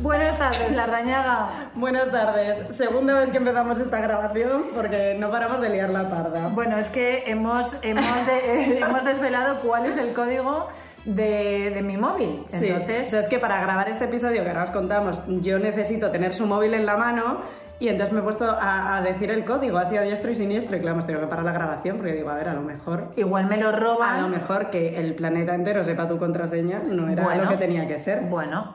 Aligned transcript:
Buenas 0.00 0.38
tardes, 0.38 0.72
la 0.76 0.86
rañaga. 0.86 1.70
Buenas 1.74 2.10
tardes. 2.12 2.56
Segunda 2.76 3.14
vez 3.18 3.30
que 3.30 3.38
empezamos 3.38 3.78
esta 3.80 4.00
grabación 4.00 4.66
porque 4.74 5.16
no 5.18 5.30
paramos 5.30 5.60
de 5.60 5.70
liar 5.70 5.90
la 5.90 6.08
parda. 6.08 6.48
Bueno, 6.54 6.78
es 6.78 6.88
que 6.88 7.24
hemos, 7.26 7.76
hemos, 7.82 8.26
de- 8.26 8.78
hemos 8.82 9.04
desvelado 9.04 9.56
cuál 9.58 9.86
es 9.86 9.96
el 9.96 10.12
código 10.12 10.68
de, 11.04 11.70
de 11.74 11.82
mi 11.82 11.96
móvil. 11.96 12.44
Sí, 12.46 12.68
Entonces, 12.68 13.08
o 13.08 13.10
sea, 13.10 13.20
es 13.20 13.28
que 13.28 13.38
para 13.40 13.60
grabar 13.60 13.88
este 13.88 14.04
episodio 14.04 14.42
que 14.44 14.48
ahora 14.50 14.64
os 14.64 14.70
contamos, 14.70 15.18
yo 15.42 15.58
necesito 15.58 16.10
tener 16.10 16.32
su 16.34 16.46
móvil 16.46 16.74
en 16.74 16.86
la 16.86 16.96
mano 16.96 17.38
y 17.80 17.88
entonces 17.88 18.12
me 18.12 18.20
he 18.20 18.22
puesto 18.22 18.48
a, 18.48 18.96
a 18.98 19.02
decir 19.02 19.30
el 19.30 19.44
código, 19.44 19.78
así 19.78 19.96
a 19.96 20.02
diestro 20.02 20.30
y 20.30 20.36
siniestro, 20.36 20.76
y 20.76 20.80
claro, 20.80 20.94
hemos 20.94 21.06
tenido 21.06 21.22
que 21.24 21.30
parar 21.30 21.44
la 21.44 21.52
grabación 21.52 21.96
porque 21.96 22.12
digo, 22.12 22.30
a 22.30 22.34
ver, 22.34 22.48
a 22.48 22.54
lo 22.54 22.60
mejor... 22.62 23.10
igual 23.16 23.46
me 23.46 23.56
lo 23.56 23.72
roban. 23.72 24.16
A 24.16 24.22
lo 24.22 24.28
mejor 24.28 24.70
que 24.70 24.96
el 24.98 25.14
planeta 25.14 25.54
entero 25.54 25.84
sepa 25.84 26.06
tu 26.08 26.18
contraseña 26.18 26.80
no 26.84 27.08
era 27.08 27.24
Bueno. 27.24 27.44
lo 27.44 27.50
que 27.50 27.56
tenía 27.56 27.86
que 27.88 27.98
ser. 27.98 28.20
Bueno, 28.22 28.74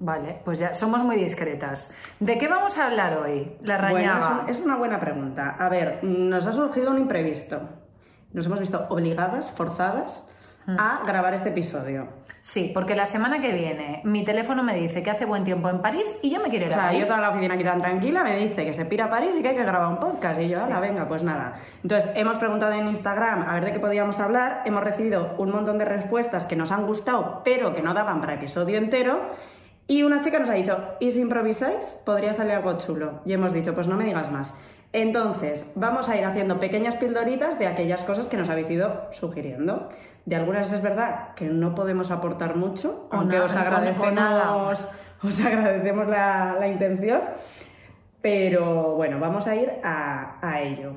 vale, 0.00 0.40
pues 0.44 0.58
ya 0.58 0.74
somos 0.74 1.02
muy 1.02 1.16
discretas. 1.16 1.94
¿De 2.20 2.38
qué 2.38 2.48
vamos 2.48 2.76
a 2.78 2.86
hablar 2.86 3.18
hoy? 3.18 3.56
La 3.62 3.78
Bueno, 3.78 3.94
rañaga. 3.96 4.20
es, 4.20 4.42
un- 4.42 4.48
es 4.50 4.60
una 4.64 4.76
buena 4.76 5.00
pregunta. 5.00 5.56
A 5.58 5.68
ver, 5.68 6.00
nos 6.02 6.46
ha 6.46 6.52
surgido 6.52 6.90
un 6.90 6.98
imprevisto. 6.98 7.60
Nos 8.32 8.46
hemos 8.46 8.60
visto 8.60 8.86
obligadas, 8.90 9.50
forzadas, 9.50 10.24
a 10.66 11.00
grabar 11.06 11.32
este 11.32 11.48
episodio. 11.48 12.08
Sí, 12.42 12.70
porque 12.74 12.94
la 12.94 13.06
semana 13.06 13.40
que 13.40 13.52
viene 13.52 14.02
mi 14.04 14.22
teléfono 14.24 14.62
me 14.62 14.74
dice 14.76 15.02
que 15.02 15.10
hace 15.10 15.24
buen 15.24 15.42
tiempo 15.42 15.70
en 15.70 15.80
París 15.80 16.18
y 16.22 16.30
yo 16.30 16.40
me 16.42 16.50
quiero 16.50 16.66
ir 16.66 16.72
O 16.72 16.74
a 16.74 16.76
sea, 16.76 16.84
París. 16.88 17.00
yo 17.00 17.06
toda 17.06 17.20
la 17.20 17.30
oficina 17.30 17.54
aquí 17.54 17.64
tan 17.64 17.80
tranquila 17.80 18.22
me 18.22 18.36
dice 18.36 18.64
que 18.66 18.74
se 18.74 18.84
pira 18.84 19.06
a 19.06 19.10
París 19.10 19.34
y 19.36 19.40
que 19.42 19.48
hay 19.48 19.56
que 19.56 19.62
grabar 19.64 19.88
un 19.88 19.98
podcast. 19.98 20.38
Y 20.40 20.48
yo, 20.48 20.58
Sí. 20.58 20.72
venga, 20.80 21.08
pues 21.08 21.22
nada. 21.22 21.54
Entonces, 21.82 22.10
hemos 22.14 22.36
preguntado 22.36 22.72
en 22.72 22.86
Instagram 22.86 23.48
a 23.48 23.54
ver 23.54 23.64
de 23.64 23.72
qué 23.72 23.80
podíamos 23.80 24.20
hablar. 24.20 24.60
Hemos 24.66 24.84
recibido 24.84 25.34
un 25.38 25.50
montón 25.50 25.78
de 25.78 25.86
respuestas 25.86 26.44
que 26.44 26.54
nos 26.54 26.70
han 26.70 26.86
gustado, 26.86 27.40
pero 27.44 27.74
que 27.74 27.80
no 27.82 27.94
daban 27.94 28.20
para 28.20 28.34
episodio 28.34 28.76
entero. 28.78 29.20
Y 29.88 30.02
una 30.02 30.20
chica 30.20 30.38
nos 30.38 30.50
ha 30.50 30.54
dicho, 30.54 30.78
¿y 31.00 31.10
si 31.10 31.20
improvisáis? 31.20 31.82
Podría 32.04 32.32
salir 32.34 32.52
algo 32.52 32.76
chulo. 32.78 33.20
Y 33.24 33.32
hemos 33.32 33.52
dicho, 33.52 33.74
pues 33.74 33.88
no 33.88 33.96
me 33.96 34.04
digas 34.04 34.30
más. 34.30 34.54
Entonces, 34.92 35.70
vamos 35.74 36.08
a 36.08 36.16
ir 36.16 36.24
haciendo 36.24 36.60
pequeñas 36.60 36.94
pildoritas 36.96 37.58
de 37.58 37.66
aquellas 37.66 38.04
cosas 38.04 38.28
que 38.28 38.36
nos 38.36 38.48
habéis 38.50 38.70
ido 38.70 39.08
sugiriendo. 39.12 39.88
De 40.26 40.36
algunas 40.36 40.70
es 40.72 40.82
verdad 40.82 41.34
que 41.34 41.46
no 41.46 41.74
podemos 41.74 42.10
aportar 42.10 42.54
mucho, 42.56 43.08
O 43.10 43.16
aunque 43.16 43.40
os 43.40 43.54
nada. 43.54 43.66
agradecemos, 43.66 44.88
os 45.22 45.40
agradecemos 45.44 46.06
la, 46.06 46.56
la 46.60 46.68
intención. 46.68 47.20
Pero 48.20 48.94
bueno, 48.96 49.18
vamos 49.20 49.46
a 49.46 49.54
ir 49.56 49.70
a, 49.82 50.38
a 50.42 50.60
ello. 50.62 50.94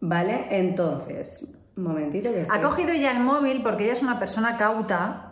¿Vale? 0.00 0.46
Entonces, 0.50 1.54
un 1.76 1.84
momentito 1.84 2.32
que 2.32 2.40
estoy... 2.40 2.58
Ha 2.58 2.62
cogido 2.62 2.94
ya 2.94 3.12
el 3.12 3.20
móvil 3.20 3.62
porque 3.62 3.84
ella 3.84 3.92
es 3.92 4.02
una 4.02 4.18
persona 4.18 4.56
cauta 4.56 5.31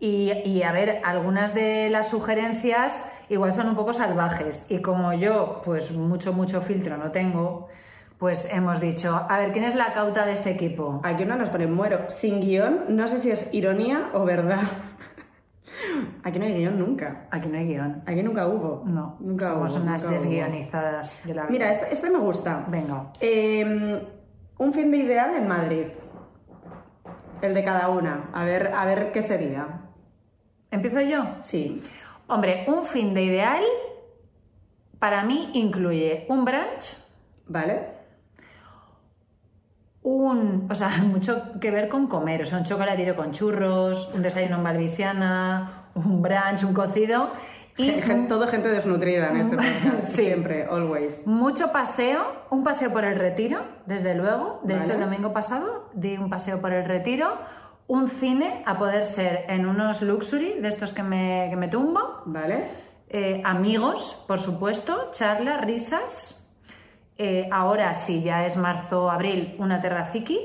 y, 0.00 0.32
y, 0.32 0.62
a 0.62 0.72
ver, 0.72 1.02
algunas 1.04 1.54
de 1.54 1.90
las 1.90 2.10
sugerencias 2.10 3.00
igual 3.28 3.52
son 3.52 3.68
un 3.68 3.76
poco 3.76 3.92
salvajes 3.92 4.66
y 4.68 4.80
como 4.80 5.12
yo 5.12 5.62
pues 5.64 5.92
mucho, 5.92 6.32
mucho 6.32 6.60
filtro 6.62 6.96
no 6.96 7.12
tengo, 7.12 7.68
pues 8.18 8.52
hemos 8.52 8.80
dicho, 8.80 9.26
a 9.28 9.38
ver, 9.38 9.52
¿quién 9.52 9.64
es 9.64 9.74
la 9.74 9.92
cauta 9.94 10.26
de 10.26 10.32
este 10.32 10.50
equipo? 10.50 11.00
Aquí 11.04 11.22
una 11.22 11.36
nos 11.36 11.48
pone 11.48 11.66
muero 11.66 12.10
sin 12.10 12.40
guion, 12.40 12.84
no 12.88 13.06
sé 13.06 13.18
si 13.18 13.30
es 13.30 13.52
ironía 13.54 14.10
o 14.12 14.24
verdad. 14.24 14.60
Aquí 16.24 16.38
no 16.38 16.44
hay 16.44 16.54
guion 16.54 16.78
nunca. 16.78 17.26
Aquí 17.30 17.48
no 17.48 17.56
hay 17.56 17.66
guion. 17.66 18.02
Aquí 18.04 18.22
nunca 18.22 18.46
hubo. 18.46 18.82
No, 18.84 19.16
nunca 19.20 19.48
somos 19.48 19.72
hubo, 19.72 19.82
unas 19.82 20.02
nunca 20.02 20.16
hubo. 20.16 20.22
desguionizadas 20.22 21.26
de 21.26 21.34
la 21.34 21.42
vida. 21.42 21.50
Mira, 21.50 21.72
este, 21.72 21.92
este 21.92 22.10
me 22.10 22.18
gusta. 22.18 22.66
Venga. 22.68 23.12
Eh, 23.20 24.06
un 24.58 24.72
fin 24.74 24.90
de 24.90 24.96
ideal 24.98 25.34
en 25.36 25.48
Madrid. 25.48 25.86
El 27.40 27.54
de 27.54 27.64
cada 27.64 27.88
una. 27.88 28.28
A 28.34 28.44
ver, 28.44 28.72
a 28.74 28.84
ver 28.84 29.12
qué 29.12 29.22
sería. 29.22 29.66
¿Empiezo 30.70 31.00
yo? 31.00 31.24
Sí. 31.42 31.82
Hombre, 32.28 32.64
un 32.68 32.84
fin 32.84 33.12
de 33.14 33.22
ideal 33.24 33.62
para 34.98 35.24
mí 35.24 35.50
incluye 35.54 36.26
un 36.28 36.44
brunch, 36.44 36.96
¿Vale? 37.46 37.98
un, 40.02 40.66
o 40.70 40.74
sea, 40.74 40.88
mucho 41.02 41.58
que 41.60 41.70
ver 41.70 41.88
con 41.88 42.06
comer, 42.06 42.42
o 42.42 42.46
sea, 42.46 42.58
un 42.58 42.64
chocolatito 42.64 43.14
con 43.16 43.32
churros, 43.32 44.12
un 44.14 44.22
desayuno 44.22 44.56
en 44.56 44.64
balbisiana, 44.64 45.90
un 45.94 46.22
brunch, 46.22 46.64
un 46.64 46.72
cocido 46.74 47.30
y 47.76 47.90
Gen- 48.02 48.28
todo 48.28 48.46
gente 48.46 48.68
desnutrida 48.68 49.30
en 49.30 49.36
este 49.38 49.56
podcast. 49.84 50.00
Sí. 50.08 50.22
Siempre, 50.24 50.64
always. 50.64 51.26
mucho 51.26 51.72
paseo, 51.72 52.44
un 52.50 52.62
paseo 52.64 52.92
por 52.92 53.04
el 53.04 53.18
retiro, 53.18 53.60
desde 53.86 54.14
luego. 54.14 54.60
De 54.64 54.76
hecho, 54.78 54.92
el 54.94 55.00
domingo 55.00 55.32
pasado 55.32 55.88
di 55.94 56.16
un 56.16 56.28
paseo 56.30 56.60
por 56.60 56.72
el 56.72 56.84
retiro, 56.84 57.38
un 57.90 58.08
cine, 58.08 58.62
a 58.66 58.78
poder 58.78 59.04
ser 59.04 59.46
en 59.48 59.66
unos 59.66 60.00
luxury, 60.02 60.60
de 60.60 60.68
estos 60.68 60.92
que 60.92 61.02
me, 61.02 61.48
que 61.50 61.56
me 61.56 61.66
tumbo, 61.66 62.22
¿Vale? 62.26 62.64
Eh, 63.08 63.42
amigos, 63.44 64.24
por 64.28 64.38
supuesto, 64.38 65.10
charlas, 65.10 65.60
risas. 65.64 66.36
Eh, 67.18 67.48
ahora, 67.50 67.92
si 67.94 68.22
ya 68.22 68.46
es 68.46 68.56
marzo, 68.56 69.10
abril, 69.10 69.56
una 69.58 69.80
terraciqui. 69.80 70.38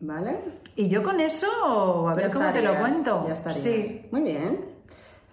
¿Vale? 0.00 0.38
Y 0.76 0.88
yo 0.88 1.02
con 1.02 1.20
eso, 1.20 2.08
a 2.08 2.14
ver 2.14 2.28
Ya 2.28 2.32
cómo 2.32 2.50
te 2.52 2.62
lo 2.62 2.78
cuento. 2.78 3.24
Ya 3.26 3.34
estarías. 3.34 3.62
Sí. 3.62 4.06
Muy 4.10 4.22
bien. 4.22 4.64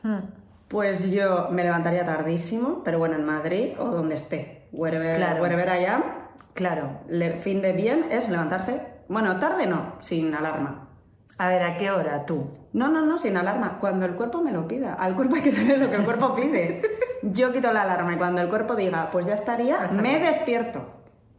Hmm. 0.03 0.19
Pues 0.67 1.09
yo 1.09 1.47
me 1.51 1.63
levantaría 1.63 2.05
tardísimo, 2.05 2.81
pero 2.83 2.99
bueno, 2.99 3.15
en 3.15 3.23
Madrid 3.25 3.79
o 3.79 3.85
donde 3.85 4.15
esté. 4.15 4.67
Wherever, 4.73 5.15
Claro. 5.15 5.41
wherever 5.41 5.69
am. 5.87 6.03
Claro. 6.53 6.99
Le- 7.07 7.37
fin 7.37 7.61
de 7.61 7.71
bien 7.71 8.07
es 8.11 8.27
levantarse. 8.27 8.81
Bueno, 9.07 9.39
tarde 9.39 9.67
no, 9.67 9.93
sin 10.01 10.33
alarma. 10.35 10.89
A 11.37 11.47
ver, 11.47 11.63
¿a 11.63 11.77
qué 11.77 11.91
hora 11.91 12.25
tú? 12.25 12.47
No, 12.73 12.89
no, 12.89 13.05
no, 13.05 13.17
sin 13.17 13.37
alarma. 13.37 13.77
Cuando 13.79 14.05
el 14.05 14.13
cuerpo 14.15 14.41
me 14.41 14.51
lo 14.51 14.67
pida. 14.67 14.93
Al 14.93 15.15
cuerpo 15.15 15.35
hay 15.35 15.41
que 15.41 15.51
tener 15.51 15.79
lo 15.79 15.89
que 15.89 15.95
el 15.95 16.03
cuerpo 16.03 16.35
pide. 16.35 16.81
Yo 17.23 17.51
quito 17.51 17.71
la 17.71 17.83
alarma 17.83 18.13
y 18.13 18.17
cuando 18.17 18.41
el 18.41 18.49
cuerpo 18.49 18.75
diga, 18.75 19.09
pues 19.11 19.25
ya 19.25 19.33
estaría, 19.33 19.81
Hasta 19.83 20.01
me 20.01 20.19
despierto. 20.19 20.81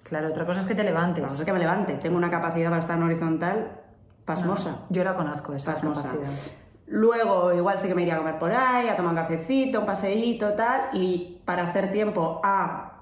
Claro, 0.03 0.29
otra 0.29 0.45
cosa 0.45 0.61
es 0.61 0.67
que 0.67 0.75
te 0.75 0.85
levantes. 0.85 1.23
Vamos 1.23 1.41
a 1.41 1.45
que 1.45 1.53
me 1.53 1.59
levante. 1.59 1.95
Tengo 1.95 2.17
una 2.17 2.31
capacidad 2.31 2.69
para 2.71 2.81
estar 2.81 2.97
en 2.97 3.05
horizontal 3.05 3.81
pasmosa. 4.25 4.83
Yo 4.91 5.05
la 5.05 5.15
conozco, 5.15 5.55
esa 5.55 5.75
pasmosa. 5.75 6.11
capacidad. 6.11 6.53
Luego, 6.87 7.53
igual 7.53 7.79
sí 7.79 7.89
que 7.89 7.95
me 7.95 8.03
iría 8.03 8.17
a 8.17 8.19
comer 8.19 8.39
por 8.39 8.53
ahí, 8.53 8.89
a 8.89 8.97
tomar 8.97 9.13
un 9.13 9.17
cafecito, 9.17 9.81
un 9.81 9.87
paseíto, 9.87 10.53
tal, 10.53 10.81
y 10.93 11.41
para 11.45 11.65
hacer 11.65 11.93
tiempo 11.93 12.41
a 12.45 12.93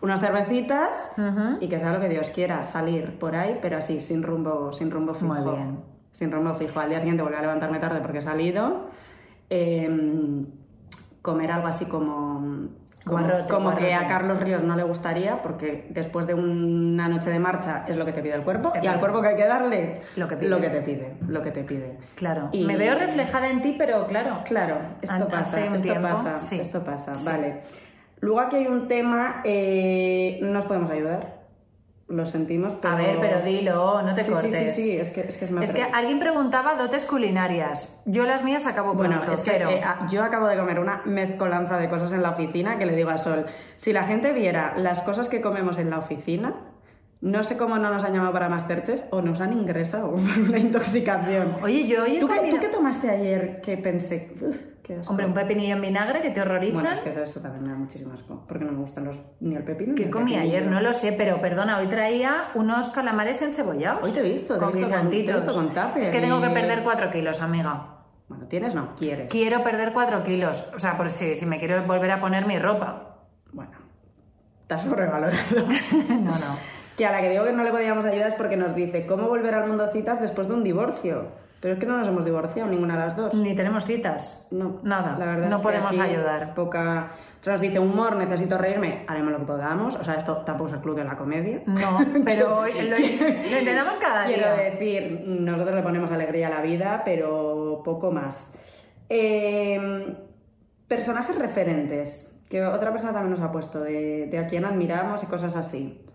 unas 0.00 0.20
cervecitas 0.20 1.12
y 1.60 1.68
que 1.68 1.78
sea 1.78 1.92
lo 1.92 2.00
que 2.00 2.08
Dios 2.08 2.30
quiera, 2.30 2.64
salir 2.64 3.18
por 3.18 3.36
ahí, 3.36 3.58
pero 3.60 3.78
así, 3.78 4.00
sin 4.00 4.22
rumbo, 4.22 4.72
sin 4.72 4.90
rumbo 4.90 5.14
fijo. 5.14 5.26
Muy 5.26 5.54
bien. 5.54 5.95
Sin 6.16 6.32
rumbo 6.32 6.54
fijo. 6.54 6.80
Al 6.80 6.88
día 6.88 6.98
siguiente 6.98 7.22
volver 7.22 7.38
a 7.38 7.42
levantarme 7.42 7.78
tarde 7.78 8.00
porque 8.00 8.18
he 8.18 8.22
salido. 8.22 8.88
Em, 9.50 10.46
comer 11.22 11.52
algo 11.52 11.66
así 11.66 11.84
como. 11.84 12.68
Como, 13.04 13.18
Guarrote, 13.20 13.52
como 13.52 13.76
que 13.76 13.94
a. 13.94 14.06
Carlos 14.08 14.40
Ríos 14.40 14.62
no 14.64 14.74
le 14.74 14.82
gustaría, 14.82 15.40
porque 15.42 15.86
después 15.90 16.26
de 16.26 16.34
una 16.34 17.06
noche 17.08 17.30
de 17.30 17.38
marcha 17.38 17.84
es 17.86 17.96
lo 17.96 18.04
que 18.04 18.12
te 18.12 18.20
pide 18.20 18.34
el 18.34 18.42
cuerpo, 18.42 18.72
y 18.82 18.86
al 18.88 18.98
cuerpo 18.98 19.22
que 19.22 19.28
hay 19.28 19.36
que 19.36 19.44
darle 19.46 20.00
Lo 20.16 20.26
que 20.26 20.36
pide. 20.36 20.48
lo 20.48 20.60
que 20.60 20.70
te 20.70 20.80
pide, 20.80 21.16
lo 21.28 21.40
que 21.42 21.50
te 21.52 21.62
pide. 21.62 21.98
Claro. 22.16 22.48
Y- 22.50 22.64
Me 22.64 22.76
veo 22.76 22.98
reflejada 22.98 23.48
en 23.48 23.62
ti, 23.62 23.76
pero 23.78 24.06
claro. 24.08 24.40
Claro, 24.44 24.78
esto 25.02 25.14
An- 25.14 25.28
pasa, 25.28 25.64
esto 25.66 25.82
tiempo, 25.82 26.08
pasa, 26.08 26.38
sí. 26.40 26.58
esto 26.58 26.82
pasa, 26.82 27.14
Sí. 27.14 27.26
vale. 27.30 27.60
Luego 28.20 28.40
aquí 28.40 28.56
hay 28.56 28.66
un 28.66 28.88
tema, 28.88 29.40
eh, 29.44 30.40
no 30.42 30.48
nos 30.54 30.64
podemos 30.64 30.90
ayudar, 30.90 31.35
lo 32.08 32.24
sentimos, 32.24 32.74
pero... 32.80 32.94
A 32.94 32.96
ver, 32.98 33.18
pero 33.20 33.40
dilo, 33.42 34.00
no 34.02 34.14
te 34.14 34.22
sí, 34.22 34.30
cortes. 34.30 34.74
Sí, 34.74 34.82
sí, 34.82 34.82
sí, 34.90 34.96
es 34.96 35.10
que 35.10 35.20
es, 35.22 35.36
que 35.36 35.44
es, 35.46 35.50
más 35.50 35.64
Es 35.68 35.74
que 35.74 35.82
alguien 35.82 36.20
preguntaba 36.20 36.76
dotes 36.76 37.04
culinarias. 37.04 38.00
Yo 38.06 38.24
las 38.24 38.44
mías 38.44 38.64
acabo 38.66 38.94
Bueno, 38.94 39.16
pronto, 39.16 39.32
es 39.32 39.40
que 39.40 39.50
pero... 39.50 39.70
eh, 39.70 39.82
a- 39.82 40.06
yo 40.08 40.22
acabo 40.22 40.46
de 40.46 40.56
comer 40.56 40.78
una 40.78 41.02
mezcolanza 41.04 41.78
de 41.78 41.88
cosas 41.88 42.12
en 42.12 42.22
la 42.22 42.30
oficina 42.30 42.78
que 42.78 42.86
le 42.86 42.94
digo 42.94 43.10
a 43.10 43.18
Sol, 43.18 43.46
si 43.76 43.92
la 43.92 44.04
gente 44.04 44.32
viera 44.32 44.74
las 44.76 45.02
cosas 45.02 45.28
que 45.28 45.40
comemos 45.40 45.78
en 45.78 45.90
la 45.90 45.98
oficina, 45.98 46.54
no 47.22 47.42
sé 47.42 47.56
cómo 47.56 47.76
no 47.78 47.90
nos 47.92 48.04
han 48.04 48.12
llamado 48.12 48.32
para 48.32 48.48
Masterchef 48.48 49.00
o 49.10 49.20
nos 49.20 49.40
han 49.40 49.52
ingresado 49.54 50.10
por 50.12 50.20
una 50.48 50.58
intoxicación. 50.58 51.56
Oye, 51.62 51.88
yo 51.88 52.04
hoy 52.04 52.16
he 52.16 52.20
¿Tú 52.20 52.28
qué, 52.28 52.50
¿Tú 52.50 52.58
qué 52.60 52.68
tomaste 52.68 53.10
ayer 53.10 53.60
que 53.62 53.76
pensé? 53.78 54.30
Uf, 54.40 54.56
qué 54.56 54.56
asco"? 54.56 54.75
Hombre, 55.08 55.26
un 55.26 55.34
pepinillo 55.34 55.74
en 55.76 55.80
vinagre 55.82 56.22
que 56.22 56.30
te 56.30 56.40
horrorizan. 56.40 56.74
Bueno, 56.82 56.92
es 56.92 57.00
que 57.00 57.22
eso 57.22 57.40
también 57.40 57.64
me 57.64 57.70
da 57.70 57.76
muchísimo 57.76 58.12
asco, 58.14 58.44
porque 58.46 58.64
no 58.64 58.72
me 58.72 58.78
gustan 58.78 59.04
los, 59.04 59.16
ni 59.40 59.54
el 59.56 59.64
pepino 59.64 59.94
ni 59.94 60.02
¿Qué 60.04 60.10
comí 60.10 60.32
pepinillo. 60.32 60.56
ayer? 60.58 60.70
No 60.70 60.80
lo 60.80 60.92
sé, 60.92 61.12
pero 61.12 61.40
perdona, 61.40 61.78
hoy 61.78 61.86
traía 61.88 62.48
unos 62.54 62.88
calamares 62.90 63.40
encebollados. 63.42 64.02
Hoy 64.04 64.12
te 64.12 64.20
he 64.20 64.22
visto, 64.22 64.54
te 64.54 64.58
he 64.58 64.62
con 64.62 64.72
visto 64.72 64.80
con- 64.82 65.10
guisantitos. 65.10 65.26
te 65.44 65.50
he 65.50 65.60
visto 65.62 65.92
con 65.92 66.02
Es 66.02 66.10
que 66.10 66.20
tengo 66.20 66.40
que 66.40 66.50
perder 66.50 66.82
cuatro 66.82 67.10
kilos, 67.10 67.40
amiga. 67.42 67.86
Bueno, 68.28 68.46
¿tienes? 68.46 68.74
No, 68.74 68.94
quieres. 68.96 69.30
Quiero 69.30 69.62
perder 69.62 69.92
cuatro 69.92 70.22
kilos. 70.24 70.70
O 70.74 70.78
sea, 70.78 70.96
por 70.96 71.10
si, 71.10 71.36
si 71.36 71.46
me 71.46 71.58
quiero 71.58 71.82
volver 71.84 72.10
a 72.10 72.20
poner 72.20 72.46
mi 72.46 72.58
ropa. 72.58 73.18
Bueno, 73.52 73.72
estás 74.62 74.82
sobrevalorado. 74.82 75.36
no, 76.08 76.30
no. 76.32 76.56
que 76.96 77.06
a 77.06 77.12
la 77.12 77.20
que 77.20 77.30
digo 77.30 77.44
que 77.44 77.52
no 77.52 77.62
le 77.62 77.70
podíamos 77.70 78.04
ayudar 78.04 78.28
es 78.28 78.34
porque 78.34 78.56
nos 78.56 78.74
dice, 78.74 79.06
¿cómo 79.06 79.28
volver 79.28 79.54
al 79.54 79.68
mundo 79.68 79.86
citas 79.88 80.20
después 80.20 80.48
de 80.48 80.54
un 80.54 80.64
divorcio? 80.64 81.28
Pero 81.60 81.74
es 81.74 81.80
que 81.80 81.86
no 81.86 81.96
nos 81.96 82.06
hemos 82.08 82.24
divorciado 82.24 82.68
ninguna 82.70 82.94
de 82.94 83.06
las 83.06 83.16
dos. 83.16 83.34
Ni 83.34 83.54
tenemos 83.56 83.84
citas. 83.84 84.46
No, 84.50 84.80
Nada. 84.82 85.16
La 85.18 85.24
verdad 85.26 85.48
no 85.48 85.56
es 85.56 85.62
que 85.62 85.62
podemos 85.62 85.98
ayudar. 85.98 86.54
Poca. 86.54 87.08
O 87.40 87.44
sea, 87.44 87.54
nos 87.54 87.62
dice 87.62 87.78
humor, 87.78 88.16
necesito 88.16 88.58
reírme, 88.58 89.04
haremos 89.06 89.32
lo 89.32 89.38
que 89.38 89.44
podamos. 89.46 89.96
O 89.96 90.04
sea, 90.04 90.14
esto 90.14 90.38
tampoco 90.38 90.68
es 90.68 90.74
el 90.74 90.80
club 90.80 90.96
de 90.96 91.04
la 91.04 91.16
comedia. 91.16 91.62
No, 91.66 91.98
pero 92.24 92.66
lo, 92.66 92.72
lo 92.72 93.58
intentamos 93.58 93.96
cada 93.98 94.26
Quiero 94.26 94.52
día. 94.54 94.70
decir, 94.70 95.24
nosotros 95.26 95.74
le 95.74 95.82
ponemos 95.82 96.10
alegría 96.10 96.48
a 96.48 96.50
la 96.50 96.60
vida, 96.60 97.02
pero 97.04 97.80
poco 97.84 98.10
más. 98.10 98.52
Eh, 99.08 100.14
personajes 100.88 101.38
referentes, 101.38 102.32
que 102.50 102.64
otra 102.64 102.92
persona 102.92 103.12
también 103.12 103.30
nos 103.32 103.40
ha 103.40 103.50
puesto, 103.52 103.80
de, 103.80 104.26
de 104.26 104.38
a 104.38 104.46
quién 104.46 104.64
admiramos 104.64 105.22
y 105.22 105.26
cosas 105.26 105.56
así. 105.56 106.05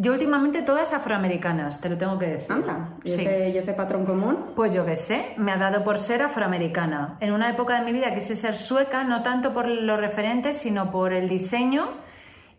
Yo 0.00 0.12
últimamente 0.12 0.62
todas 0.62 0.92
afroamericanas, 0.92 1.80
te 1.80 1.88
lo 1.88 1.98
tengo 1.98 2.18
que 2.20 2.26
decir. 2.26 2.52
Anda, 2.52 2.90
¿y, 3.02 3.10
Sí. 3.10 3.22
ese, 3.22 3.48
y 3.50 3.58
ese 3.58 3.72
patrón 3.72 4.06
común? 4.06 4.52
Pues 4.54 4.72
yo 4.72 4.86
qué 4.86 4.94
sé, 4.94 5.34
me 5.38 5.50
ha 5.50 5.56
dado 5.58 5.82
por 5.82 5.98
ser 5.98 6.22
afroamericana. 6.22 7.16
En 7.20 7.32
una 7.32 7.50
época 7.50 7.78
de 7.80 7.84
mi 7.84 7.92
vida 7.92 8.14
quise 8.14 8.36
ser 8.36 8.54
sueca, 8.56 9.02
no 9.02 9.22
tanto 9.24 9.52
por 9.52 9.66
los 9.66 9.98
referentes, 9.98 10.56
sino 10.58 10.92
por 10.92 11.12
el 11.12 11.28
diseño 11.28 11.88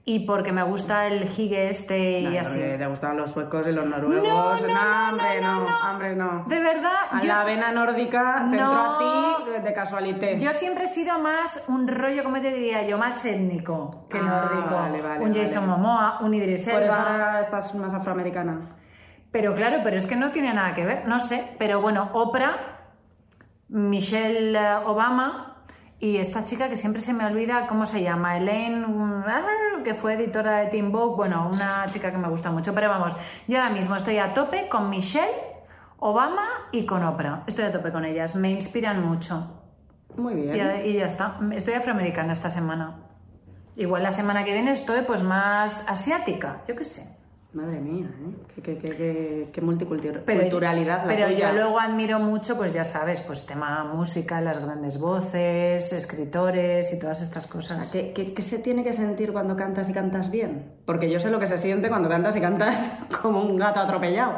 y 0.04 0.26
porque 0.26 0.52
me 0.52 0.64
gusta 0.64 1.08
el 1.08 1.30
gigue 1.30 1.70
este 1.70 2.20
y 2.22 2.24
No, 2.26 2.40
así. 2.42 2.60
porque 2.60 2.78
te 2.78 2.88
gustaban 2.88 3.18
los 3.18 3.32
suecos 3.32 3.66
y 3.68 3.72
los 3.72 3.86
noruegos. 3.86 4.28
No, 4.28 4.68
no, 4.68 5.12
no, 5.14 5.19
no, 5.84 5.92
hombre, 5.92 6.16
no. 6.16 6.44
De 6.48 6.60
verdad, 6.60 6.94
A 7.12 7.24
la 7.24 7.44
vena 7.44 7.72
nórdica 7.72 8.36
te 8.50 8.58
entró 8.58 8.72
a 8.81 8.98
ti 9.46 9.52
de, 9.62 9.74
casualité. 9.74 10.40
yo 10.40 10.52
siempre 10.54 10.86
he 10.86 10.88
sido 10.88 11.20
más 11.20 11.64
un 11.68 11.88
rollo, 11.88 12.24
¿cómo 12.24 12.40
te 12.42 12.52
diría 12.54 12.86
yo? 12.88 12.98
Más 12.98 13.24
étnico 13.26 14.06
que 14.10 14.18
Ah, 14.18 14.22
nórdico. 14.52 14.76
vale, 14.76 15.02
vale, 15.02 15.26
un 15.26 15.34
Jason 15.34 15.68
vale. 15.68 15.81
Momoa, 15.81 16.20
un 16.22 16.34
Idris 16.34 16.68
Por 16.70 16.84
eso 16.84 16.94
Elba. 16.94 17.12
ahora 17.12 17.42
estás 17.42 17.74
más 17.76 17.94
afroamericana. 17.94 18.76
Pero 19.31 19.54
claro, 19.56 19.80
pero 19.84 19.96
es 19.98 20.06
que 20.08 20.16
no 20.16 20.31
tiene 20.31 20.54
nada 20.54 20.74
que 20.74 20.86
ver, 20.86 21.08
no 21.08 21.20
sé. 21.20 21.56
Pero 21.60 21.81
bueno, 21.81 22.10
Oprah, 22.14 22.58
Michelle 23.70 24.58
eh, 24.58 24.76
Obama 24.86 25.58
y 26.00 26.18
esta 26.18 26.44
chica 26.46 26.70
que 26.70 26.78
siempre 26.78 27.02
se 27.02 27.14
me 27.14 27.26
olvida 27.26 27.68
cómo 27.68 27.86
se 27.86 28.02
llama, 28.02 28.38
Elaine, 28.38 28.88
mm, 28.88 29.24
que 29.84 29.94
fue 29.94 30.14
editora 30.14 30.58
de 30.60 30.68
Teen 30.68 30.92
Vogue, 30.92 31.16
bueno, 31.16 31.48
una 31.52 31.86
chica 31.90 32.10
que 32.12 32.18
me 32.18 32.30
gusta 32.30 32.50
mucho. 32.52 32.74
Pero 32.74 32.90
vamos, 32.90 33.14
yo 33.48 33.58
ahora 33.60 33.70
mismo 33.74 33.96
estoy 33.96 34.18
a 34.18 34.34
tope 34.34 34.68
con 34.70 34.90
Michelle 34.90 35.30
Obama 36.00 36.48
y 36.72 36.86
con 36.86 37.04
Oprah. 37.04 37.44
Estoy 37.48 37.66
a 37.66 37.72
tope 37.72 37.92
con 37.92 38.06
ellas, 38.06 38.36
me 38.36 38.51
inspiran 38.51 39.06
mucho. 39.06 39.62
Muy 40.18 40.34
bien. 40.36 40.56
Y, 40.56 40.57
ya- 40.57 40.84
y 40.86 40.94
ya 40.94 41.06
está, 41.07 41.38
estoy 41.54 41.74
afroamericana 41.75 42.34
esta 42.34 42.50
semana. 42.50 42.98
Igual 43.75 44.04
la 44.04 44.12
semana 44.12 44.44
que 44.44 44.54
viene 44.54 44.72
estoy 44.72 45.04
pues 45.04 45.24
más 45.24 45.86
asiática, 45.88 46.62
yo 46.68 46.75
qué 46.75 46.84
sé. 46.84 47.18
Madre 47.51 47.80
mía, 47.80 48.06
¿eh? 48.06 48.36
Qué, 48.54 48.62
qué, 48.62 48.78
qué, 48.78 49.50
qué- 49.51 49.62
multiculturalidad 49.62 51.04
Pero, 51.06 51.19
la 51.19 51.25
pero 51.28 51.30
yo 51.31 51.51
luego 51.54 51.80
admiro 51.80 52.19
mucho, 52.19 52.56
pues 52.56 52.74
ya 52.74 52.84
sabes, 52.84 53.22
pues 53.22 53.45
tema 53.48 53.84
música, 53.86 54.40
las 54.40 54.63
grandes 54.63 55.00
voces, 55.00 55.92
escritores 55.92 56.94
y 56.94 57.00
todas 57.00 57.22
estas 57.24 57.48
O 57.48 57.54
cosas. 57.54 57.88
sea, 57.88 57.92
¿qué, 57.92 58.13
qué, 58.13 58.34
qué 58.36 58.42
se 58.44 58.60
tiene 58.60 58.84
que 58.84 58.94
sentir 58.94 59.31
cuando 59.34 59.56
cantas 59.56 59.90
y 59.90 59.94
cantas 59.94 60.30
bien? 60.30 60.75
Porque 60.86 61.10
yo 61.10 61.19
sé 61.19 61.31
lo 61.31 61.40
que 61.40 61.48
se 61.48 61.57
siente 61.57 61.90
cuando 61.90 62.07
cantas 62.07 62.36
y 62.36 62.42
cantas 62.42 63.00
como 63.22 63.42
un 63.42 63.56
gato 63.57 63.80
atropellado. 63.80 64.34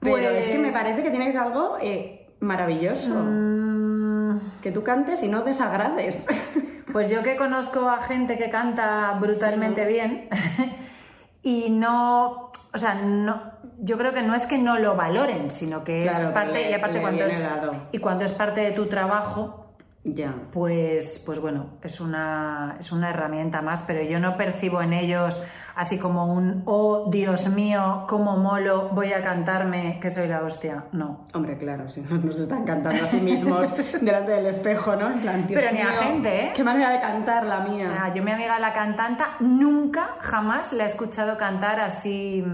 Pero 0.00 0.16
Pues- 0.16 0.46
es 0.46 0.52
que 0.52 0.58
me 0.58 0.72
parece 0.72 1.02
que 1.02 1.10
tiene 1.10 1.26
que 1.26 1.32
ser 1.32 1.42
algo 1.42 1.76
eh, 1.80 2.26
maravilloso. 2.40 3.14
Mm, 3.14 4.40
Que 4.62 4.72
tú 4.72 4.82
cantes 4.82 5.22
y 5.22 5.28
no 5.28 5.42
desagrades. 5.42 6.24
pues 6.92 7.08
yo 7.10 7.22
que 7.22 7.36
conozco 7.36 7.88
a 7.88 8.02
gente 8.02 8.36
que 8.38 8.50
canta 8.50 9.16
brutalmente 9.20 9.84
bien 9.86 10.28
y 11.42 11.70
no, 11.70 12.50
o 12.72 12.78
sea, 12.78 12.94
no, 12.94 13.42
yo 13.78 13.96
creo 13.96 14.12
que 14.12 14.22
no 14.22 14.34
es 14.34 14.46
que 14.46 14.58
no 14.58 14.78
lo 14.78 14.96
valoren, 14.96 15.50
sino 15.50 15.84
que 15.84 16.02
Claro, 16.02 16.18
es 16.18 16.26
que 16.28 16.34
parte 16.34 16.52
le- 16.52 16.70
y 16.70 16.74
aparte 16.74 17.00
cuando 17.00 17.24
es 17.24 17.48
y 17.92 17.98
cuando 17.98 18.24
es 18.24 18.32
parte 18.32 18.60
de 18.60 18.72
tu 18.72 18.86
trabajo, 18.86 19.59
ya. 20.04 20.34
pues, 20.52 21.22
pues 21.26 21.40
bueno, 21.40 21.78
es 21.82 22.00
una, 22.00 22.76
es 22.80 22.90
una 22.92 23.10
herramienta 23.10 23.62
más, 23.62 23.82
pero 23.82 24.02
yo 24.02 24.18
no 24.18 24.36
percibo 24.36 24.80
en 24.82 24.92
ellos 24.92 25.42
así 25.76 25.98
como 25.98 26.32
un, 26.32 26.62
oh 26.66 27.08
Dios 27.10 27.48
mío, 27.48 28.04
cómo 28.08 28.36
molo, 28.36 28.90
voy 28.90 29.12
a 29.12 29.22
cantarme 29.22 29.98
que 30.00 30.10
soy 30.10 30.28
la 30.28 30.42
hostia. 30.42 30.84
No. 30.92 31.26
Hombre, 31.34 31.56
claro, 31.58 31.88
si 31.88 32.00
no 32.02 32.18
nos 32.18 32.38
están 32.38 32.64
cantando 32.64 33.04
a 33.04 33.08
sí 33.08 33.20
mismos 33.20 33.68
delante 34.00 34.32
del 34.32 34.46
espejo, 34.46 34.96
¿no? 34.96 35.10
En 35.10 35.20
plan, 35.20 35.46
Dios 35.46 35.62
Pero 35.62 35.74
ni 35.74 35.80
a 35.80 35.92
gente, 35.92 36.44
¿eh? 36.46 36.52
Qué 36.54 36.64
manera 36.64 36.90
de 36.90 37.00
cantar 37.00 37.46
la 37.46 37.64
O 37.64 37.68
mía. 37.70 37.86
sea, 37.86 38.14
yo 38.14 38.22
mi 38.22 38.30
amiga 38.30 38.58
la 38.58 38.72
cantanta 38.72 39.36
nunca, 39.40 40.16
jamás 40.20 40.72
la 40.72 40.84
he 40.84 40.86
escuchado 40.86 41.36
cantar 41.36 41.80
así 41.80 42.44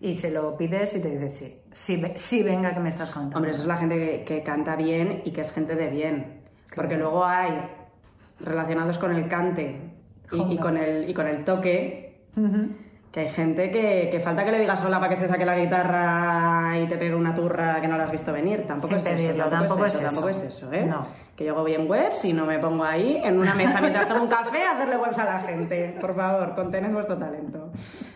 y 0.00 0.14
se 0.16 0.30
lo 0.30 0.56
pides 0.56 0.96
y 0.96 1.02
te 1.02 1.08
dice 1.18 1.30
sí, 1.30 1.62
sí, 1.72 2.12
sí 2.16 2.42
venga 2.42 2.74
que 2.74 2.80
me 2.80 2.90
estás 2.90 3.10
contando. 3.10 3.36
Hombre, 3.36 3.52
eso 3.52 3.62
es 3.62 3.68
la 3.68 3.76
gente 3.76 3.96
que, 3.96 4.24
que 4.24 4.42
canta 4.42 4.76
bien 4.76 5.22
y 5.24 5.32
que 5.32 5.40
es 5.40 5.52
gente 5.52 5.76
de 5.76 5.88
bien. 5.88 6.33
Porque 6.74 6.96
luego 6.96 7.24
hay 7.24 7.52
relacionados 8.40 8.98
con 8.98 9.14
el 9.14 9.28
cante 9.28 9.80
y, 10.32 10.58
con, 10.58 10.76
el, 10.76 11.08
y 11.08 11.14
con 11.14 11.26
el 11.26 11.44
toque, 11.44 12.24
que 13.12 13.20
hay 13.20 13.28
gente 13.28 13.70
que, 13.70 14.08
que 14.10 14.20
falta 14.20 14.44
que 14.44 14.50
le 14.50 14.58
digas 14.58 14.84
hola 14.84 14.98
para 14.98 15.10
que 15.10 15.16
se 15.16 15.28
saque 15.28 15.44
la 15.44 15.56
guitarra 15.56 16.76
y 16.80 16.88
te 16.88 16.96
pegue 16.96 17.14
una 17.14 17.32
turra 17.32 17.80
que 17.80 17.86
no 17.86 17.96
la 17.96 18.04
has 18.04 18.10
visto 18.10 18.32
venir. 18.32 18.66
Tampoco 18.66 18.96
es 18.96 19.06
eso. 19.06 19.48
tampoco 19.48 19.86
es 19.86 19.94
eso. 19.94 20.04
Tampoco 20.04 20.28
es 20.30 20.42
eso, 20.42 20.72
¿eh? 20.72 20.84
No. 20.84 21.06
Que 21.36 21.44
yo 21.44 21.52
hago 21.52 21.64
bien 21.64 21.88
webs 21.88 22.24
y 22.24 22.32
no 22.32 22.44
me 22.44 22.58
pongo 22.58 22.84
ahí 22.84 23.20
en 23.22 23.38
una 23.38 23.54
mesa 23.54 23.80
mientras 23.80 24.08
tomo 24.08 24.24
un 24.24 24.28
café 24.28 24.64
a 24.64 24.72
hacerle 24.72 24.96
webs 24.96 25.18
a 25.18 25.24
la 25.24 25.40
gente. 25.40 25.96
Por 26.00 26.14
favor, 26.16 26.54
contened 26.56 26.92
vuestro 26.92 27.16
talento. 27.16 27.70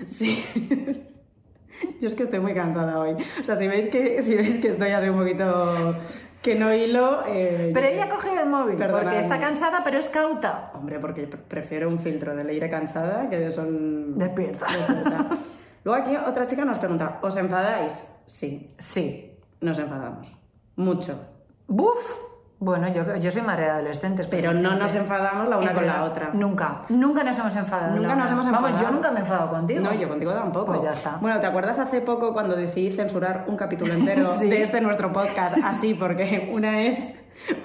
Sí. 0.09 0.45
Yo 2.01 2.09
es 2.09 2.15
que 2.15 2.25
estoy 2.25 2.41
muy 2.41 2.55
cansada 2.55 2.99
hoy. 2.99 3.13
O 3.41 3.45
sea, 3.45 3.55
si 3.55 3.69
veis 3.69 3.89
que, 3.89 4.21
si 4.23 4.35
veis 4.35 4.59
que 4.59 4.69
estoy 4.69 4.91
así 4.91 5.09
un 5.09 5.19
poquito 5.19 5.95
que 6.43 6.55
no 6.55 6.73
hilo... 6.75 7.23
eh, 7.27 7.71
Pero 7.75 7.87
ella 7.87 8.05
ha 8.05 8.11
cogido 8.11 8.41
el 8.41 8.49
móvil 8.49 8.77
porque 8.77 9.19
está 9.19 9.39
cansada 9.41 9.83
pero 9.85 9.99
es 9.99 10.09
cauta. 10.09 10.71
Hombre, 10.75 10.99
porque 11.01 11.27
pre- 11.27 11.41
prefiero 11.41 11.89
un 11.89 11.99
filtro 11.99 12.35
de 12.37 12.45
leire 12.45 12.71
cansada 12.71 13.29
que 13.29 13.39
de 13.39 13.51
son... 13.53 14.17
Despierta. 14.19 14.67
despierta. 14.67 15.29
Luego 15.85 16.03
aquí 16.03 16.17
otra 16.17 16.47
chica 16.47 16.65
nos 16.65 16.79
pregunta, 16.79 17.19
¿os 17.23 17.37
enfadáis? 17.37 18.07
Sí, 18.27 18.75
Sí. 18.79 19.37
nos 19.61 19.79
enfadamos. 19.79 20.29
Mucho. 20.77 21.19
Buf. 21.67 22.28
Bueno, 22.61 22.89
yo, 22.89 23.17
yo 23.17 23.31
soy 23.31 23.43
madre 23.43 23.65
de 23.67 23.71
adolescentes, 23.71 24.27
Pero 24.27 24.53
no 24.53 24.75
nos 24.75 24.93
enfadamos 24.93 25.49
la 25.49 25.59
una 25.59 25.73
con 25.73 25.83
pero 25.85 25.87
la 25.95 26.03
otra. 26.05 26.31
Nunca, 26.33 26.83
nunca 26.89 27.23
nos 27.23 27.39
hemos 27.39 27.55
enfadado. 27.55 27.95
Nunca 27.95 28.17
nos 28.17 28.31
hemos 28.33 28.51
Vamos, 28.51 28.71
enfadado. 28.71 28.89
yo 28.89 28.95
nunca 28.97 29.11
me 29.13 29.19
he 29.19 29.23
enfadado 29.23 29.51
contigo. 29.51 29.81
No, 29.81 29.95
yo 29.95 30.09
contigo 30.09 30.33
tampoco. 30.33 30.67
Pues 30.67 30.83
ya 30.83 30.91
está. 30.91 31.19
Bueno, 31.21 31.41
¿te 31.41 31.47
acuerdas 31.47 31.79
hace 31.79 32.01
poco 32.01 32.33
cuando 32.33 32.57
decidí 32.57 32.91
censurar 32.91 33.45
un 33.47 33.57
capítulo 33.57 33.95
entero 33.95 34.25
Sí. 34.41 34.51
de 34.51 34.63
este 34.63 34.81
nuestro 34.81 35.13
podcast? 35.13 35.57
Así, 35.65 35.95
porque 35.95 36.51
una 36.53 36.83
es 36.83 37.15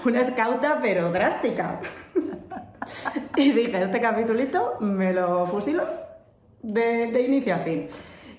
una 0.06 0.22
es 0.22 0.30
cauta 0.32 0.78
pero 0.80 1.12
drástica. 1.12 1.80
y 3.36 3.52
dije, 3.52 3.82
este 3.84 4.00
capitulito 4.00 4.76
me 4.80 5.12
lo 5.12 5.48
fusilo 5.48 5.86
de, 6.62 7.12
de 7.12 7.22
inicio 7.22 7.56
a 7.56 7.60
fin. 7.60 7.88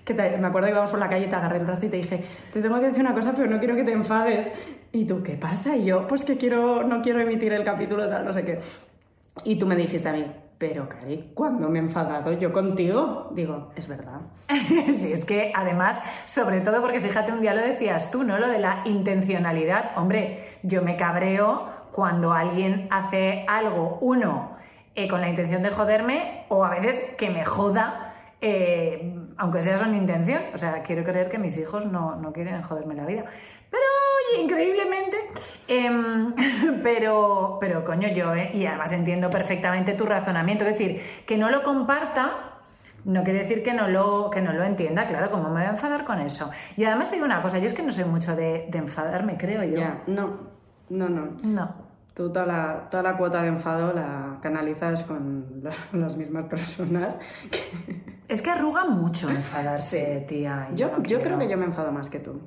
Que 0.05 0.15
te- 0.15 0.37
me 0.37 0.47
acuerdo 0.47 0.67
que 0.67 0.73
íbamos 0.73 0.91
por 0.91 0.99
la 1.01 1.09
calle 1.09 1.27
y 1.27 1.31
te 1.31 1.37
agarré 1.37 1.59
el 1.59 1.65
brazo 1.65 1.87
y 1.87 1.89
te 1.89 1.97
dije, 1.97 2.25
te 2.53 2.61
tengo 2.61 2.79
que 2.81 2.87
decir 2.87 3.01
una 3.01 3.15
cosa, 3.15 3.33
pero 3.35 3.49
no 3.51 3.59
quiero 3.59 3.75
que 3.75 3.85
te 3.85 3.93
enfades. 3.93 4.55
Y 4.93 5.07
tú, 5.07 5.23
¿qué 5.23 5.33
pasa? 5.35 5.77
Y 5.77 5.87
yo, 5.87 6.07
pues 6.07 6.25
que 6.25 6.37
quiero, 6.37 6.85
no 6.85 7.01
quiero 7.03 7.21
emitir 7.21 7.53
el 7.53 7.65
capítulo 7.65 8.09
tal, 8.09 8.25
no 8.25 8.33
sé 8.33 8.45
qué. 8.45 8.61
Y 9.45 9.57
tú 9.59 9.67
me 9.67 9.75
dijiste 9.77 10.09
a 10.09 10.13
mí, 10.13 10.25
pero 10.59 10.89
Cari, 10.89 11.31
¿cuándo 11.35 11.69
me 11.69 11.79
he 11.79 11.83
enfadado 11.83 12.33
yo 12.35 12.53
contigo? 12.53 13.31
Digo, 13.35 13.73
es 13.77 13.89
verdad. 13.89 14.21
sí, 14.93 15.13
es 15.13 15.25
que 15.25 15.53
además, 15.55 16.01
sobre 16.27 16.61
todo 16.61 16.81
porque 16.81 17.01
fíjate, 17.01 17.33
un 17.33 17.41
día 17.41 17.55
lo 17.55 17.63
decías 17.63 18.11
tú, 18.11 18.23
¿no? 18.25 18.39
Lo 18.39 18.49
de 18.49 18.59
la 18.61 18.83
intencionalidad. 18.85 19.93
Hombre, 19.97 20.59
yo 20.63 20.83
me 20.83 20.97
cabreo 20.97 21.67
cuando 21.93 22.33
alguien 22.33 22.89
hace 22.91 23.45
algo, 23.49 23.99
uno, 24.01 24.51
eh, 24.95 25.09
con 25.09 25.21
la 25.21 25.29
intención 25.29 25.63
de 25.63 25.71
joderme, 25.71 26.45
o 26.49 26.65
a 26.65 26.71
veces 26.71 27.15
que 27.19 27.31
me 27.31 27.45
joda, 27.45 28.15
eh, 28.41 29.13
aunque 29.37 29.63
sea 29.63 29.79
sin 29.79 29.95
intención. 29.95 30.43
O 30.55 30.59
sea, 30.59 30.83
quiero 30.83 31.05
creer 31.05 31.31
que 31.31 31.39
mis 31.39 31.57
hijos 31.59 31.87
no, 31.87 32.17
no 32.17 32.33
quieren 32.33 32.63
joderme 32.63 32.95
la 32.95 33.07
vida. 33.07 33.25
Pero, 33.71 33.83
oye, 34.33 34.43
increíblemente. 34.43 35.17
em, 35.69 36.35
pero, 36.83 37.59
pero, 37.61 37.85
coño, 37.85 38.09
yo, 38.09 38.35
eh, 38.35 38.51
y 38.55 38.67
además 38.67 38.93
entiendo 38.93 39.31
perfectamente 39.31 39.95
tu 39.95 40.07
razonamiento. 40.07 40.65
Es 40.65 40.79
decir, 40.79 41.03
que 41.27 41.37
no 41.37 41.51
lo 41.51 41.63
comparta. 41.63 42.51
No 43.05 43.23
quiere 43.23 43.41
decir 43.41 43.63
que 43.63 43.75
no, 43.75 43.87
lo, 43.89 44.31
que 44.31 44.41
no 44.41 44.55
lo 44.55 44.65
entienda, 44.65 45.07
claro, 45.07 45.31
¿cómo 45.31 45.51
me 45.51 45.61
voy 45.61 45.65
a 45.65 45.71
enfadar 45.73 46.05
con 46.05 46.21
eso? 46.23 46.51
Y 46.75 46.85
además 46.87 47.11
te 47.11 47.17
digo 47.17 47.27
una 47.27 47.43
cosa, 47.43 47.59
yo 47.59 47.67
es 47.67 47.75
que 47.75 47.83
no 47.83 47.93
soy 47.93 48.05
mucho 48.05 48.35
de, 48.35 48.67
de 48.71 48.79
enfadarme, 48.79 49.37
creo 49.37 49.63
yo. 49.63 49.77
Ya, 49.77 50.03
no, 50.07 50.39
no, 50.89 51.11
no. 51.11 51.29
No. 51.43 51.84
Tú 52.15 52.33
toda 52.33 52.47
la, 52.47 52.89
toda 52.91 53.03
la 53.03 53.17
cuota 53.17 53.43
de 53.43 53.49
enfado 53.49 53.93
la 53.93 54.39
canalizas 54.41 55.03
con 55.05 55.61
la- 55.63 55.75
las 55.99 56.17
mismas 56.17 56.47
personas. 56.47 57.19
que- 57.51 58.15
Es 58.29 58.41
que 58.41 58.51
arruga 58.51 58.85
mucho 58.87 59.29
enfadarse, 59.31 60.25
tía. 60.29 60.69
Yo, 60.75 60.91
no 60.91 61.03
yo 61.03 61.21
creo 61.21 61.39
que 61.39 61.49
yo 61.49 61.57
me 61.59 61.65
enfado 61.67 61.91
más 61.93 62.09
que 62.09 62.21
tú. 62.21 62.41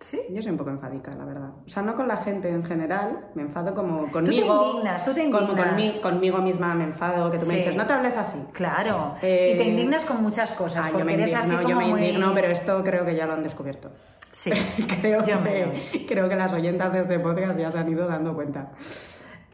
¿Sí? 0.00 0.20
Yo 0.30 0.40
soy 0.40 0.52
un 0.52 0.58
poco 0.58 0.70
enfadica, 0.70 1.12
la 1.16 1.24
verdad. 1.24 1.50
O 1.66 1.68
sea, 1.68 1.82
no 1.82 1.96
con 1.96 2.06
la 2.06 2.18
gente 2.18 2.48
en 2.48 2.64
general, 2.64 3.30
me 3.34 3.42
enfado 3.42 3.74
como 3.74 4.10
conmigo. 4.12 4.70
indignas, 4.74 5.04
tú 5.04 5.12
te 5.12 5.28
como 5.28 5.50
indignas. 5.50 5.74
conmi- 5.74 6.00
conmigo 6.00 6.38
misma 6.38 6.72
me 6.74 6.84
enfado, 6.84 7.30
que 7.32 7.38
tú 7.38 7.46
me 7.46 7.56
dices, 7.56 7.74
no 7.76 7.84
te 7.84 7.92
hables 7.94 8.16
así. 8.16 8.38
Claro. 8.52 9.16
Eh, 9.22 9.52
Y 9.54 9.58
te 9.58 9.64
indignas 9.64 10.04
con 10.04 10.22
muchas 10.22 10.52
cosas, 10.52 10.84
Ah, 10.84 10.88
yo 10.88 10.92
porque 10.92 11.04
me 11.04 11.14
eres 11.14 11.30
indigno, 11.32 11.44
así 11.56 11.56
como 11.64 11.68
yo 11.68 11.76
me 11.76 11.86
muy- 11.88 12.00
indigno, 12.00 12.32
pero 12.32 12.46
esto 12.48 12.82
creo 12.84 13.04
que 13.04 13.16
ya 13.16 13.26
lo 13.26 13.32
han 13.32 13.42
descubierto. 13.42 13.90
Sí, 14.30 14.50
creo, 15.00 15.24
yo 15.26 15.40
me 15.40 15.72
que, 15.72 16.06
creo 16.06 16.28
que 16.28 16.36
las 16.36 16.52
oyentas 16.52 16.92
de 16.92 17.00
este 17.00 17.18
podcast 17.18 17.58
ya 17.58 17.70
se 17.72 17.78
han 17.78 17.90
ido 17.90 18.06
dando 18.06 18.34
cuenta. 18.34 18.70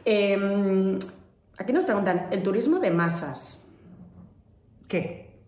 Eh, 0.04 0.98
aquí 1.56 1.72
nos 1.72 1.84
preguntan, 1.86 2.26
¿el 2.30 2.42
turismo 2.42 2.80
de 2.80 2.90
masas? 2.90 3.64
¿Qué? 4.88 5.40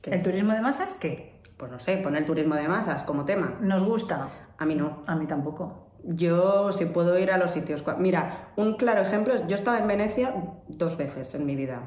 ¿Qué? 0.00 0.10
¿El 0.14 0.22
turismo 0.22 0.52
de 0.54 0.62
masas 0.62 0.94
qué? 0.98 1.31
Pues 1.62 1.70
no 1.70 1.78
sé, 1.78 1.96
pone 1.98 2.18
el 2.18 2.26
turismo 2.26 2.56
de 2.56 2.66
masas 2.66 3.04
como 3.04 3.24
tema. 3.24 3.54
¿Nos 3.60 3.84
gusta? 3.84 4.26
A 4.58 4.64
mí 4.66 4.74
no. 4.74 5.04
A 5.06 5.14
mí 5.14 5.26
tampoco. 5.26 5.92
Yo 6.02 6.72
si 6.72 6.86
puedo 6.86 7.16
ir 7.16 7.30
a 7.30 7.38
los 7.38 7.52
sitios. 7.52 7.84
Mira, 8.00 8.48
un 8.56 8.74
claro 8.74 9.02
ejemplo 9.02 9.32
es, 9.32 9.46
yo 9.46 9.54
estaba 9.54 9.78
en 9.78 9.86
Venecia 9.86 10.34
dos 10.66 10.96
veces 10.96 11.32
en 11.36 11.46
mi 11.46 11.54
vida. 11.54 11.82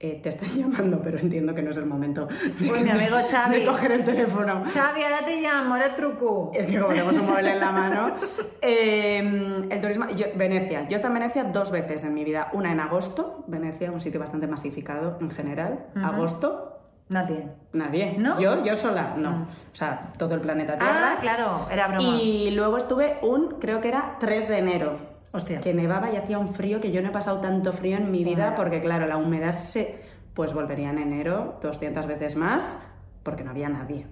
Eh, 0.00 0.18
te 0.20 0.30
están 0.30 0.48
llamando, 0.58 1.00
pero 1.00 1.20
entiendo 1.20 1.54
que 1.54 1.62
no 1.62 1.70
es 1.70 1.76
el 1.76 1.86
momento 1.86 2.26
Uy, 2.60 2.80
mi 2.82 2.90
amigo 2.90 3.18
Xavi. 3.24 3.60
de 3.60 3.66
coger 3.70 3.92
el 3.92 4.04
teléfono. 4.04 4.64
Xavi, 4.66 5.04
ahora 5.04 5.24
te 5.24 5.40
llamo, 5.40 5.74
ahora 5.74 5.94
truco. 5.94 6.50
Es 6.52 6.66
que 6.66 6.76
como 6.80 6.88
tenemos 6.92 7.14
un 7.14 7.26
móvil 7.30 7.46
en 7.46 7.60
la 7.60 7.70
mano. 7.70 8.14
Eh, 8.60 9.66
el 9.70 9.80
turismo, 9.80 10.08
yo- 10.10 10.26
Venecia. 10.34 10.82
Yo 10.88 10.90
he 10.90 10.94
estado 10.96 11.14
en 11.14 11.20
Venecia 11.20 11.44
dos 11.44 11.70
veces 11.70 12.02
en 12.02 12.14
mi 12.14 12.24
vida. 12.24 12.48
Una 12.52 12.72
en 12.72 12.80
agosto, 12.80 13.44
Venecia, 13.46 13.92
un 13.92 14.00
sitio 14.00 14.18
bastante 14.18 14.48
masificado 14.48 15.18
en 15.20 15.30
general. 15.30 15.86
Agosto, 16.02 16.71
Nadie. 17.08 17.46
nadie. 17.72 18.16
¿No? 18.18 18.40
Yo, 18.40 18.64
yo 18.64 18.74
sola, 18.74 19.14
no. 19.16 19.30
Mm. 19.30 19.42
O 19.42 19.74
sea, 19.74 20.12
todo 20.16 20.34
el 20.34 20.40
planeta 20.40 20.78
Tierra. 20.78 21.12
Ah, 21.12 21.18
claro, 21.20 21.66
era 21.70 21.88
broma. 21.88 22.02
Y 22.02 22.50
luego 22.52 22.78
estuve 22.78 23.18
un, 23.22 23.58
creo 23.60 23.80
que 23.80 23.88
era 23.88 24.16
3 24.18 24.48
de 24.48 24.58
enero. 24.58 24.96
Hostia. 25.32 25.60
Que 25.60 25.74
nevaba 25.74 26.10
y 26.10 26.16
hacía 26.16 26.38
un 26.38 26.54
frío 26.54 26.80
que 26.80 26.90
yo 26.92 27.02
no 27.02 27.08
he 27.08 27.12
pasado 27.12 27.40
tanto 27.40 27.72
frío 27.72 27.96
en 27.96 28.10
mi 28.10 28.24
vida 28.24 28.54
porque, 28.54 28.80
claro, 28.80 29.06
la 29.06 29.16
humedad 29.16 29.52
se. 29.52 30.02
Pues 30.34 30.54
volvería 30.54 30.88
en 30.88 30.98
enero 30.98 31.58
200 31.62 32.06
veces 32.06 32.36
más 32.36 32.78
porque 33.22 33.44
no 33.44 33.50
había 33.50 33.68
nadie. 33.68 34.06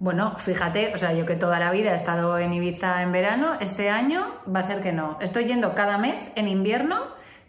Bueno, 0.00 0.36
fíjate, 0.38 0.94
o 0.94 0.98
sea, 0.98 1.12
yo 1.12 1.26
que 1.26 1.34
toda 1.34 1.58
la 1.58 1.72
vida 1.72 1.90
he 1.90 1.96
estado 1.96 2.38
en 2.38 2.52
Ibiza 2.52 3.02
en 3.02 3.10
verano, 3.10 3.54
este 3.60 3.90
año 3.90 4.26
va 4.54 4.60
a 4.60 4.62
ser 4.62 4.80
que 4.80 4.92
no. 4.92 5.18
Estoy 5.20 5.46
yendo 5.46 5.74
cada 5.74 5.98
mes 5.98 6.32
en 6.36 6.46
invierno, 6.46 7.00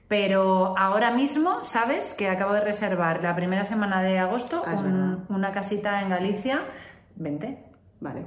pero 0.10 0.78
ahora 0.78 1.12
mismo, 1.12 1.64
¿sabes? 1.64 2.14
Que 2.16 2.30
acabo 2.30 2.52
de 2.54 2.62
reservar 2.62 3.24
la 3.24 3.34
primera 3.36 3.64
semana 3.64 4.02
de 4.02 4.20
agosto 4.20 4.64
Ah, 4.66 4.74
un- 4.76 5.26
una 5.30 5.52
casita 5.54 6.02
en 6.02 6.10
Galicia. 6.10 6.62
Vente. 7.16 7.64
Vale. 8.02 8.26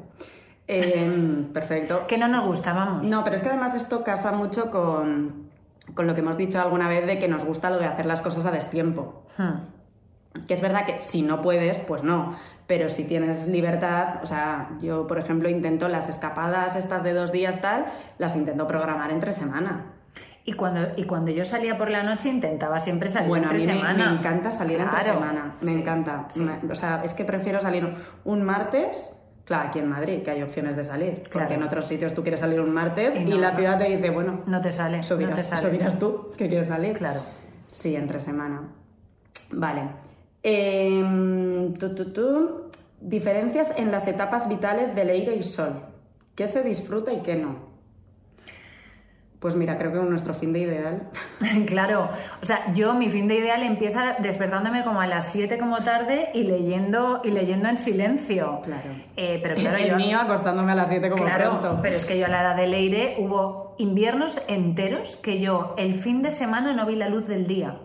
Eh, 0.68 1.46
perfecto. 1.52 2.06
Que 2.06 2.16
no 2.16 2.28
nos 2.28 2.46
gusta, 2.46 2.72
vamos. 2.72 3.06
No, 3.06 3.22
pero 3.24 3.36
es 3.36 3.42
que 3.42 3.48
además 3.48 3.74
esto 3.74 4.02
casa 4.04 4.32
mucho 4.32 4.70
con, 4.70 5.50
con 5.94 6.06
lo 6.06 6.14
que 6.14 6.20
hemos 6.20 6.36
dicho 6.38 6.60
alguna 6.60 6.88
vez 6.88 7.04
de 7.06 7.18
que 7.18 7.28
nos 7.28 7.44
gusta 7.44 7.68
lo 7.68 7.78
de 7.78 7.86
hacer 7.86 8.06
las 8.06 8.22
cosas 8.22 8.46
a 8.46 8.50
destiempo. 8.52 9.26
Hmm. 9.36 10.44
Que 10.46 10.54
es 10.54 10.62
verdad 10.62 10.86
que 10.86 11.00
si 11.00 11.22
no 11.22 11.42
puedes, 11.42 11.78
pues 11.78 12.02
no. 12.02 12.36
Pero 12.68 12.88
si 12.88 13.04
tienes 13.04 13.48
libertad, 13.48 14.20
o 14.22 14.26
sea, 14.26 14.70
yo 14.80 15.06
por 15.08 15.18
ejemplo 15.18 15.48
intento 15.48 15.88
las 15.88 16.08
escapadas 16.08 16.76
estas 16.76 17.02
de 17.02 17.12
dos 17.12 17.32
días 17.32 17.60
tal, 17.60 17.86
las 18.18 18.36
intento 18.36 18.66
programar 18.68 19.10
entre 19.10 19.32
semana. 19.32 19.91
Y 20.44 20.54
cuando, 20.54 20.80
y 20.96 21.04
cuando 21.04 21.30
yo 21.30 21.44
salía 21.44 21.78
por 21.78 21.88
la 21.90 22.02
noche 22.02 22.28
intentaba 22.28 22.80
siempre 22.80 23.08
salir 23.08 23.28
Bueno, 23.28 23.48
a 23.48 23.52
entre 23.52 23.66
mí 23.66 23.72
me, 23.72 23.78
semana. 23.78 24.10
me 24.10 24.18
encanta 24.18 24.50
salir 24.52 24.80
entre 24.80 25.04
semana, 25.04 25.54
me 25.60 25.70
Sí, 25.72 25.78
encanta. 25.80 26.26
sí. 26.30 26.46
O 26.70 26.74
sea, 26.74 27.02
es 27.04 27.14
que 27.14 27.24
prefiero 27.24 27.60
salir 27.60 27.86
un 28.24 28.42
martes, 28.42 29.14
claro, 29.44 29.68
aquí 29.68 29.78
en 29.78 29.88
Madrid, 29.88 30.22
que 30.24 30.32
hay 30.32 30.42
opciones 30.42 30.76
de 30.76 30.84
salir, 30.84 31.22
Claro. 31.22 31.30
porque 31.32 31.54
en 31.54 31.62
otros 31.62 31.86
sitios 31.86 32.12
tú 32.12 32.22
quieres 32.22 32.40
salir 32.40 32.60
un 32.60 32.72
martes 32.72 33.14
Y 33.14 33.24
la 33.34 33.54
ciudad 33.54 33.78
te 33.78 33.84
dice, 33.84 34.10
bueno, 34.10 34.40
No 34.46 34.60
te 34.60 34.72
sale, 34.72 34.98
eso 34.98 35.16
no 35.16 35.34
te 35.34 35.44
sale. 35.44 35.60
eso 35.60 35.70
dirás 35.70 35.98
tú 36.00 36.32
que 36.36 36.48
quieres 36.48 36.66
salir. 36.66 36.96
Claro. 36.98 37.20
Sí, 37.68 37.94
entre 37.94 38.18
semana. 38.18 38.62
Vale. 39.52 39.82
Tu, 41.78 41.94
tu, 41.94 42.12
tu. 42.12 42.62
Diferencias 43.00 43.72
en 43.78 43.90
las 43.90 44.06
etapas 44.06 44.48
vitales 44.48 44.94
del 44.94 45.08
aire 45.10 45.34
y 45.36 45.42
sol. 45.42 45.72
¿Qué 46.36 46.46
se 46.48 46.62
disfruta 46.62 47.12
y 47.12 47.20
qué 47.22 47.36
no? 47.36 47.71
Pues 49.42 49.56
mira, 49.56 49.76
creo 49.76 49.90
que 49.92 49.98
nuestro 49.98 50.34
fin 50.34 50.52
de 50.52 50.60
ideal. 50.60 51.02
Claro, 51.66 52.08
o 52.40 52.46
sea, 52.46 52.72
yo 52.74 52.94
mi 52.94 53.10
fin 53.10 53.26
de 53.26 53.34
ideal 53.34 53.62
empieza 53.64 54.14
despertándome 54.20 54.84
como 54.84 55.00
a 55.00 55.06
las 55.08 55.32
7 55.32 55.58
como 55.58 55.78
tarde 55.78 56.28
y 56.32 56.44
leyendo 56.44 57.20
y 57.24 57.32
leyendo 57.32 57.68
en 57.68 57.76
silencio. 57.76 58.60
Claro. 58.64 58.90
Eh, 59.16 59.40
pero 59.42 59.56
claro, 59.56 59.78
el 59.78 59.90
yo, 59.90 59.96
mío 59.96 60.20
acostándome 60.20 60.72
a 60.72 60.74
las 60.76 60.88
7 60.88 61.10
como 61.10 61.24
claro, 61.24 61.58
pronto. 61.58 61.80
pero 61.82 61.96
es 61.96 62.04
que 62.04 62.18
yo 62.18 62.26
a 62.26 62.28
la 62.28 62.42
edad 62.42 62.56
de 62.56 62.68
Leire 62.68 63.16
hubo 63.18 63.74
inviernos 63.78 64.40
enteros 64.48 65.16
que 65.16 65.40
yo 65.40 65.74
el 65.76 65.96
fin 65.96 66.22
de 66.22 66.30
semana 66.30 66.72
no 66.72 66.86
vi 66.86 66.94
la 66.94 67.08
luz 67.08 67.26
del 67.26 67.48
día. 67.48 67.78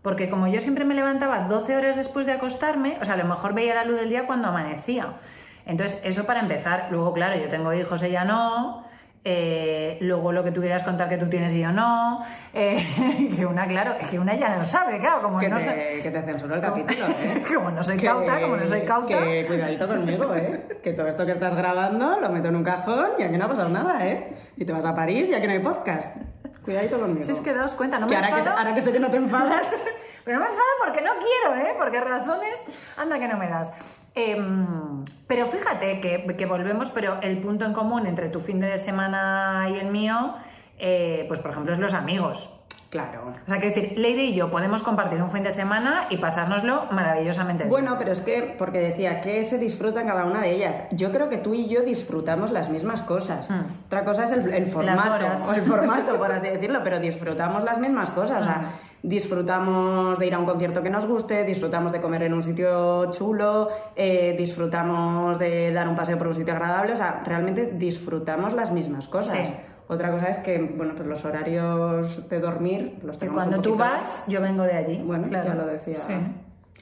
Porque 0.00 0.30
como 0.30 0.48
yo 0.48 0.60
siempre 0.60 0.86
me 0.86 0.94
levantaba 0.94 1.46
12 1.46 1.76
horas 1.76 1.96
después 1.96 2.24
de 2.24 2.32
acostarme, 2.32 2.96
o 3.02 3.04
sea, 3.04 3.14
a 3.14 3.18
lo 3.18 3.24
mejor 3.24 3.52
veía 3.52 3.74
la 3.74 3.84
luz 3.84 4.00
del 4.00 4.08
día 4.08 4.26
cuando 4.26 4.48
amanecía. 4.48 5.18
Entonces, 5.66 6.00
eso 6.04 6.24
para 6.24 6.40
empezar. 6.40 6.88
Luego, 6.90 7.12
claro, 7.12 7.40
yo 7.40 7.48
tengo 7.48 7.72
hijos, 7.74 8.02
ella 8.02 8.24
no. 8.24 8.90
Eh, 9.24 9.98
luego 10.00 10.32
lo 10.32 10.42
que 10.42 10.50
tú 10.50 10.60
quieras 10.60 10.82
contar 10.82 11.08
que 11.08 11.16
tú 11.16 11.28
tienes 11.28 11.52
y 11.52 11.60
yo 11.60 11.70
no. 11.70 12.24
Eh, 12.52 13.32
que 13.36 13.46
una, 13.46 13.66
claro, 13.68 13.94
es 14.00 14.08
que 14.08 14.18
una 14.18 14.34
ya 14.34 14.56
no 14.56 14.64
sabe, 14.64 14.98
claro, 14.98 15.22
como 15.22 15.38
que, 15.38 15.48
no 15.48 15.58
te, 15.58 15.62
sé. 15.62 16.00
que 16.02 16.10
te 16.10 16.22
censuró 16.22 16.56
el 16.56 16.60
capítulo, 16.60 17.06
¿eh? 17.20 17.42
Como 17.54 17.70
no 17.70 17.82
soy 17.82 17.96
Que- 17.98 18.06
cauta, 18.06 18.40
como 18.40 18.56
no 18.56 18.66
soy 18.66 18.80
cauta. 18.82 19.06
Que 19.18 19.46
cuidadito 19.46 19.86
conmigo, 19.86 20.34
¿eh? 20.34 20.78
Que 20.82 20.92
todo 20.92 21.06
esto 21.06 21.24
que 21.24 21.32
estás 21.32 21.54
grabando 21.54 22.18
lo 22.20 22.28
meto 22.30 22.48
en 22.48 22.56
un 22.56 22.64
cajón 22.64 23.10
y 23.18 23.22
aquí 23.22 23.36
no 23.36 23.44
ha 23.44 23.48
pasado 23.48 23.68
nada, 23.68 24.04
¿eh? 24.06 24.36
Y 24.56 24.64
te 24.64 24.72
vas 24.72 24.84
a 24.84 24.94
París 24.94 25.28
y 25.30 25.34
aquí 25.34 25.46
no 25.46 25.52
hay 25.52 25.60
podcast. 25.60 26.16
Cuidadito 26.64 26.98
conmigo. 26.98 27.22
Si 27.22 27.32
es 27.32 27.40
que 27.40 27.52
daos 27.54 27.74
cuenta, 27.74 27.98
no 28.00 28.06
Que 28.08 28.14
me 28.14 28.16
ahora, 28.16 28.32
que, 28.34 28.38
enfado. 28.40 28.58
ahora 28.58 28.74
que 28.74 28.82
sé 28.82 28.92
que 28.92 29.00
no 29.00 29.10
te 29.10 29.16
enfadas... 29.16 29.72
Pero 30.24 30.38
no 30.38 30.44
me 30.44 30.50
enfado 30.50 30.68
porque 30.84 31.00
no 31.00 31.10
quiero, 31.14 31.56
¿eh? 31.68 31.74
Porque 31.76 32.00
razones, 32.00 32.64
anda 32.96 33.18
que 33.18 33.26
no 33.26 33.36
me 33.36 33.48
das. 33.48 33.72
Em, 34.14 35.04
pero 35.26 35.46
fíjate 35.46 36.00
que, 36.00 36.36
que 36.36 36.46
volvemos, 36.46 36.90
pero 36.90 37.20
el 37.22 37.38
punto 37.38 37.64
en 37.64 37.72
común 37.72 38.06
entre 38.06 38.28
tu 38.28 38.40
fin 38.40 38.60
de 38.60 38.76
semana 38.78 39.68
y 39.70 39.78
el 39.78 39.90
mío, 39.90 40.34
eh, 40.78 41.24
pues 41.28 41.40
por 41.40 41.50
ejemplo, 41.52 41.72
es 41.72 41.78
los 41.78 41.94
amigos. 41.94 42.58
Claro. 42.90 43.32
O 43.46 43.48
sea, 43.48 43.58
que 43.58 43.68
decir, 43.70 43.94
Leire 43.96 44.24
y 44.24 44.34
yo 44.34 44.50
podemos 44.50 44.82
compartir 44.82 45.22
un 45.22 45.30
fin 45.30 45.42
de 45.42 45.50
semana 45.50 46.08
y 46.10 46.18
pasárnoslo 46.18 46.88
maravillosamente 46.90 47.62
bien. 47.62 47.70
Bueno, 47.70 47.96
pero 47.98 48.12
es 48.12 48.20
que, 48.20 48.54
porque 48.58 48.80
decía, 48.80 49.22
que 49.22 49.44
se 49.44 49.56
disfruta 49.56 50.02
en 50.02 50.08
cada 50.08 50.26
una 50.26 50.42
de 50.42 50.50
ellas? 50.50 50.84
Yo 50.90 51.10
creo 51.10 51.30
que 51.30 51.38
tú 51.38 51.54
y 51.54 51.70
yo 51.70 51.80
disfrutamos 51.80 52.52
las 52.52 52.68
mismas 52.68 53.00
cosas. 53.00 53.50
Mm. 53.50 53.86
Otra 53.86 54.04
cosa 54.04 54.24
es 54.24 54.32
el, 54.32 54.52
el 54.52 54.66
formato, 54.66 55.24
o 55.48 55.54
el 55.54 55.62
formato, 55.62 56.18
por 56.18 56.32
así 56.32 56.48
decirlo, 56.48 56.80
pero 56.84 57.00
disfrutamos 57.00 57.64
las 57.64 57.78
mismas 57.78 58.10
cosas. 58.10 58.42
O 58.42 58.44
sea, 58.44 58.58
Mm. 58.58 58.91
Disfrutamos 59.02 60.18
de 60.18 60.26
ir 60.26 60.34
a 60.34 60.38
un 60.38 60.46
concierto 60.46 60.82
que 60.82 60.90
nos 60.90 61.06
guste, 61.06 61.44
disfrutamos 61.44 61.92
de 61.92 62.00
comer 62.00 62.22
en 62.22 62.34
un 62.34 62.42
sitio 62.42 63.10
chulo, 63.10 63.68
eh, 63.96 64.34
disfrutamos 64.38 65.38
de 65.38 65.72
dar 65.72 65.88
un 65.88 65.96
paseo 65.96 66.16
por 66.18 66.28
un 66.28 66.34
sitio 66.34 66.54
agradable. 66.54 66.92
O 66.92 66.96
sea, 66.96 67.22
realmente 67.24 67.72
disfrutamos 67.72 68.52
las 68.52 68.70
mismas 68.70 69.08
cosas. 69.08 69.36
Sí. 69.36 69.54
Otra 69.88 70.10
cosa 70.10 70.28
es 70.28 70.38
que, 70.38 70.58
bueno, 70.58 70.94
pues 70.94 71.06
los 71.06 71.24
horarios 71.24 72.28
de 72.28 72.40
dormir 72.40 72.98
los 73.04 73.18
tenemos 73.18 73.40
cuando 73.40 73.56
un 73.56 73.62
tú 73.62 73.76
vas, 73.76 74.24
yo 74.26 74.40
vengo 74.40 74.62
de 74.62 74.72
allí. 74.72 75.02
Bueno, 75.04 75.28
claro. 75.28 75.48
ya 75.48 75.54
lo 75.54 75.66
decía. 75.66 75.96
Sí. 75.96 76.14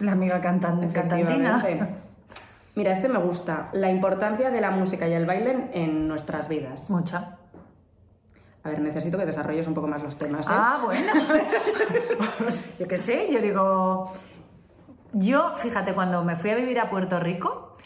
La 0.00 0.12
amiga 0.12 0.40
cantan, 0.40 0.90
cantantina. 0.90 1.64
Mira, 2.76 2.92
este 2.92 3.08
me 3.08 3.18
gusta. 3.18 3.68
La 3.72 3.90
importancia 3.90 4.50
de 4.50 4.60
la 4.60 4.70
música 4.70 5.08
y 5.08 5.12
el 5.12 5.26
baile 5.26 5.70
en 5.72 6.06
nuestras 6.06 6.48
vidas. 6.48 6.88
Mucha. 6.88 7.39
A 8.62 8.68
ver, 8.68 8.80
necesito 8.80 9.16
que 9.16 9.24
desarrolles 9.24 9.66
un 9.66 9.74
poco 9.74 9.86
más 9.86 10.02
los 10.02 10.16
temas, 10.18 10.46
¿eh? 10.46 10.52
Ah, 10.52 10.82
bueno. 10.84 11.12
yo 12.78 12.88
qué 12.88 12.98
sé, 12.98 13.32
yo 13.32 13.40
digo. 13.40 14.12
Yo, 15.12 15.56
fíjate, 15.56 15.94
cuando 15.94 16.22
me 16.24 16.36
fui 16.36 16.50
a 16.50 16.54
vivir 16.54 16.78
a 16.78 16.90
Puerto 16.90 17.18
Rico, 17.18 17.76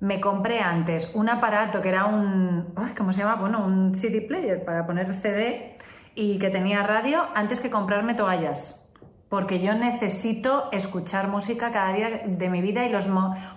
me 0.00 0.20
compré 0.20 0.60
antes 0.60 1.14
un 1.14 1.28
aparato 1.28 1.80
que 1.80 1.88
era 1.88 2.06
un. 2.06 2.74
¿Cómo 2.96 3.12
se 3.12 3.20
llama? 3.20 3.36
Bueno, 3.36 3.64
un 3.64 3.94
CD 3.94 4.20
player 4.20 4.64
para 4.64 4.86
poner 4.86 5.14
CD 5.14 5.78
y 6.16 6.38
que 6.38 6.50
tenía 6.50 6.82
radio 6.82 7.22
antes 7.34 7.60
que 7.60 7.70
comprarme 7.70 8.14
toallas. 8.14 8.80
Porque 9.28 9.60
yo 9.60 9.74
necesito 9.74 10.68
escuchar 10.72 11.28
música 11.28 11.72
cada 11.72 11.92
día 11.92 12.22
de 12.26 12.48
mi 12.50 12.60
vida 12.60 12.84
y 12.86 12.90
los 12.90 13.08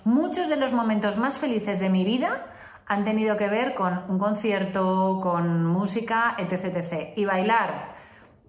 muchos 0.05 0.47
de 0.47 0.55
los 0.55 0.73
momentos 0.73 1.17
más 1.17 1.37
felices 1.37 1.79
de 1.79 1.89
mi 1.89 2.03
vida 2.03 2.45
han 2.87 3.03
tenido 3.03 3.35
que 3.37 3.47
ver 3.49 3.75
con 3.75 4.01
un 4.09 4.17
concierto, 4.17 5.19
con 5.21 5.65
música, 5.65 6.35
etc. 6.37 6.75
etc. 6.77 7.13
Y 7.17 7.25
bailar, 7.25 7.95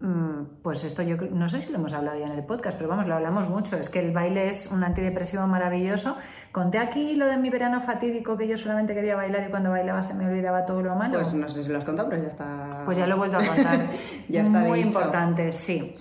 mm, 0.00 0.62
pues 0.62 0.85
esto 0.85 1.02
yo 1.02 1.16
no 1.33 1.49
sé 1.49 1.61
si 1.61 1.73
lo 1.73 1.78
hemos 1.78 1.92
hablado 1.92 2.18
ya 2.18 2.26
en 2.26 2.33
el 2.33 2.45
podcast, 2.45 2.76
pero 2.76 2.88
vamos, 2.88 3.07
lo 3.09 3.14
hablamos 3.16 3.49
mucho. 3.49 3.76
Es 3.76 3.88
que 3.88 3.99
el 3.99 4.12
baile 4.12 4.49
es 4.49 4.71
un 4.71 4.85
antidepresivo 4.85 5.47
maravilloso. 5.47 6.16
Conté 6.52 6.78
aquí 6.78 7.16
lo 7.16 7.26
de 7.26 7.37
mi 7.37 7.50
verano 7.50 7.80
fatídico 7.83 8.37
que 8.37 8.47
yo 8.47 8.57
solamente 8.57 8.95
quería 8.95 9.16
bailar 9.16 9.47
y 9.49 9.50
cuando 9.50 9.71
bailaba 9.71 10.02
se 10.02 10.14
me 10.14 10.26
olvidaba 10.26 10.64
todo 10.64 10.83
lo 10.83 10.95
malo. 10.95 11.18
Pues 11.21 11.35
no 11.35 11.49
sé 11.49 11.64
si 11.64 11.71
lo 11.71 11.78
has 11.78 11.85
contado, 11.85 12.09
pero 12.09 12.23
ya 12.23 12.28
está. 12.28 12.68
Pues 12.85 12.97
ya 12.97 13.07
lo 13.07 13.16
he 13.16 13.18
vuelto 13.18 13.38
a 13.38 13.45
contar. 13.45 13.87
Ya 14.28 14.42
está 14.42 14.59
Muy 14.61 14.78
dicho. 14.78 14.87
importante, 14.88 15.52
sí. 15.52 15.97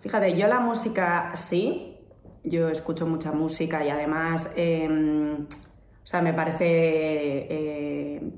Fíjate, 0.00 0.36
yo 0.38 0.46
la 0.46 0.60
música 0.60 1.32
sí. 1.34 1.96
Yo 2.44 2.68
escucho 2.68 3.06
mucha 3.06 3.32
música 3.32 3.84
y 3.84 3.90
además. 3.90 4.52
eh, 4.56 5.36
o 6.02 6.06
sea, 6.06 6.22
me 6.22 6.32
parece. 6.32 6.64
eh, 6.66 8.32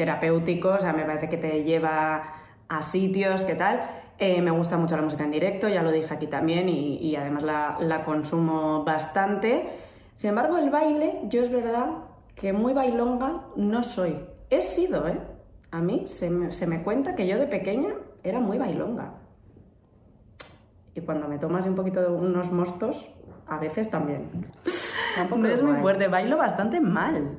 terapéutico, 0.00 0.70
o 0.70 0.80
sea, 0.80 0.94
me 0.94 1.04
parece 1.04 1.28
que 1.28 1.36
te 1.36 1.62
lleva 1.62 2.22
a 2.70 2.80
sitios, 2.80 3.44
¿qué 3.44 3.54
tal? 3.54 3.82
Eh, 4.18 4.40
me 4.40 4.50
gusta 4.50 4.78
mucho 4.78 4.96
la 4.96 5.02
música 5.02 5.24
en 5.24 5.30
directo, 5.30 5.68
ya 5.68 5.82
lo 5.82 5.92
dije 5.92 6.14
aquí 6.14 6.26
también, 6.26 6.70
y, 6.70 7.14
además 7.16 7.42
la, 7.42 7.76
la 7.80 8.02
consumo 8.02 8.82
bastante. 8.82 9.68
Sin 10.14 10.30
embargo, 10.30 10.56
el 10.56 10.70
baile, 10.70 11.20
yo 11.24 11.42
es 11.42 11.52
verdad 11.52 11.88
que 12.34 12.54
muy 12.54 12.72
bailonga 12.72 13.42
no 13.56 13.82
soy. 13.82 14.16
He 14.48 14.62
sido, 14.62 15.06
¿eh? 15.06 15.20
A 15.70 15.82
mí 15.82 16.04
se 16.06 16.30
me, 16.30 16.50
se 16.52 16.66
me 16.66 16.82
cuenta 16.82 17.14
que 17.14 17.26
yo 17.26 17.38
de 17.38 17.46
pequeña 17.46 17.90
era 18.22 18.40
muy 18.40 18.56
bailonga. 18.56 19.16
Y 20.94 21.02
cuando 21.02 21.28
me 21.28 21.36
tomas 21.36 21.66
un 21.66 21.74
poquito 21.74 22.00
de 22.00 22.08
unos 22.08 22.50
mostos, 22.50 23.06
a 23.50 23.58
veces 23.58 23.90
también. 23.90 24.30
Tampoco 25.16 25.42
No 25.42 25.48
es 25.48 25.62
muy 25.62 25.76
fuerte, 25.76 26.08
bailo 26.08 26.36
bastante 26.38 26.80
mal. 26.80 27.36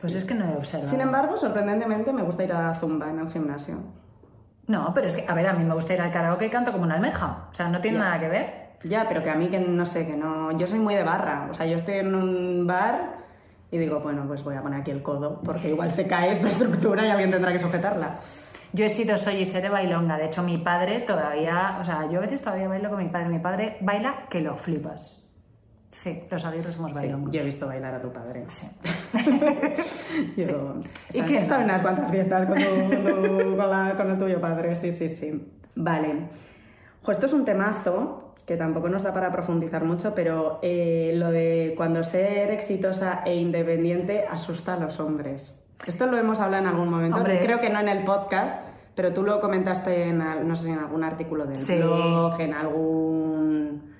Pues 0.00 0.14
es 0.14 0.24
que 0.24 0.34
no 0.34 0.44
he 0.52 0.56
observado. 0.56 0.90
Sin 0.90 1.00
embargo, 1.00 1.38
sorprendentemente 1.38 2.12
me 2.12 2.22
gusta 2.22 2.44
ir 2.44 2.52
a 2.52 2.74
Zumba 2.74 3.10
en 3.10 3.18
el 3.20 3.30
gimnasio. 3.30 3.76
No, 4.66 4.92
pero 4.94 5.06
es 5.08 5.16
que, 5.16 5.24
a 5.26 5.34
ver, 5.34 5.46
a 5.46 5.52
mí 5.54 5.64
me 5.64 5.74
gusta 5.74 5.94
ir 5.94 6.00
al 6.02 6.12
karaoke 6.12 6.46
y 6.46 6.50
canto 6.50 6.72
como 6.72 6.84
una 6.84 6.96
almeja. 6.96 7.48
O 7.50 7.54
sea, 7.54 7.68
no 7.68 7.80
tiene 7.80 7.98
Ya. 7.98 8.04
nada 8.04 8.20
que 8.20 8.28
ver. 8.28 8.66
Ya, 8.84 9.06
pero 9.08 9.22
que 9.22 9.30
a 9.30 9.34
mí 9.34 9.48
que 9.48 9.58
no 9.58 9.86
sé, 9.86 10.06
que 10.06 10.16
no... 10.16 10.52
Yo 10.58 10.66
soy 10.66 10.78
muy 10.78 10.94
de 10.94 11.02
barra. 11.02 11.48
O 11.50 11.54
sea, 11.54 11.66
yo 11.66 11.76
estoy 11.76 11.94
en 11.96 12.14
un 12.14 12.66
bar 12.66 13.16
y 13.70 13.78
digo, 13.78 14.00
bueno, 14.00 14.24
pues 14.26 14.44
voy 14.44 14.54
a 14.56 14.62
poner 14.62 14.80
aquí 14.82 14.90
el 14.90 15.02
codo 15.02 15.40
porque 15.42 15.70
igual 15.70 15.90
se 15.92 16.06
cae 16.06 16.32
esta 16.32 16.48
estructura 16.48 17.06
y 17.06 17.10
alguien 17.10 17.30
tendrá 17.30 17.52
que 17.52 17.58
sujetarla. 17.58 18.18
Yo 18.72 18.84
he 18.84 18.88
sido, 18.88 19.16
soy 19.16 19.36
y 19.36 19.46
seré 19.46 19.68
bailonga. 19.68 20.18
De 20.18 20.26
hecho, 20.26 20.42
mi 20.42 20.58
padre 20.58 21.00
todavía, 21.00 21.78
o 21.80 21.84
sea, 21.84 22.08
yo 22.10 22.18
a 22.18 22.22
veces 22.22 22.42
todavía 22.42 22.68
bailo 22.68 22.90
con 22.90 22.98
mi 22.98 23.08
padre. 23.08 23.28
Mi 23.28 23.38
padre 23.38 23.76
baila 23.80 24.26
que 24.30 24.40
lo 24.40 24.56
flipas. 24.56 25.22
Sí, 25.90 26.24
los 26.30 26.44
aguirres 26.44 26.74
somos 26.74 26.90
Sí, 26.90 26.96
bailongos. 26.96 27.32
yo 27.32 27.40
he 27.40 27.44
visto 27.44 27.66
bailar 27.66 27.94
a 27.94 28.00
tu 28.00 28.12
padre. 28.12 28.44
Sí. 28.48 28.66
Yo 30.36 30.74
¿Y 31.12 31.18
¿Y 31.18 31.22
qué? 31.22 31.26
que 31.26 31.40
estaba 31.40 31.62
en 31.62 31.70
unas 31.70 31.82
cuantas 31.82 32.10
fiestas 32.10 32.46
con, 32.46 32.56
tu- 32.56 33.56
con, 33.56 33.70
la- 33.70 33.94
con 33.96 34.10
el 34.10 34.18
tuyo 34.18 34.40
padre, 34.40 34.74
sí, 34.74 34.92
sí, 34.92 35.08
sí. 35.08 35.52
Vale. 35.74 36.28
Esto 37.08 37.26
es 37.26 37.32
un 37.32 37.44
temazo 37.44 38.34
que 38.44 38.56
tampoco 38.56 38.88
nos 38.88 39.02
da 39.02 39.12
para 39.14 39.30
profundizar 39.32 39.84
mucho, 39.84 40.14
pero 40.14 40.58
eh, 40.62 41.12
lo 41.14 41.30
de 41.30 41.74
cuando 41.76 42.02
ser 42.04 42.50
exitosa 42.50 43.22
e 43.24 43.34
independiente 43.36 44.24
asusta 44.28 44.74
a 44.74 44.78
los 44.78 44.98
hombres. 45.00 45.62
Esto 45.84 46.06
lo 46.06 46.16
hemos 46.16 46.40
hablado 46.40 46.62
en 46.62 46.68
algún 46.68 46.88
momento, 46.88 47.18
Hombre. 47.18 47.40
creo 47.40 47.60
que 47.60 47.68
no 47.70 47.80
en 47.80 47.88
el 47.88 48.04
podcast, 48.04 48.58
pero 48.94 49.12
tú 49.12 49.22
lo 49.22 49.40
comentaste 49.40 50.08
en, 50.08 50.18
no 50.48 50.56
sé, 50.56 50.70
en 50.70 50.78
algún 50.78 51.04
artículo 51.04 51.44
del 51.44 51.60
Sí. 51.60 51.76
blog, 51.76 52.40
en 52.40 52.54
algún... 52.54 53.94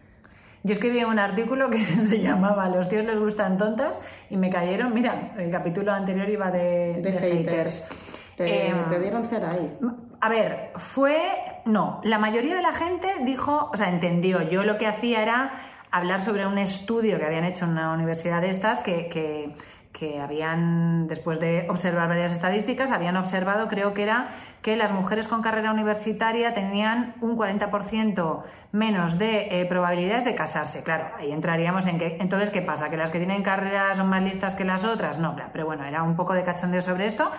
Yo 0.62 0.72
escribí 0.72 1.04
un 1.04 1.18
artículo 1.18 1.70
que 1.70 1.78
se 2.00 2.20
llamaba 2.20 2.68
Los 2.68 2.88
tíos 2.88 3.04
les 3.04 3.18
gustan 3.18 3.56
tontas 3.58 4.02
y 4.30 4.36
me 4.36 4.50
cayeron, 4.50 4.94
mira, 4.94 5.32
el 5.38 5.50
capítulo 5.50 5.92
anterior 5.92 6.28
iba 6.28 6.50
de, 6.50 7.00
de, 7.02 7.12
de 7.12 7.18
haters. 7.18 7.88
Te, 8.36 8.68
Em, 8.68 8.88
te 8.90 8.98
dieron 8.98 9.24
cera 9.26 9.48
ahí. 9.50 9.78
A 10.20 10.28
ver, 10.28 10.72
fue. 10.76 11.16
No, 11.64 12.00
la 12.04 12.18
mayoría 12.18 12.54
de 12.56 12.62
la 12.62 12.72
gente 12.74 13.08
dijo, 13.24 13.70
o 13.72 13.76
sea, 13.76 13.88
entendió. 13.88 14.42
Yo 14.42 14.62
lo 14.62 14.76
que 14.76 14.86
hacía 14.86 15.22
era 15.22 15.52
hablar 15.90 16.20
sobre 16.20 16.46
un 16.46 16.58
estudio 16.58 17.18
que 17.18 17.24
habían 17.24 17.44
hecho 17.44 17.64
en 17.64 17.70
una 17.72 17.92
universidad 17.94 18.40
de 18.42 18.50
estas 18.50 18.82
que, 18.82 19.08
que, 19.08 19.54
que 19.98 20.20
habían, 20.20 21.06
después 21.08 21.40
de 21.40 21.66
observar 21.70 22.08
varias 22.08 22.32
estadísticas, 22.32 22.90
habían 22.90 23.16
observado, 23.16 23.66
creo 23.66 23.94
que 23.94 24.02
era 24.02 24.28
que 24.60 24.76
las 24.76 24.92
mujeres 24.92 25.26
con 25.26 25.40
carrera 25.40 25.72
universitaria 25.72 26.52
tenían 26.52 27.14
un 27.22 27.36
40% 27.36 28.42
menos 28.72 29.18
de 29.18 29.60
eh, 29.60 29.64
probabilidades 29.64 30.26
de 30.26 30.34
casarse. 30.34 30.82
Claro, 30.82 31.06
ahí 31.18 31.32
entraríamos 31.32 31.86
en 31.86 31.98
que, 31.98 32.18
entonces, 32.20 32.50
¿qué 32.50 32.60
pasa? 32.60 32.90
¿Que 32.90 32.98
las 32.98 33.10
que 33.10 33.18
tienen 33.18 33.42
carreras 33.42 33.96
son 33.96 34.10
más 34.10 34.22
listas 34.22 34.54
que 34.54 34.64
las 34.64 34.84
otras? 34.84 35.18
No, 35.18 35.34
claro, 35.34 35.50
pero 35.52 35.64
bueno, 35.64 35.84
era 35.84 36.02
un 36.02 36.14
poco 36.14 36.34
de 36.34 36.44
cachondeo 36.44 36.82
sobre 36.82 37.06
esto. 37.06 37.30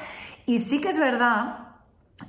Y 0.47 0.57
sí 0.57 0.81
que 0.81 0.89
es 0.89 0.99
verdad 0.99 1.59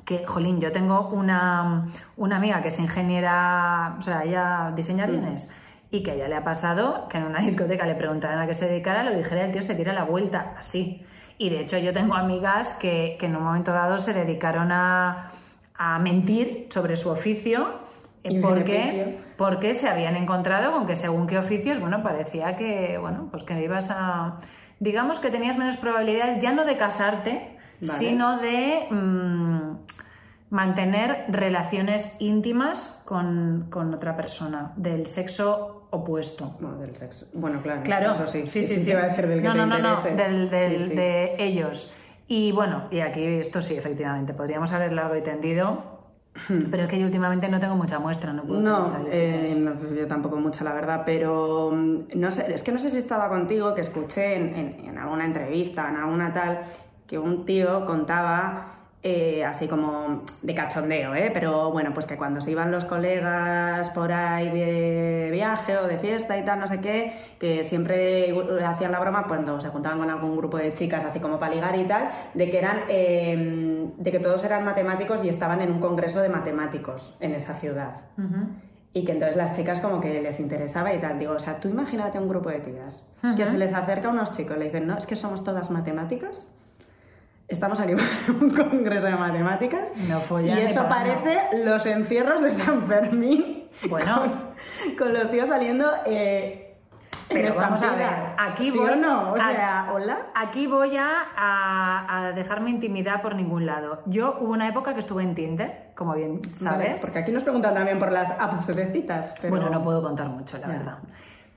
que, 0.05 0.27
jolín, 0.27 0.61
yo 0.61 0.73
tengo 0.73 1.09
una, 1.09 1.87
una 2.19 2.37
amiga 2.37 2.61
que 2.61 2.69
es 2.69 2.79
ingeniera, 2.79 3.97
o 3.99 4.03
sea, 4.03 4.25
ella 4.25 4.73
diseña 4.77 5.05
aviones. 5.05 5.51
Y 5.91 6.03
que 6.03 6.11
a 6.11 6.15
ella 6.15 6.29
le 6.29 6.37
ha 6.37 6.45
pasado 6.45 7.09
que 7.09 7.19
en 7.19 7.25
una 7.25 7.41
discoteca 7.41 7.87
le 7.87 7.95
preguntaran 7.95 8.39
a 8.39 8.47
qué 8.47 8.55
se 8.55 8.69
dedicara, 8.69 9.03
lo 9.05 9.17
dijera 9.17 9.45
el 9.45 9.53
tío 9.53 9.63
se 9.63 9.75
tira 9.75 9.93
la 9.93 10.05
vuelta, 10.05 10.55
así. 10.59 11.05
Y 11.39 11.51
de 11.51 11.61
hecho 11.61 11.79
yo 11.79 11.93
tengo 11.93 12.15
amigas 12.15 12.77
que, 12.81 13.17
que 13.19 13.27
en 13.27 13.37
un 13.37 13.45
momento 13.45 13.73
dado 13.73 13.99
se 13.99 14.13
dedicaron 14.13 14.73
a, 14.73 15.31
a 15.77 15.99
mentir 16.01 16.67
sobre 16.71 16.97
su 16.97 17.11
oficio 17.11 17.87
eh, 18.25 18.41
porque, 18.41 19.19
porque 19.37 19.75
se 19.75 19.89
habían 19.89 20.17
encontrado 20.17 20.73
con 20.73 20.87
que 20.87 20.97
según 20.97 21.27
qué 21.27 21.39
oficios, 21.39 21.81
bueno, 21.81 22.03
parecía 22.03 22.57
que, 22.57 22.99
bueno, 22.99 23.29
pues 23.31 23.45
que 23.45 23.63
ibas 23.63 23.91
a... 23.91 24.41
Digamos 24.81 25.19
que 25.19 25.31
tenías 25.31 25.57
menos 25.57 25.77
probabilidades 25.77 26.41
ya 26.41 26.53
no 26.53 26.65
de 26.65 26.77
casarte, 26.77 27.57
Vale. 27.81 27.99
sino 27.99 28.39
de 28.39 28.87
mm, 28.91 29.71
mantener 30.51 31.25
relaciones 31.29 32.17
íntimas 32.21 33.03
con, 33.05 33.67
con 33.71 33.95
otra 33.95 34.17
persona 34.17 34.73
del 34.77 35.07
sexo 35.07 35.78
opuesto. 35.91 36.57
Bueno, 36.61 36.79
del 36.79 36.97
sexo. 36.97 37.27
Bueno, 37.33 37.61
claro. 37.63 37.83
Claro, 37.83 38.13
Eso 38.15 38.27
sí. 38.27 38.47
sí, 38.47 38.65
sí, 38.65 38.77
sí. 38.81 38.91
iba 38.91 39.01
a 39.03 39.07
decir 39.09 39.27
del 39.27 39.41
que 39.43 39.47
no, 39.49 39.53
te 39.53 39.59
no, 39.59 39.67
no, 39.67 39.79
no, 39.79 40.03
del, 40.03 40.51
del- 40.51 40.79
Sí, 40.79 40.89
sí. 40.91 40.95
de 40.97 41.35
ellos. 41.45 41.95
Y 42.27 42.53
bueno, 42.53 42.85
y 42.91 43.01
aquí 43.01 43.25
esto 43.25 43.63
sí, 43.63 43.75
efectivamente, 43.77 44.35
podríamos 44.35 44.71
haber 44.73 44.93
largo 44.93 45.17
y 45.17 45.23
tendido, 45.23 45.99
pero 46.71 46.83
es 46.83 46.89
que 46.91 46.99
yo 46.99 47.07
últimamente 47.07 47.49
no 47.49 47.59
tengo 47.59 47.75
mucha 47.75 47.99
muestra, 47.99 48.33
no 48.35 48.43
puedo. 48.45 48.61
No, 48.61 48.93
eh, 49.11 49.57
no, 49.59 49.95
yo 49.95 50.07
tampoco 50.07 50.37
mucho, 50.37 50.63
la 50.63 50.75
verdad, 50.75 51.03
pero 51.07 51.71
mm, 51.73 51.99
no 52.17 52.31
sé, 52.31 52.53
es 52.53 52.63
que 52.63 52.71
no 52.71 52.79
sé 52.79 52.91
si 52.91 52.99
estaba 52.99 53.29
contigo, 53.31 53.75
que 53.75 53.81
escuché 53.81 54.37
en, 54.37 54.55
en- 54.55 54.85
en 54.89 54.99
alguna 54.99 55.25
entrevista, 55.25 55.89
en 55.89 55.97
alguna 55.97 56.33
tal, 56.35 56.61
que 57.07 57.19
un 57.19 57.47
tío 57.47 57.87
contaba, 57.87 58.78
eh, 59.01 59.45
así 59.45 59.69
como 59.69 60.25
de 60.43 60.55
cachondeo, 60.57 61.15
¿eh? 61.15 61.31
pero 61.33 61.71
bueno, 61.71 61.95
pues 61.95 62.05
que 62.05 62.17
cuando 62.17 62.41
se 62.41 62.51
iban 62.51 62.73
los 62.73 62.85
colegas 62.85 63.91
por 63.91 64.11
ahí 64.11 64.51
de 64.51 65.29
viaje 65.31 65.77
o 65.77 65.87
de 65.87 65.99
fiesta 65.99 66.37
y 66.37 66.45
tal, 66.45 66.59
no 66.59 66.67
sé 66.67 66.81
qué, 66.81 67.13
que 67.39 67.63
siempre 67.63 68.35
hacían 68.67 68.91
la 68.91 68.99
broma 68.99 69.29
cuando 69.29 69.61
se 69.61 69.69
juntaban 69.69 70.01
con 70.01 70.11
algún 70.11 70.37
grupo 70.37 70.57
de 70.57 70.75
chicas, 70.75 71.05
así 71.05 71.21
como 71.21 71.39
para 71.39 71.55
ligar 71.55 71.79
y 71.79 71.85
tal, 71.85 72.11
de 72.35 72.51
que 72.51 72.59
eran, 72.59 72.81
eh, 72.89 73.89
de 73.97 74.11
que 74.11 74.19
todos 74.19 74.45
eran 74.45 74.65
matemáticos 74.65 75.25
y 75.25 75.29
estaban 75.29 75.61
en 75.61 75.71
un 75.71 75.79
congreso 75.79 76.21
de 76.21 76.31
matemáticos 76.31 77.17
en 77.21 77.35
esa 77.35 77.55
ciudad. 77.55 78.01
Y 78.95 79.05
que 79.05 79.13
entonces 79.13 79.37
las 79.37 79.55
chicas 79.55 79.81
como 79.81 80.01
que 80.01 80.21
les 80.21 80.41
interesaba 80.41 80.93
y 80.93 80.99
tal. 80.99 81.21
Digo, 81.21 81.35
o 81.35 81.39
sea, 81.39 81.61
tú 81.61 81.69
imagínate 81.69 82.19
un 82.19 82.29
grupo 82.29 82.49
de 82.49 82.59
tías 82.59 83.09
que 83.37 83.47
se 83.47 83.59
les 83.59 83.73
acerca 83.73 84.09
a 84.09 84.11
unos 84.11 84.37
chicos 84.37 84.57
y 84.57 84.59
le 84.59 84.65
dicen, 84.65 84.89
no, 84.89 84.99
es 84.99 85.07
que 85.07 85.15
somos 85.15 85.45
todas 85.45 85.71
matemáticas. 85.71 86.45
Estamos 87.49 87.81
aquí 87.81 87.95
para 88.27 88.39
un 88.41 88.51
congreso 88.51 89.07
de 89.07 89.17
matemáticas. 89.17 89.91
No 89.97 90.19
y 90.19 90.23
follan 90.23 90.55
ni 90.57 90.63
eso 90.63 90.87
parece 90.89 91.65
los 91.65 91.85
encierros 91.87 92.43
de 92.43 92.53
San 92.55 92.83
Fermín. 92.87 93.69
Bueno. 93.89 94.17
Con, 94.17 94.97
con 94.97 95.15
los 95.15 95.31
tíos 95.31 95.49
saliendo 95.49 95.89
eh, 96.05 96.77
Pero 97.29 97.55
vamos 97.55 97.83
a 97.83 97.95
ver, 97.95 98.09
aquí 98.37 98.71
¿Sí 98.71 98.79
voy 98.79 98.91
o 98.91 98.97
no? 98.97 99.33
O 99.33 99.37
a- 99.37 99.51
sea, 99.51 99.91
hola. 99.95 100.19
Aquí 100.35 100.67
voy 100.67 100.97
a, 100.97 101.23
a, 101.37 102.27
a 102.29 102.33
dejar 102.33 102.61
mi 102.61 102.71
intimidad 102.71 103.23
por 103.23 103.35
ningún 103.35 103.67
lado. 103.67 104.03
Yo 104.07 104.37
hubo 104.41 104.53
una 104.53 104.69
época 104.69 104.95
que 104.95 105.01
estuve 105.01 105.23
en 105.23 105.35
Tinder, 105.35 105.93
como 105.95 106.15
bien 106.15 106.41
Vale, 106.43 106.57
sabes. 106.59 107.01
porque 107.01 107.21
aquí 107.21 107.33
nos 107.33 107.45
preguntan 107.45 107.73
también 107.75 107.99
por 107.99 108.11
las 108.13 108.31
apps 108.31 108.67
de 108.75 108.93
citas. 108.93 109.35
Pero... 109.41 109.55
Bueno, 109.55 109.71
no 109.71 109.83
puedo 109.83 110.03
contar 110.03 110.29
mucho, 110.29 110.59
la 110.59 110.67
Ya. 110.67 110.73
verdad. 110.73 110.99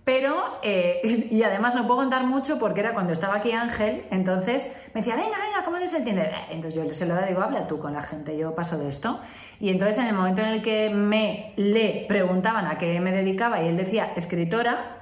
Pero, 0.04 0.36
eh, 0.64 1.28
y 1.32 1.44
además 1.44 1.76
no 1.76 1.86
puedo 1.86 2.00
contar 2.00 2.26
mucho 2.26 2.58
porque 2.60 2.80
era 2.80 2.94
cuando 2.94 3.14
estaba 3.14 3.36
aquí 3.36 3.52
Ángel, 3.52 4.06
entonces 4.12 4.76
me 4.94 5.02
decía, 5.02 5.16
venga, 5.16 5.38
venga, 5.38 5.64
¿cómo 5.64 5.78
es 5.78 5.94
el 5.94 6.04
Tinder? 6.04 6.32
Entonces 6.50 6.84
yo 6.84 6.90
se 6.92 7.06
lo 7.06 7.16
digo, 7.26 7.42
habla 7.42 7.68
tú 7.68 7.80
con 7.80 7.94
la 7.94 8.02
gente, 8.02 8.38
yo 8.38 8.56
paso 8.56 8.78
de 8.78 8.90
esto. 8.90 9.20
Y 9.60 9.70
entonces 9.70 10.00
en 10.00 10.08
el 10.08 10.16
momento 10.16 10.42
en 10.42 10.48
el 10.48 10.64
que 10.64 10.90
me 10.90 11.54
le 11.56 12.06
preguntaban 12.08 12.66
a 12.66 12.78
qué 12.80 13.00
me 13.00 13.12
dedicaba 13.12 13.62
y 13.62 13.68
él 13.68 13.78
decía 13.78 14.10
escritora, 14.16 15.02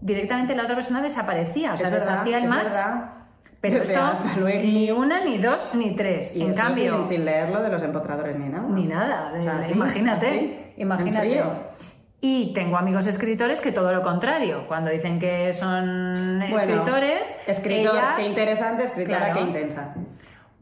directamente 0.00 0.54
la 0.54 0.62
otra 0.64 0.74
persona 0.74 1.02
desaparecía, 1.02 1.74
o 1.74 1.76
sea, 1.76 1.90
deshacía 1.90 2.38
el 2.38 2.48
match. 2.48 2.64
verdad. 2.64 3.10
Pero 3.60 3.82
esto, 3.82 4.00
ni 4.62 4.90
una, 4.90 5.24
ni 5.24 5.38
dos, 5.38 5.74
ni 5.74 5.94
tres. 5.94 6.34
Y 6.36 6.42
en 6.42 6.54
cambio, 6.54 6.98
sin, 7.04 7.16
sin 7.16 7.24
leerlo 7.24 7.62
de 7.62 7.70
los 7.70 7.82
empotradores 7.82 8.38
ni 8.38 8.48
nada. 8.48 8.66
ni 8.68 8.86
nada. 8.86 9.32
de- 9.32 9.40
O 9.40 9.42
sea, 9.42 9.58
así, 9.58 9.72
imagínate, 9.72 10.26
así, 10.26 10.58
imagínate. 10.76 11.26
en 11.26 11.32
frío. 11.32 11.52
Y 12.26 12.54
tengo 12.54 12.78
amigos 12.78 13.06
escritores 13.06 13.60
que 13.60 13.70
todo 13.70 13.92
lo 13.92 14.02
contrario. 14.02 14.64
Cuando 14.66 14.90
dicen 14.90 15.18
que 15.18 15.52
son 15.52 16.38
Bueno, 16.38 16.56
escritores, 16.56 17.38
Escritor, 17.46 17.96
ellas- 17.96 18.14
qué 18.16 18.26
interesante, 18.26 18.84
escritora, 18.84 19.18
Claro. 19.18 19.34
qué 19.34 19.40
intensa. 19.42 19.94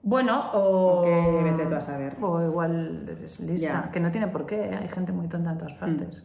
Bueno, 0.02 0.50
o... 0.54 1.02
O 1.02 1.04
que 1.04 1.50
vete 1.52 1.66
tú 1.66 1.76
a 1.76 1.80
saber. 1.80 2.16
O 2.20 2.42
igual 2.42 3.04
eres 3.08 3.38
lista, 3.38 3.84
Ya. 3.84 3.90
que 3.92 4.00
no 4.00 4.10
tiene 4.10 4.26
por 4.26 4.44
qué. 4.44 4.56
¿eh? 4.56 4.78
Hay 4.82 4.88
gente 4.88 5.12
muy 5.12 5.28
tonta 5.28 5.52
en 5.52 5.58
todas 5.58 5.74
partes. 5.74 6.24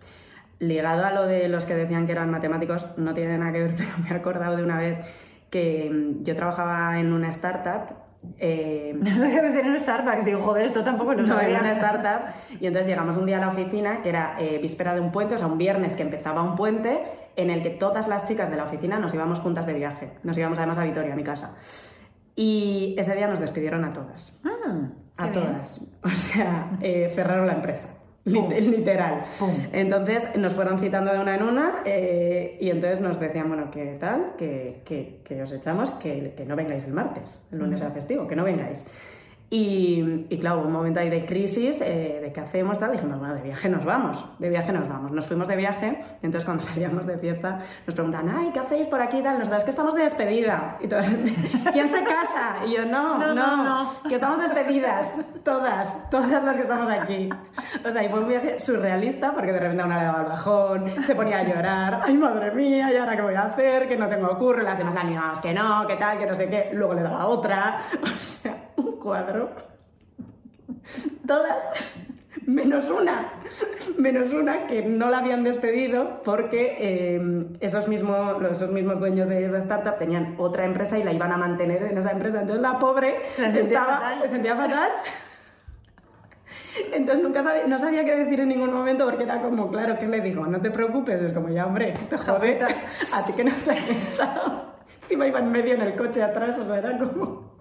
Ligado 0.58 1.06
a 1.06 1.12
lo 1.12 1.28
de 1.28 1.48
los 1.50 1.66
que 1.66 1.76
decían 1.76 2.08
que 2.08 2.14
eran 2.14 2.32
matemáticos, 2.32 2.98
no 2.98 3.14
tiene 3.14 3.38
nada 3.38 3.52
que 3.52 3.60
ver, 3.60 3.76
pero 3.78 3.90
me 4.02 4.10
he 4.10 4.14
acordado 4.16 4.56
de 4.56 4.64
una 4.64 4.80
vez 4.80 5.06
que 5.52 5.88
mm, 5.94 6.24
yo 6.24 6.36
trabajaba 6.36 7.00
en 7.00 7.14
una 7.14 7.30
startup. 7.30 7.94
Eh, 8.40 8.96
en 9.66 9.80
Starbucks. 9.80 10.26
Digo, 10.26 10.42
joder, 10.42 10.66
esto 10.66 10.84
tampoco 10.84 11.14
lo 11.14 11.24
no, 11.24 11.40
era 11.40 11.60
una 11.60 11.72
startup 11.72 12.34
y 12.60 12.68
entonces 12.68 12.88
llegamos 12.88 13.18
un 13.18 13.26
día 13.26 13.38
a 13.38 13.42
la 13.42 13.50
oficina 13.50 14.02
que 14.02 14.10
era 14.10 14.36
eh, 14.40 14.60
víspera 14.62 14.94
de 14.94 15.02
un 15.02 15.12
puente, 15.12 15.36
o 15.36 15.38
sea, 15.38 15.48
un 15.48 15.58
viernes 15.58 15.96
que 15.96 16.04
empezaba 16.04 16.44
un 16.44 16.56
puente 16.56 17.04
en 17.36 17.50
el 17.50 17.62
que 17.64 17.70
todas 17.72 18.08
las 18.08 18.26
chicas 18.28 18.50
de 18.50 18.58
la 18.58 18.64
oficina 18.64 19.00
nos 19.00 19.14
íbamos 19.14 19.40
juntas 19.40 19.66
de 19.66 19.74
viaje. 19.74 20.14
Nos 20.24 20.38
íbamos 20.38 20.58
además 20.58 20.78
a 20.78 20.84
Vitoria, 20.84 21.14
a 21.14 21.16
mi 21.16 21.24
casa. 21.24 21.56
Y 22.36 22.96
ese 22.98 23.16
día 23.16 23.28
nos 23.28 23.40
despidieron 23.40 23.84
a 23.84 23.94
todas. 23.94 24.40
Mm, 24.44 24.86
A 25.18 25.28
bien. 25.28 25.34
todas. 25.34 25.82
O 26.04 26.10
sea, 26.10 26.72
eh, 26.82 27.12
cerraron 27.16 27.48
la 27.48 27.54
empresa. 27.54 27.97
Pum. 28.34 28.50
Literal. 28.50 29.26
Pum. 29.40 29.52
Entonces 29.72 30.36
nos 30.38 30.54
fueron 30.54 30.80
citando 30.80 31.12
de 31.12 31.20
una 31.20 31.36
en 31.36 31.44
una 31.44 31.76
eh, 31.86 32.58
y 32.60 32.70
entonces 32.70 33.00
nos 33.00 33.20
decían, 33.20 33.48
bueno, 33.48 33.70
¿qué 33.72 33.98
tal? 34.00 34.34
Que, 34.38 34.82
que, 34.86 35.22
que 35.24 35.42
os 35.42 35.52
echamos, 35.52 35.92
que, 35.92 36.34
que 36.36 36.46
no 36.46 36.56
vengáis 36.56 36.86
el 36.86 36.94
martes, 36.94 37.46
el 37.52 37.60
lunes 37.60 37.82
era 37.82 37.92
festivo, 37.92 38.28
que 38.28 38.36
no 38.36 38.44
vengáis. 38.44 38.86
Y, 39.50 40.26
y 40.30 40.38
claro, 40.40 40.60
hubo 40.60 40.68
un 40.68 40.74
momento 40.74 41.00
ahí 41.00 41.10
de 41.10 41.26
crisis, 41.26 41.80
eh, 41.80 42.20
de 42.22 42.34
qué 42.34 42.42
hacemos, 42.42 42.80
tal, 42.80 42.92
dijimos, 42.92 43.18
bueno, 43.18 43.36
de 43.36 43.44
viaje 43.44 43.70
nos 43.70 43.86
vamos, 43.86 44.26
de 44.40 44.50
viaje 44.50 44.74
nos 44.74 44.90
vamos. 44.90 45.12
Nos 45.12 45.26
fuimos 45.26 45.48
de 45.48 45.56
viaje, 45.56 46.04
entonces 46.22 46.44
cuando 46.44 46.64
salíamos 46.74 47.06
de 47.06 47.18
fiesta 47.18 47.60
nos 47.86 47.96
preguntan, 47.96 48.30
ay, 48.30 48.50
¿qué 48.52 48.60
hacéis 48.60 48.88
por 48.88 49.02
aquí? 49.02 49.22
Tal, 49.22 49.40
nosotros, 49.40 49.60
es 49.60 49.64
que 49.64 49.72
estamos 49.72 49.96
de 49.96 50.04
despedida. 50.04 50.78
Y 50.82 50.88
todas, 50.88 51.08
¿quién 51.72 51.88
se 51.88 52.04
casa? 52.04 52.66
Y 52.66 52.76
yo, 52.76 52.86
no, 52.86 53.18
No, 53.18 53.34
no, 53.34 53.64
no, 53.64 53.92
que 54.08 54.16
estamos 54.16 54.40
despedidas, 54.40 55.16
todas, 55.44 56.10
todas 56.10 56.44
las 56.44 56.56
que 56.56 56.64
estamos 56.64 56.90
aquí. 56.90 57.30
O 57.86 57.92
sea, 57.92 58.04
y 58.04 58.10
fue 58.10 58.20
un 58.20 58.28
viaje 58.28 58.60
surrealista 58.60 59.32
porque 59.32 59.54
de 59.54 59.60
repente 59.60 59.84
una 59.84 59.98
le 59.98 60.06
daba 60.06 60.22
el 60.24 60.28
bajón, 60.28 60.90
se 61.06 61.16
ponía 61.16 61.40
a 61.40 61.44
llorar, 61.44 62.02
ay 62.04 62.18
madre 62.18 62.52
mía, 62.52 62.92
¿y 62.92 62.98
ahora 62.98 63.16
qué 63.16 63.22
voy 63.22 63.36
a 63.36 63.44
hacer? 63.44 63.88
Que 63.88 63.96
no 63.96 64.10
tengo 64.10 64.38
curro, 64.38 64.62
las 64.62 64.78
demás 64.78 64.94
la 64.94 65.02
animamos 65.02 65.40
que 65.40 65.54
no, 65.54 65.88
que 65.88 65.96
tal, 65.96 66.20
que 66.20 66.26
no 66.26 66.36
sé 66.36 66.50
qué, 66.50 66.70
luego 66.74 66.94
le 66.94 67.02
daba 67.02 67.28
otra, 67.28 67.80
o 68.04 68.20
sea, 68.20 68.67
un 68.78 69.00
cuadro. 69.00 69.50
Todas, 71.28 71.64
menos 72.46 72.90
una, 72.90 73.34
menos 73.98 74.34
una 74.34 74.68
que 74.68 74.84
no 74.84 75.10
la 75.10 75.20
habían 75.20 75.44
despedido 75.44 76.22
porque 76.24 76.78
eh, 76.80 77.46
esos, 77.60 77.88
mismos, 77.88 78.42
esos 78.52 78.72
mismos 78.72 79.00
dueños 79.00 79.28
de 79.28 79.46
esa 79.46 79.58
startup 79.58 79.98
tenían 79.98 80.36
otra 80.38 80.66
empresa 80.66 80.98
y 80.98 81.04
la 81.04 81.12
iban 81.14 81.32
a 81.32 81.38
mantener 81.38 81.84
en 81.84 81.98
esa 81.98 82.12
empresa. 82.12 82.42
Entonces 82.42 82.62
la 82.62 82.80
pobre 82.80 83.16
Se 83.34 83.44
sentía 83.44 83.62
estaba, 83.62 83.94
fatal. 84.00 84.18
se 84.20 84.30
sentía 84.30 84.56
fatal. 84.56 84.90
Entonces 86.94 87.24
nunca 87.24 87.44
sabía, 87.44 87.68
no 87.68 87.80
sabía 87.80 88.06
qué 88.06 88.16
decir 88.16 88.40
en 88.40 88.50
ningún 88.50 88.72
momento 88.72 89.04
porque 89.06 89.24
era 89.24 89.42
como, 89.42 89.70
claro, 89.70 89.98
¿qué 90.00 90.08
le 90.08 90.22
digo? 90.22 90.46
No 90.46 90.62
te 90.62 90.72
preocupes, 90.72 91.22
es 91.22 91.34
como, 91.34 91.50
ya 91.50 91.66
hombre, 91.66 91.94
te 92.10 92.18
jode, 92.18 92.60
a 93.14 93.26
ti 93.26 93.34
que 93.34 93.44
no 93.44 93.52
te 93.66 93.72
han 93.72 93.78
echado. 94.14 94.78
Encima 95.02 95.28
iba 95.28 95.40
en 95.40 95.52
medio 95.52 95.74
en 95.74 95.82
el 95.82 95.96
coche 95.96 96.22
atrás, 96.24 96.58
o 96.60 96.66
sea, 96.68 96.78
era 96.78 96.98
como 96.98 97.57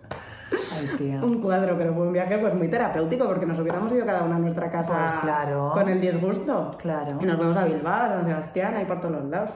Ay, 0.52 1.18
un 1.22 1.40
cuadro, 1.40 1.76
pero 1.76 1.92
fue 1.94 2.06
un 2.06 2.12
viaje 2.12 2.38
pues 2.38 2.54
muy 2.54 2.68
terapéutico 2.68 3.26
porque 3.26 3.46
nos 3.46 3.59
hubiéramos 3.59 3.92
ido 3.92 4.06
cada 4.06 4.22
una 4.22 4.37
a 4.37 4.38
nuestra 4.38 4.70
casa 4.70 4.98
Pues 5.00 5.14
claro. 5.16 5.70
con 5.72 5.88
el 5.88 6.00
disgusto. 6.00 6.70
Claro. 6.78 7.18
Y 7.20 7.24
nos 7.26 7.37
fuimos 7.37 7.56
a 7.56 7.64
Bilbao, 7.64 8.02
a 8.04 8.09
San 8.09 8.24
Sebastián, 8.24 8.74
ahí 8.76 8.85
por 8.85 9.00
todos 9.00 9.14
los 9.16 9.24
lados. 9.24 9.50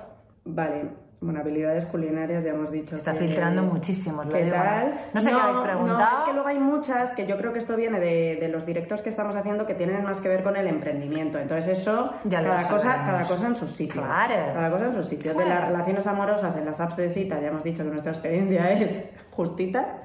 Vale, 0.45 0.85
bueno, 1.21 1.39
habilidades 1.41 1.85
culinarias 1.87 2.43
ya 2.43 2.51
hemos 2.51 2.71
dicho. 2.73 2.97
Está 2.97 3.13
que- 3.13 3.19
filtrando 3.21 3.63
muchísimo, 3.63 4.23
¿Qué 4.23 4.45
digo. 4.45 4.57
tal? 4.57 4.95
No 5.13 5.21
sé 5.21 5.31
qué 5.31 5.37
habéis 5.37 5.59
preguntado. 5.59 5.99
No, 5.99 6.19
es 6.19 6.23
que 6.23 6.33
luego 6.33 6.49
hay 6.49 6.59
muchas 6.59 7.13
que 7.15 7.27
yo 7.27 7.37
creo 7.37 7.53
que 7.53 7.59
esto 7.59 7.77
viene 7.77 8.01
de, 8.01 8.39
de 8.41 8.49
los 8.49 8.65
directos 8.65 9.03
que 9.03 9.11
estamos 9.11 9.37
haciendo 9.37 9.67
que 9.67 9.75
tienen 9.75 10.03
más 10.03 10.19
que 10.21 10.29
ver 10.31 10.43
con 10.43 10.57
el 10.57 10.67
emprendimiento. 10.67 11.39
Entonces 11.39 11.79
eso, 11.79 12.15
Ya 12.25 12.43
cada 12.43 12.67
cosa, 12.67 13.03
cada 13.05 13.23
cosa 13.23 13.47
en 13.49 13.55
su 13.55 13.67
sitio. 13.69 14.01
Claro. 14.03 14.35
Cada 14.55 14.71
cosa 14.71 14.87
en 14.87 14.95
su 14.95 15.03
sitio. 15.03 15.33
De 15.35 15.37
Claro. 15.45 15.51
las 15.61 15.69
relaciones 15.69 16.07
amorosas 16.07 16.57
en 16.57 16.65
las 16.65 16.81
apps 16.81 16.97
de 16.97 17.11
cita, 17.11 17.39
ya 17.39 17.49
hemos 17.49 17.63
dicho 17.63 17.85
que 17.85 17.91
nuestra 17.91 18.13
experiencia 18.13 18.71
es 18.73 19.11
justita. 19.31 19.99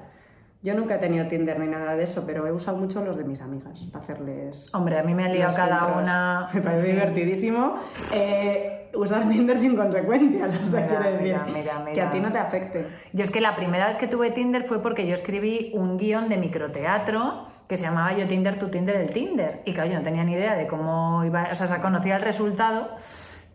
Yo 0.66 0.74
nunca 0.74 0.96
he 0.96 0.98
tenido 0.98 1.28
Tinder 1.28 1.60
ni 1.60 1.68
nada 1.68 1.94
de 1.94 2.02
eso, 2.02 2.24
pero 2.26 2.44
he 2.44 2.50
usado 2.50 2.76
mucho 2.76 3.00
los 3.04 3.16
de 3.16 3.22
mis 3.22 3.40
amigas 3.40 3.78
para 3.92 4.02
hacerles 4.02 4.68
Hombre, 4.74 4.98
a 4.98 5.04
mí 5.04 5.14
me 5.14 5.24
ha 5.24 5.28
liado 5.28 5.54
cada 5.54 5.96
una. 5.96 6.48
Me 6.54 6.60
parece 6.60 6.88
divertidísimo 6.88 7.76
eh, 8.12 8.90
usar 8.92 9.28
Tinder 9.28 9.56
sin 9.60 9.76
consecuencias. 9.76 10.58
O 10.66 10.68
sea, 10.68 10.80
Mira, 10.80 10.98
decir 10.98 11.20
mira, 11.22 11.46
mira, 11.46 11.92
que 11.92 12.00
a 12.00 12.10
ti 12.10 12.18
no 12.18 12.32
te 12.32 12.38
afecte. 12.38 12.84
Yo 13.12 13.22
es 13.22 13.30
que 13.30 13.40
la 13.40 13.54
primera 13.54 13.86
vez 13.86 13.98
que 13.98 14.08
tuve 14.08 14.32
Tinder 14.32 14.64
fue 14.64 14.82
porque 14.82 15.06
yo 15.06 15.14
escribí 15.14 15.70
un 15.72 15.98
guion 15.98 16.28
de 16.28 16.36
microteatro 16.36 17.46
que 17.68 17.76
se 17.76 17.84
llamaba 17.84 18.12
Yo 18.14 18.26
Tinder, 18.26 18.58
tu 18.58 18.68
Tinder, 18.68 18.96
el 18.96 19.12
Tinder. 19.12 19.62
Y 19.66 19.72
claro, 19.72 19.90
yo 19.90 19.98
no 19.98 20.02
tenía 20.02 20.24
ni 20.24 20.32
idea 20.32 20.56
de 20.56 20.66
cómo 20.66 21.24
iba, 21.24 21.46
o 21.52 21.54
sea, 21.54 21.68
se 21.68 21.80
conocía 21.80 22.16
el 22.16 22.22
resultado, 22.22 22.90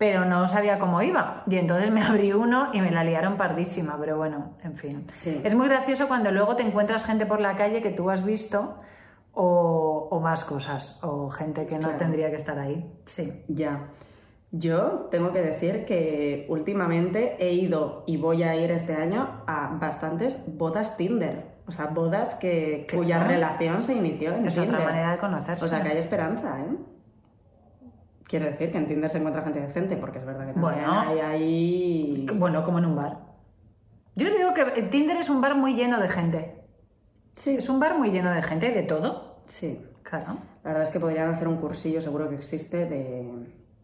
pero 0.02 0.26
no 0.26 0.48
sabía 0.48 0.80
cómo 0.80 1.00
iba. 1.04 1.44
Y 1.46 1.58
entonces 1.58 1.92
me 1.92 2.02
abrí 2.10 2.34
uno 2.34 2.70
y 2.74 2.82
me 2.82 2.90
la 2.90 3.04
liaron 3.04 3.38
pardísima, 3.38 3.98
pero 4.00 4.18
bueno, 4.18 4.54
en 4.64 4.76
fin. 4.76 5.06
Sí. 5.12 5.40
Es 5.44 5.54
muy 5.54 5.68
gracioso 5.68 6.08
cuando 6.08 6.32
luego 6.32 6.56
te 6.56 6.64
encuentras 6.64 7.06
gente 7.06 7.28
por 7.28 7.40
la 7.40 7.56
calle 7.56 7.84
que 7.84 7.92
tú 7.92 8.10
has 8.10 8.26
visto 8.26 8.80
o, 9.34 10.08
o 10.10 10.20
más 10.20 10.44
cosas, 10.44 11.00
o 11.04 11.30
gente 11.30 11.68
que 11.68 11.76
no 11.76 11.82
Claro. 11.82 11.98
tendría 12.00 12.32
que 12.32 12.38
estar 12.38 12.58
ahí. 12.58 12.84
Sí. 13.06 13.44
Ya. 13.48 13.90
Yo 14.50 15.08
tengo 15.12 15.32
que 15.34 15.42
decir 15.44 15.86
que 15.86 16.48
últimamente 16.50 17.36
he 17.38 17.54
ido 17.54 18.04
y 18.08 18.18
voy 18.18 18.42
a 18.42 18.56
ir 18.56 18.72
este 18.72 18.96
año 18.96 19.44
a 19.46 19.78
bastantes 19.80 20.44
bodas 20.48 20.98
Tinder. 20.98 21.46
O 21.68 21.72
sea, 21.72 21.86
bodas 21.86 22.34
que, 22.42 22.88
cuya 22.92 23.24
relación 23.24 23.84
se 23.84 23.94
inició 23.94 24.34
en 24.34 24.48
Es 24.48 24.56
Tinder. 24.56 24.74
otra 24.74 24.86
manera 24.86 25.12
de 25.12 25.18
conocerse. 25.20 25.64
O 25.64 25.68
sea, 25.68 25.84
que 25.84 25.90
hay 25.90 25.98
esperanza, 26.00 26.60
¿eh? 26.60 26.76
Quiero 28.32 28.46
decir 28.46 28.72
que 28.72 28.78
en 28.78 28.88
Tinder 28.88 29.10
se 29.10 29.18
encuentra 29.18 29.42
gente 29.44 29.60
decente, 29.60 29.98
porque 29.98 30.20
es 30.20 30.26
verdad 30.26 30.48
que 30.48 30.54
también 30.54 30.74
Bueno. 30.86 31.00
hay 31.02 31.20
ahí... 31.20 32.28
Bueno, 32.34 32.64
como 32.64 32.80
en 32.80 32.86
un 32.86 32.96
bar. 32.96 33.18
Yo 34.16 34.26
digo 34.34 34.54
que 34.54 34.84
Tinder 34.84 35.18
es 35.18 35.30
un 35.30 35.42
bar 35.42 35.54
muy 35.56 35.76
lleno 35.76 36.00
de 36.00 36.08
gente. 36.08 36.56
Sí, 37.36 37.58
Es 37.58 37.68
un 37.68 37.80
bar 37.82 37.98
muy 38.00 38.10
lleno 38.12 38.32
de 38.32 38.42
gente, 38.42 38.72
de 38.72 38.84
todo. 38.84 39.42
sí. 39.48 39.86
Claro. 40.04 40.38
La 40.64 40.72
verdad 40.72 40.84
es 40.84 40.92
que 40.92 41.00
podrían 41.00 41.30
hacer 41.34 41.48
un 41.48 41.58
cursillo, 41.58 42.02
seguro 42.02 42.28
que 42.30 42.36
existe, 42.36 42.86
de, 42.86 43.30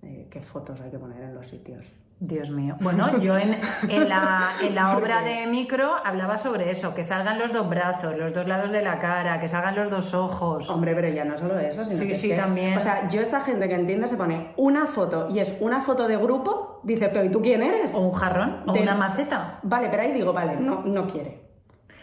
de 0.02 0.28
qué 0.30 0.42
fotos 0.42 0.80
hay 0.82 0.92
que 0.92 0.98
poner 1.00 1.22
en 1.24 1.34
los 1.36 1.48
sitios. 1.48 1.86
Dios 2.20 2.50
mío. 2.50 2.76
Bueno, 2.80 3.20
yo 3.20 3.38
en, 3.38 3.60
en 3.90 4.10
la, 4.10 4.54
en 4.62 4.74
la 4.74 4.98
obra 4.98 5.22
de 5.22 5.46
micro 5.46 5.94
hablaba 6.04 6.38
sobre 6.38 6.72
eso, 6.72 6.96
que 6.96 7.04
salgan 7.04 7.38
los 7.38 7.54
dos 7.54 7.70
brazos, 7.70 8.18
los 8.18 8.34
dos 8.34 8.48
lados 8.48 8.72
de 8.72 8.82
la 8.82 8.98
cara, 9.00 9.40
que 9.40 9.48
salgan 9.48 9.76
los 9.76 9.92
dos 9.92 10.16
ojos. 10.16 10.68
Hombre, 10.68 10.96
pero 10.96 11.10
ya 11.10 11.24
no 11.26 11.38
solo 11.38 11.60
eso, 11.60 11.86
sino 11.86 11.96
Sí, 11.98 12.08
que 12.08 12.14
sí, 12.16 12.30
que- 12.30 12.36
también. 12.36 12.76
O 12.76 12.82
sea, 12.82 13.08
yo 13.10 13.22
esta 13.22 13.42
gente 13.42 13.68
que 13.68 13.76
entiende 13.76 14.08
se 14.08 14.18
pone 14.18 14.54
una 14.58 14.88
foto 14.88 15.30
y 15.30 15.40
es 15.40 15.58
una 15.62 15.82
foto 15.82 16.08
de 16.08 16.18
grupo, 16.18 16.80
dice, 16.84 17.10
pero 17.10 17.24
¿y 17.24 17.30
tú 17.30 17.40
quién 17.42 17.62
eres? 17.62 17.94
O 17.94 18.00
un 18.00 18.14
jarrón, 18.14 18.64
o 18.66 18.74
De- 18.74 18.82
una 18.82 18.96
maceta. 18.96 19.60
Vale, 19.62 19.88
pero 19.90 20.02
ahí 20.02 20.12
digo, 20.12 20.34
vale, 20.34 20.56
no, 20.56 20.82
no 20.84 21.06
quiere. 21.08 21.42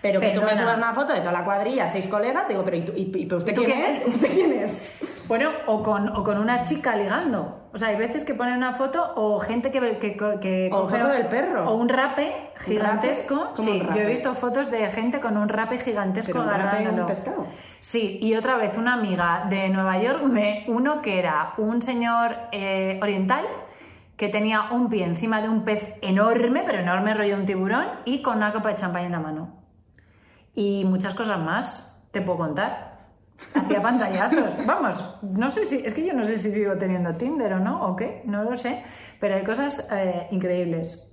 Pero 0.01 0.21
que 0.21 0.31
tú 0.31 0.43
me 0.43 0.57
subas 0.57 0.77
una 0.77 0.93
foto 0.95 1.13
de 1.13 1.21
toda 1.21 1.33
la 1.33 1.45
cuadrilla, 1.45 1.89
seis 1.91 2.07
colegas, 2.07 2.47
digo, 2.47 2.63
pero 2.65 2.77
¿y, 2.77 2.83
tú- 2.83 2.93
y- 2.95 3.11
y- 3.17 3.27
pero 3.27 3.39
usted 3.39 3.51
¿Y 3.53 3.55
tú 3.57 3.65
quién 3.65 3.81
quién 3.81 3.95
es? 3.97 4.07
¿Usted 4.15 4.29
quién 4.33 4.53
es? 4.53 4.91
Bueno, 5.27 5.51
o 5.67 5.83
con, 5.83 6.09
o 6.09 6.23
con 6.23 6.39
una 6.39 6.63
chica 6.63 6.97
ligando. 6.97 7.69
O 7.73 7.79
sea, 7.79 7.89
hay 7.89 7.97
veces 7.97 8.25
que 8.25 8.35
ponen 8.35 8.57
una 8.57 8.75
foto 8.75 9.15
o 9.17 9.41
gente 9.41 9.71
que... 9.73 9.99
que, 9.99 10.17
que 10.17 10.71
O 10.73 10.87
foto 10.87 11.09
del 11.09 11.27
perro. 11.27 11.71
O 11.71 11.75
un 11.75 11.89
rape 11.89 12.51
gigantesco. 12.61 13.53
¿Cómo 13.57 13.71
un 13.71 13.79
sí, 13.79 13.83
rape? 13.83 13.99
yo 13.99 14.07
he 14.07 14.13
visto 14.13 14.35
fotos 14.35 14.71
de 14.71 14.87
gente 14.93 15.21
con 15.21 15.37
un 15.37 15.49
rape 15.49 15.79
gigantesco 15.79 16.39
un 16.39 16.49
rape, 16.49 16.89
un 16.89 17.07
pescado. 17.07 17.47
Sí, 17.81 18.19
y 18.21 18.35
otra 18.35 18.57
vez 18.57 18.77
una 18.77 18.95
amiga 18.95 19.47
de 19.49 19.69
Nueva 19.71 19.99
York, 19.99 20.23
me, 20.23 20.65
uno 20.69 21.03
que 21.03 21.19
era 21.19 21.55
un 21.59 21.83
señor 21.83 22.37
eh, 22.53 22.99
oriental 23.03 23.45
que 24.17 24.29
tenía 24.29 24.71
un 24.71 24.89
pie 24.89 25.05
encima 25.05 25.43
de 25.43 25.49
un 25.49 25.65
pez 25.65 25.95
enorme, 26.01 26.63
pero 26.65 26.79
enorme 26.79 27.15
rollo 27.15 27.37
un 27.37 27.47
tiburón, 27.47 27.87
y 28.05 28.23
con 28.23 28.37
una 28.37 28.53
copa 28.53 28.69
de 28.69 28.77
champán 28.77 29.05
en 29.05 29.13
la 29.13 29.21
mano. 29.21 29.49
Y 30.55 30.85
muchas 30.85 31.15
cosas 31.15 31.41
más, 31.41 32.07
te 32.13 32.21
puedo 32.21 32.39
contar. 32.39 32.94
Hacía 33.55 33.83
pantallazos. 33.83 34.67
Vamos, 34.67 35.19
no 35.23 35.51
sé 35.51 35.67
si, 35.67 35.85
es 35.85 35.95
que 35.95 36.07
yo 36.07 36.13
no 36.13 36.25
sé 36.25 36.39
si 36.39 36.51
sigo 36.51 36.75
teniendo 36.75 37.15
Tinder 37.17 37.55
o 37.55 37.61
no, 37.61 37.87
o 37.87 37.97
qué, 37.97 38.23
no 38.25 38.45
lo 38.45 38.57
sé, 38.57 38.83
pero 39.21 39.37
hay 39.37 39.45
cosas 39.45 39.89
eh, 39.93 40.29
increíbles. 40.31 41.11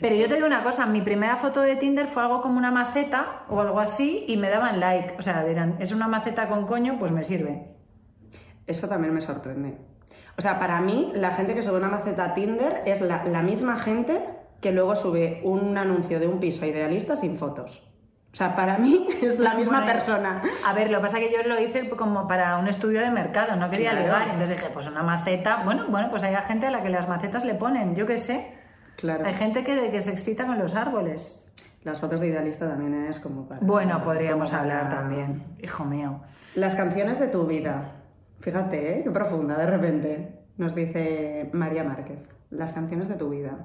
Pero 0.00 0.14
yo 0.14 0.28
te 0.28 0.34
digo 0.34 0.46
una 0.46 0.62
cosa, 0.62 0.84
mi 0.86 1.00
primera 1.00 1.36
foto 1.36 1.62
de 1.62 1.76
Tinder 1.76 2.08
fue 2.08 2.22
algo 2.22 2.42
como 2.42 2.58
una 2.58 2.70
maceta 2.70 3.44
o 3.48 3.60
algo 3.60 3.80
así 3.80 4.24
y 4.28 4.36
me 4.36 4.50
daban 4.50 4.78
like. 4.78 5.14
O 5.18 5.22
sea, 5.22 5.42
dirán, 5.44 5.76
es 5.80 5.92
una 5.92 6.06
maceta 6.06 6.48
con 6.48 6.66
coño, 6.66 6.98
pues 6.98 7.12
me 7.12 7.24
sirve. 7.24 7.74
Eso 8.66 8.88
también 8.88 9.14
me 9.14 9.22
sorprende. 9.22 9.78
O 10.38 10.42
sea, 10.42 10.58
para 10.58 10.80
mí, 10.80 11.12
la 11.14 11.30
gente 11.30 11.54
que 11.54 11.62
sube 11.62 11.78
una 11.78 11.88
maceta 11.88 12.26
a 12.26 12.34
Tinder 12.34 12.82
es 12.84 13.00
la, 13.00 13.42
misma 13.42 13.78
gente 13.78 14.22
que 14.60 14.70
luego 14.70 14.94
sube 14.94 15.40
un 15.44 15.78
anuncio 15.78 16.20
de 16.20 16.26
un 16.26 16.40
piso 16.40 16.66
idealista 16.66 17.16
sin 17.16 17.36
fotos. 17.36 17.82
O 18.36 18.38
sea, 18.38 18.54
para 18.54 18.76
mí 18.76 19.08
es 19.22 19.38
la 19.38 19.54
misma 19.54 19.78
Bueno, 19.80 19.92
persona. 19.94 20.42
A 20.66 20.74
ver, 20.74 20.90
lo 20.90 20.98
que 20.98 21.02
pasa 21.04 21.18
es 21.18 21.26
que 21.28 21.32
yo 21.34 21.42
lo 21.48 21.58
hice 21.58 21.88
como 21.88 22.28
para 22.28 22.58
un 22.58 22.68
estudio 22.68 23.00
de 23.00 23.10
mercado, 23.10 23.56
no 23.56 23.70
quería 23.70 23.92
Claro. 23.92 24.04
ligar. 24.04 24.22
Entonces 24.28 24.50
dije, 24.60 24.68
pues 24.74 24.86
una 24.86 25.02
maceta. 25.02 25.62
Bueno, 25.64 25.86
bueno, 25.88 26.10
pues 26.10 26.22
hay 26.22 26.34
gente 26.46 26.66
a 26.66 26.70
la 26.70 26.82
que 26.82 26.90
las 26.90 27.08
macetas 27.08 27.46
le 27.46 27.54
ponen, 27.54 27.94
yo 27.94 28.04
qué 28.06 28.18
sé. 28.18 28.52
Claro. 28.96 29.24
Hay 29.24 29.32
gente 29.32 29.64
que, 29.64 29.90
que 29.90 30.02
se 30.02 30.10
excita 30.12 30.44
con 30.46 30.58
los 30.58 30.74
árboles. 30.76 31.42
Las 31.82 31.98
fotos 31.98 32.20
de 32.20 32.26
idealista 32.26 32.68
también 32.68 33.06
es 33.06 33.20
como 33.20 33.48
para... 33.48 33.60
Bueno, 33.62 34.04
podríamos 34.04 34.50
para- 34.50 34.62
hablar 34.64 34.90
también, 34.90 35.44
hijo 35.62 35.86
mío. 35.86 36.20
Las 36.56 36.74
canciones 36.74 37.18
de 37.18 37.28
tu 37.28 37.46
vida. 37.46 37.92
Fíjate, 38.40 38.98
¿eh? 38.98 39.02
qué 39.02 39.10
profunda 39.10 39.56
de 39.56 39.66
repente. 39.66 40.34
Nos 40.58 40.74
dice 40.74 41.48
María 41.54 41.84
Márquez. 41.84 42.18
Las 42.50 42.74
canciones 42.74 43.08
de 43.08 43.14
tu 43.14 43.30
vida. 43.30 43.56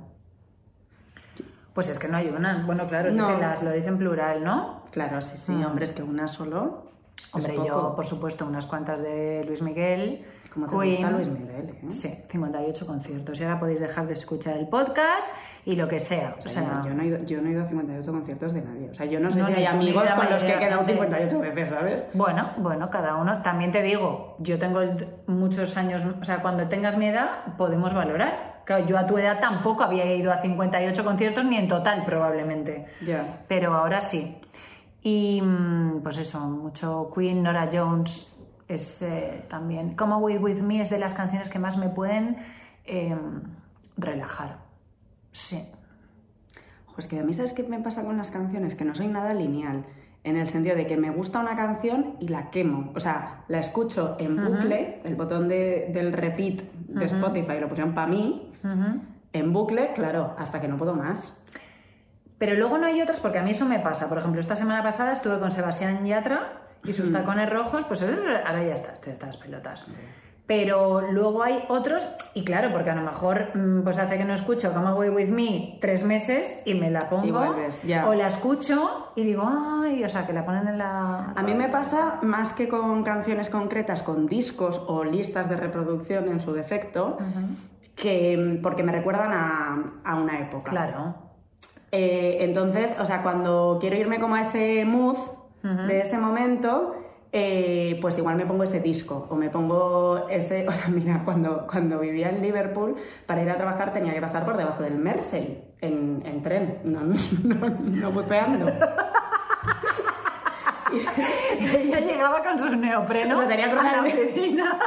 Pues 1.73 1.89
es 1.89 1.97
que 1.99 2.07
no 2.07 2.17
hay 2.17 2.27
una. 2.27 2.63
Bueno, 2.65 2.88
claro, 2.88 3.12
No. 3.12 3.38
las, 3.38 3.63
lo 3.63 3.71
dice 3.71 3.88
en 3.88 3.97
plural, 3.97 4.43
¿no? 4.43 4.84
Claro, 4.91 5.21
sí, 5.21 5.38
sí, 5.38 5.51
Mm. 5.53 5.65
hombre, 5.65 5.86
es 5.86 5.91
que 5.93 6.03
una 6.03 6.27
solo. 6.27 6.91
Hombre, 7.34 7.53
poco. 7.53 7.67
yo, 7.67 7.95
por 7.95 8.05
supuesto, 8.05 8.45
unas 8.45 8.65
cuantas 8.65 9.01
de 9.01 9.43
Luis 9.47 9.62
Miguel. 9.62 10.25
Como 10.53 10.67
te 10.67 10.75
Queen. 10.77 10.91
gusta 10.97 11.12
Luis 11.12 11.27
Miguel, 11.29 11.69
¿eh? 11.69 11.91
Sí, 11.91 12.10
58 12.29 12.86
conciertos. 12.86 13.39
Y 13.39 13.43
ahora 13.45 13.57
podéis 13.60 13.79
dejar 13.79 14.05
de 14.07 14.13
escuchar 14.13 14.57
el 14.57 14.67
podcast 14.67 15.29
y 15.63 15.75
lo 15.77 15.88
que 15.88 15.97
sea. 15.99 16.36
O 16.38 16.45
O 16.45 16.49
sea, 16.49 16.63
sea, 16.63 16.81
yo, 16.84 16.93
no 16.93 17.03
he 17.03 17.05
ido, 17.05 17.23
yo 17.23 17.41
no 17.41 17.47
he 17.47 17.51
ido 17.53 17.63
a 17.63 17.67
58 17.69 18.12
conciertos 18.12 18.53
de 18.53 18.62
nadie. 18.62 18.89
O 18.89 18.93
sea, 18.93 19.05
yo 19.05 19.19
no 19.21 19.31
sé 19.31 19.39
No, 19.39 19.47
si 19.47 19.53
hay 19.53 19.65
amigos 19.65 20.12
con 20.12 20.29
los 20.29 20.43
que 20.43 20.51
he 20.53 20.60
quedado 20.60 20.79
gente. 20.84 20.93
58 20.93 21.39
veces, 21.39 21.69
¿sabes? 21.69 22.05
Bueno, 22.13 22.49
bueno, 22.57 22.89
cada 22.89 23.15
uno. 23.15 23.41
También 23.41 23.71
te 23.71 23.81
digo, 23.81 24.36
yo 24.39 24.60
tengo 24.60 24.81
muchos 25.27 25.77
años, 25.77 26.03
o 26.19 26.23
sea, 26.25 26.41
cuando 26.41 26.67
tengas 26.67 26.97
mi 26.97 27.07
edad, 27.07 27.55
podemos 27.57 27.93
valorar. 27.93 28.50
Claro, 28.71 28.88
yo 28.88 28.97
a 28.97 29.05
tu 29.07 29.17
edad 29.17 29.39
tampoco 29.39 29.84
había 29.84 30.05
ido 30.15 30.31
a 30.31 30.41
58 30.41 31.03
conciertos, 31.03 31.43
ni 31.45 31.57
en 31.57 31.67
total 31.67 32.05
probablemente. 32.05 32.86
Pero 33.47 33.73
ahora 33.73 33.99
sí. 34.01 34.38
Y 35.03 35.41
mm, 35.41 36.01
pues 36.03 36.17
eso, 36.17 36.39
mucho 36.41 37.12
Queen, 37.13 37.43
Nora 37.43 37.69
Jones, 37.71 38.34
es 38.67 39.01
eh, 39.01 39.45
también... 39.49 39.95
Como 39.95 40.15
Away 40.15 40.38
With 40.38 40.62
Me 40.62 40.81
es 40.81 40.89
de 40.89 40.99
las 40.99 41.13
canciones 41.13 41.49
que 41.49 41.60
más 41.60 41.77
me 41.77 41.89
pueden 41.89 42.38
eh, 42.86 43.15
relajar. 43.97 44.60
Sí. 45.34 45.62
Pues 46.95 47.07
que 47.07 47.19
a 47.19 47.23
mí, 47.23 47.34
¿sabes 47.34 47.53
qué 47.53 47.63
me 47.63 47.79
pasa 47.79 48.03
con 48.03 48.17
las 48.17 48.31
canciones? 48.31 48.75
Que 48.75 48.86
no 48.86 48.93
soy 48.95 49.07
nada 49.07 49.34
lineal. 49.34 49.86
En 50.23 50.38
el 50.38 50.47
sentido 50.47 50.75
de 50.75 50.86
que 50.86 50.97
me 50.97 51.10
gusta 51.10 51.39
una 51.39 51.55
canción 51.55 52.15
y 52.19 52.27
la 52.27 52.51
quemo. 52.51 52.91
O 52.95 52.99
sea, 52.99 53.43
la 53.47 53.60
escucho 53.60 54.15
en 54.19 54.36
bucle, 54.38 55.01
el 55.03 55.15
botón 55.15 55.47
de- 55.47 55.89
del 55.93 56.13
repeat 56.13 56.62
de 56.88 57.05
Spotify 57.05 57.60
lo 57.60 57.67
pusieron 57.67 57.93
para 57.95 58.07
mí, 58.07 58.50
En 59.34 59.54
bucle, 59.54 59.93
claro, 59.93 60.36
hasta 60.38 60.60
que 60.62 60.67
no 60.67 60.78
puedo 60.78 60.93
más. 60.93 61.38
Pero 62.38 62.56
luego 62.56 62.78
no 62.78 62.88
hay 62.88 63.02
otras, 63.02 63.19
porque 63.19 63.38
a 63.38 63.43
mí 63.43 63.52
eso 63.52 63.65
me 63.65 63.80
pasa. 63.80 64.10
Por 64.10 64.17
ejemplo, 64.17 64.41
esta 64.41 64.56
semana 64.56 64.82
pasada 64.82 65.13
estuve 65.13 65.39
con 65.39 65.52
Sebastián 65.52 66.06
Yatra 66.06 66.54
y 66.84 66.91
sus 66.93 67.12
tacones 67.13 67.50
rojos, 67.50 67.84
pues 67.88 68.02
ahora 68.02 68.63
ya 68.63 68.74
está, 68.74 68.93
hasta 69.12 69.28
las 69.28 69.38
pelotas. 69.38 69.86
Pero 70.47 71.02
luego 71.12 71.43
hay 71.43 71.63
otros, 71.69 72.06
y 72.34 72.43
claro, 72.43 72.71
porque 72.74 72.89
a 72.89 72.95
lo 72.95 73.04
mejor 73.04 73.56
mm, 73.56 73.84
pues 73.84 74.00
hace 74.00 74.17
que 74.17 74.26
no 74.26 74.34
escucho 74.34 74.74
Come 74.74 74.89
Away 74.89 75.10
With 75.10 75.30
Me 75.30 75.78
tres 75.80 76.04
meses 76.04 76.62
y 76.65 76.74
me 76.74 76.89
la 76.89 77.08
pongo, 77.10 77.26
Y 77.26 77.32
vuelves, 77.32 77.82
ya. 77.84 78.10
o 78.10 78.13
la 78.15 78.28
escucho 78.28 79.12
y 79.15 79.24
digo, 79.24 79.43
ay, 79.47 80.04
o 80.04 80.10
sea, 80.10 80.26
que 80.26 80.34
la 80.34 80.43
ponen 80.43 80.67
en 80.67 80.78
la... 80.80 81.32
A 81.36 81.43
mí 81.43 81.54
me 81.54 81.69
pasa 81.69 82.17
más 82.24 82.54
que 82.54 82.67
con 82.67 83.04
canciones 83.04 83.50
concretas, 83.50 84.02
con 84.02 84.26
discos 84.28 84.84
o 84.88 85.06
listas 85.06 85.47
de 85.47 85.56
reproducción 85.56 86.28
en 86.28 86.41
su 86.41 86.52
defecto, 86.54 87.17
que 88.01 88.59
porque 88.63 88.81
me 88.81 88.91
recuerdan 88.91 89.31
a, 89.31 89.93
a 90.03 90.15
una 90.15 90.39
época. 90.39 90.71
Claro. 90.71 91.15
Eh, 91.91 92.37
entonces, 92.39 92.97
o 92.99 93.05
sea, 93.05 93.21
cuando 93.21 93.77
quiero 93.79 93.95
irme 93.95 94.19
como 94.19 94.35
a 94.35 94.41
ese 94.41 94.83
mood 94.85 95.17
de 95.61 95.99
ese 95.99 96.17
momento, 96.17 96.95
eh, 97.31 97.99
pues 98.01 98.17
igual 98.17 98.37
me 98.37 98.47
pongo 98.47 98.63
ese 98.63 98.79
disco 98.79 99.27
o 99.29 99.35
me 99.35 99.51
pongo 99.51 100.27
ese... 100.29 100.67
O 100.71 100.73
sea, 100.73 100.87
mira, 100.87 101.21
cuando, 101.23 101.67
cuando 101.67 101.99
vivía 101.99 102.29
en 102.29 102.41
Liverpool, 102.41 102.95
para 103.27 103.43
ir 103.43 103.49
a 103.51 103.57
trabajar 103.57 103.93
tenía 103.93 104.15
que 104.15 104.21
pasar 104.21 104.45
por 104.45 104.57
debajo 104.57 104.81
del 104.81 104.95
Mersey 104.95 105.63
en, 105.79 106.23
en 106.25 106.41
tren, 106.41 106.79
no, 106.83 107.01
no, 107.03 107.15
no 107.79 108.11
buceando. 108.11 108.67
Ella 111.59 111.99
llegaba 111.99 112.43
con 112.43 112.59
sus 112.59 112.75
neoprenos 112.75 113.37
O 113.37 113.41
sea, 113.41 113.49
tenía 113.49 113.69
que 113.69 113.79
a 113.79 113.91
la 113.91 114.01
oficina, 114.01 114.79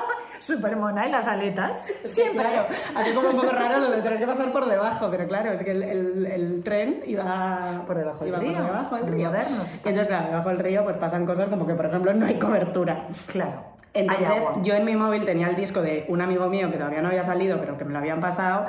súper 0.45 0.77
mona, 0.77 1.09
y 1.09 1.11
las 1.11 1.27
aletas. 1.27 1.85
Siempre. 2.05 2.43
Claro, 2.45 2.67
así 2.97 3.13
como 3.15 3.31
un 3.31 3.37
poco 3.37 3.51
raro 3.51 3.79
lo 3.79 3.91
de 3.91 4.03
tener 4.03 4.19
que 4.19 4.27
pasar 4.27 4.53
por 4.53 4.67
debajo, 4.69 5.09
pero 5.11 5.27
claro, 5.27 5.53
es 5.53 5.63
que 5.63 5.71
el, 5.71 5.83
el- 5.83 6.27
el 6.27 6.63
tren 6.63 7.01
iba 7.07 7.83
Por 7.87 7.97
debajo 7.97 8.25
del 8.25 8.35
río, 8.37 8.53
Por 8.59 8.67
debajo 8.67 8.97
del 8.97 9.07
río. 9.13 9.29
modernos, 9.29 9.73
entonces, 9.75 10.09
claro, 10.09 10.27
debajo 10.29 10.49
del 10.51 10.59
río 10.59 10.85
pues 10.85 10.97
pasan 10.99 11.25
cosas 11.27 11.49
como 11.49 11.67
que, 11.67 11.75
por 11.75 11.87
ejemplo, 11.87 12.13
no 12.13 12.27
hay 12.27 12.39
cobertura. 12.39 13.07
Claro. 13.27 13.65
Entonces, 13.97 14.43
yo 14.65 14.75
en 14.75 14.85
mi 14.85 14.97
móvil 14.97 15.25
tenía 15.25 15.49
el 15.49 15.55
disco 15.57 15.81
de 15.81 16.05
un 16.09 16.21
amigo 16.21 16.49
mío 16.49 16.69
que 16.71 16.77
todavía 16.79 17.01
no 17.01 17.09
había 17.09 17.23
salido, 17.23 17.59
pero 17.61 17.79
que 17.79 17.85
me 17.85 17.93
lo 17.93 17.99
habían 18.01 18.21
pasado, 18.21 18.67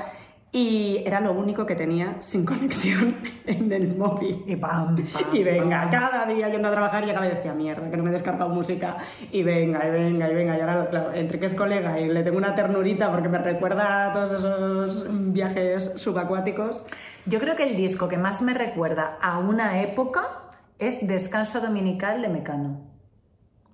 y 0.56 1.04
era 1.06 1.20
lo 1.20 1.34
único 1.34 1.66
que 1.66 1.76
tenía 1.76 2.16
sin 2.22 2.46
conexión 2.46 3.14
en 3.46 3.70
el 3.74 3.98
móvil. 3.98 4.42
Y 4.48 4.56
pam, 4.56 4.96
pam, 4.96 5.36
Y 5.36 5.44
venga, 5.44 5.82
pam. 5.82 5.92
cada 5.92 6.26
día 6.28 6.48
yendo 6.48 6.70
a 6.70 6.72
trabajar 6.72 7.04
y 7.04 7.12
decía, 7.28 7.54
mierda, 7.54 7.92
que 7.92 7.98
no 7.98 8.04
me 8.04 8.10
he 8.10 8.14
descargado 8.14 8.52
música. 8.52 8.96
Y 9.34 9.44
venga, 9.44 9.86
y 9.86 9.92
venga, 9.92 10.32
y 10.32 10.34
venga. 10.34 10.58
Y 10.58 10.62
ahora, 10.62 10.90
claro, 10.90 11.12
entre 11.12 11.40
que 11.40 11.48
es 11.48 11.56
colega 11.56 12.00
y 12.00 12.08
le 12.08 12.24
tengo 12.24 12.38
una 12.38 12.56
ternurita 12.56 13.12
porque 13.12 13.28
me 13.28 13.38
recuerda 13.38 14.10
a 14.10 14.14
todos 14.14 14.32
esos 14.32 15.34
viajes 15.34 15.92
subacuáticos. 15.98 16.86
Yo 17.26 17.42
creo 17.42 17.58
que 17.58 17.64
el 17.70 17.76
disco 17.76 18.08
que 18.08 18.18
más 18.18 18.42
me 18.42 18.54
recuerda 18.54 19.18
a 19.22 19.40
una 19.40 19.82
época 19.82 20.54
es 20.80 21.06
Descanso 21.06 21.60
Dominical 21.60 22.22
de 22.22 22.30
Mecano. 22.30 22.80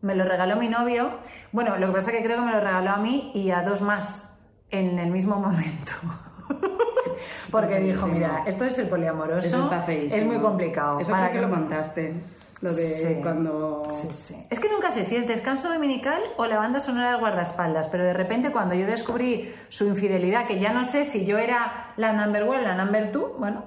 Me 0.02 0.16
lo 0.16 0.24
regaló 0.24 0.56
mi 0.56 0.68
novio. 0.68 1.12
Bueno, 1.52 1.78
lo 1.78 1.86
que 1.86 1.94
pasa 1.94 2.10
es 2.10 2.18
que 2.18 2.24
creo 2.24 2.38
que 2.38 2.46
me 2.46 2.54
lo 2.54 2.60
regaló 2.60 2.90
a 2.90 2.98
mí 2.98 3.30
y 3.36 3.52
a 3.52 3.62
dos 3.62 3.84
más 3.84 4.36
en 4.72 4.98
el 4.98 5.12
mismo 5.12 5.36
momento. 5.36 5.92
Porque 7.52 7.80
dijo, 7.80 8.08
mira, 8.08 8.44
esto 8.46 8.66
es 8.66 8.78
el 8.80 8.88
poliamoroso. 8.88 9.46
Eso 9.48 9.64
está 9.64 9.82
feísimo. 9.82 10.16
Es 10.22 10.26
muy 10.26 10.40
complicado. 10.40 11.00
Eso 11.00 11.12
para 11.12 11.24
para 11.28 11.34
que 11.34 11.42
lo 11.42 11.50
contaste. 11.50 12.14
Lo 12.62 12.72
de 12.74 12.90
Sí. 12.90 13.20
cuando... 13.24 13.84
Sí, 13.90 14.08
sí. 14.12 14.46
Es 14.50 14.60
que 14.60 14.70
nunca 14.72 14.92
sé 14.92 15.04
si 15.04 15.16
es 15.16 15.28
descanso 15.28 15.74
dominical 15.74 16.22
o 16.38 16.46
la 16.46 16.58
banda 16.58 16.80
sonora 16.80 17.12
del 17.12 17.20
guardaespaldas, 17.20 17.88
pero 17.88 18.04
de 18.04 18.14
repente 18.14 18.52
cuando 18.52 18.76
yo 18.76 18.86
descubrí 18.86 19.52
su 19.70 19.88
infidelidad, 19.88 20.46
que 20.46 20.60
ya 20.60 20.72
no 20.72 20.86
sé 20.86 21.06
si 21.06 21.26
yo 21.26 21.40
era 21.40 21.94
la 21.98 22.14
number 22.14 22.44
one, 22.44 22.62
la 22.62 22.76
number 22.76 23.12
two, 23.12 23.36
bueno, 23.40 23.64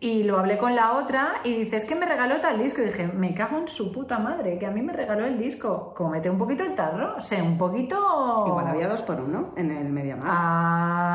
y 0.00 0.24
lo 0.24 0.40
hablé 0.40 0.58
con 0.58 0.74
la 0.74 0.94
otra 0.94 1.34
y 1.44 1.54
dice, 1.54 1.76
es 1.76 1.84
que 1.84 1.94
me 1.94 2.04
regaló 2.04 2.40
tal 2.40 2.58
disco. 2.60 2.82
Y 2.82 2.86
dije, 2.86 3.06
me 3.06 3.32
cago 3.32 3.58
en 3.58 3.68
su 3.68 3.92
puta 3.92 4.18
madre, 4.18 4.58
que 4.58 4.66
a 4.66 4.72
mí 4.72 4.82
me 4.82 4.92
regaló 4.92 5.24
el 5.24 5.38
disco. 5.38 5.94
Comete 5.96 6.28
un 6.28 6.38
poquito 6.38 6.64
el 6.64 6.74
tarro, 6.74 7.20
sé, 7.20 7.40
un 7.40 7.56
poquito... 7.56 8.44
Igual 8.48 8.66
había 8.66 8.88
dos 8.88 9.02
por 9.02 9.20
uno 9.20 9.52
en 9.54 9.70
el 9.70 9.88
Mediamar. 9.90 10.26
Ah... 10.28 11.11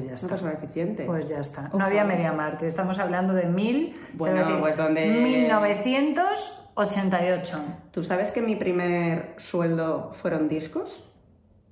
Pues 0.00 0.08
ya 0.08 0.14
está. 0.14 0.28
persona 0.28 0.52
eficiente. 0.52 1.04
Pues 1.04 1.28
ya 1.28 1.40
está. 1.40 1.70
No 1.72 1.84
había. 1.84 2.04
Media 2.04 2.32
Marte, 2.32 2.66
estamos 2.66 2.98
hablando 2.98 3.34
de 3.34 3.46
mil... 3.46 3.94
Bueno, 4.14 4.38
decir, 4.40 4.56
pues 4.60 4.76
donde- 4.76 5.06
1988. 5.06 7.58
¿Tú 7.90 8.02
sabes 8.02 8.30
que 8.30 8.40
mi 8.42 8.56
primer 8.56 9.34
sueldo 9.36 10.12
fueron 10.20 10.48
discos? 10.48 11.04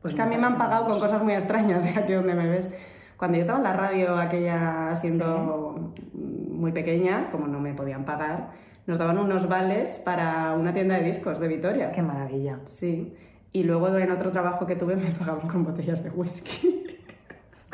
Pues 0.03 0.13
es 0.13 0.17
que 0.17 0.23
a 0.23 0.27
mí 0.27 0.37
me 0.37 0.47
han 0.47 0.59
pagado 0.59 0.87
con 0.87 1.01
cosas 1.01 1.23
muy 1.23 1.35
extrañas, 1.35 1.85
aquí 1.97 2.13
donde 2.13 2.35
me 2.35 2.49
ves. 2.49 2.77
Cuando 3.17 3.37
yo 3.37 3.41
estaba 3.43 3.59
en 3.59 3.65
la 3.65 3.73
radio, 3.73 4.17
aquella 4.17 4.95
siendo 4.95 5.93
muy 6.15 6.71
pequeña, 6.73 7.29
como 7.31 7.49
no 7.49 7.59
me 7.59 7.75
podían 7.75 8.05
pagar, 8.05 8.51
nos 8.87 8.97
daban 8.99 9.19
unos 9.19 9.49
vales 9.49 9.91
para 10.05 10.53
una 10.55 10.73
tienda 10.73 10.95
de 10.97 11.03
discos 11.05 11.41
de 11.41 11.49
Vitoria. 11.49 11.91
Qué 11.91 12.03
maravilla. 12.03 12.59
Sí. 12.67 13.15
Y 13.53 13.65
luego 13.65 13.89
en 13.97 14.11
otro 14.13 14.31
trabajo 14.31 14.67
que 14.67 14.77
tuve 14.77 14.95
me 15.05 15.11
pagaban 15.11 15.49
con 15.49 15.65
botellas 15.65 16.05
de 16.05 16.11
whisky. 16.11 16.98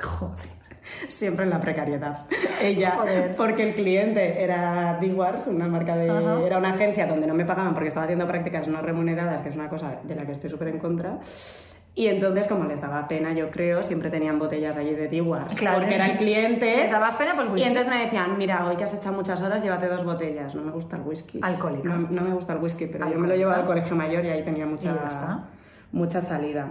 Joder. 0.00 0.54
Siempre 1.09 1.44
en 1.44 1.50
la 1.50 1.61
precariedad. 1.61 2.26
Ella, 2.61 2.96
Joder. 2.98 3.35
porque 3.37 3.62
el 3.62 3.74
cliente 3.74 4.42
era 4.42 4.98
D-Wars, 5.00 5.46
una 5.46 5.66
marca 5.66 5.96
de. 5.96 6.11
Ajá. 6.11 6.40
Era 6.44 6.59
una 6.59 6.70
agencia 6.74 7.07
donde 7.07 7.26
no 7.26 7.35
me 7.35 7.44
pagaban 7.46 7.72
porque 7.72 7.88
estaba 7.88 8.04
haciendo 8.04 8.26
prácticas 8.26 8.68
no 8.68 8.83
remuneradas, 8.83 9.40
que 9.42 9.48
es 9.48 9.54
una 9.57 9.68
cosa 9.68 10.00
de 10.02 10.14
la 10.14 10.26
que 10.26 10.33
estoy 10.33 10.50
súper 10.50 10.68
en 10.68 10.78
contra. 10.78 11.18
Y 11.96 12.09
entonces, 12.09 12.48
como 12.48 12.64
les 12.64 12.80
daba 12.80 13.07
pena, 13.07 13.33
yo 13.33 13.50
creo, 13.52 13.83
siempre 13.85 14.11
tenían 14.11 14.37
botellas 14.38 14.76
allí 14.76 14.94
de 14.94 15.07
D-Wars. 15.09 15.54
Claro. 15.54 15.78
Porque 15.78 15.94
era 15.94 16.07
el 16.11 16.16
cliente. 16.18 16.66
¿Les 16.76 16.90
dabas 16.90 17.14
pena? 17.14 17.35
Pues 17.37 17.46
Y 17.46 17.50
whisky. 17.52 17.68
entonces 17.68 17.92
me 17.94 18.00
decían, 18.02 18.37
mira, 18.37 18.66
hoy 18.66 18.76
que 18.76 18.83
has 18.85 18.92
echado 18.94 19.14
muchas 19.14 19.40
horas, 19.40 19.62
llévate 19.62 19.87
dos 19.87 20.04
botellas. 20.04 20.54
No 20.57 20.62
me 20.62 20.72
gusta 20.72 20.96
el 20.96 21.02
whisky. 21.02 21.38
Alcohólica. 21.40 21.88
No, 21.88 22.09
no 22.11 22.22
me 22.22 22.35
gusta 22.35 22.52
el 22.52 22.59
whisky, 22.59 22.87
pero 22.87 23.09
yo 23.09 23.18
me 23.18 23.28
lo 23.28 23.37
llevaba 23.37 23.61
al 23.61 23.66
colegio 23.66 23.94
mayor 23.94 24.24
y 24.24 24.28
ahí 24.28 24.42
tenía 24.42 24.66
mucha, 24.66 24.90
Y 24.90 25.96
mucha 25.96 26.20
salida. 26.20 26.66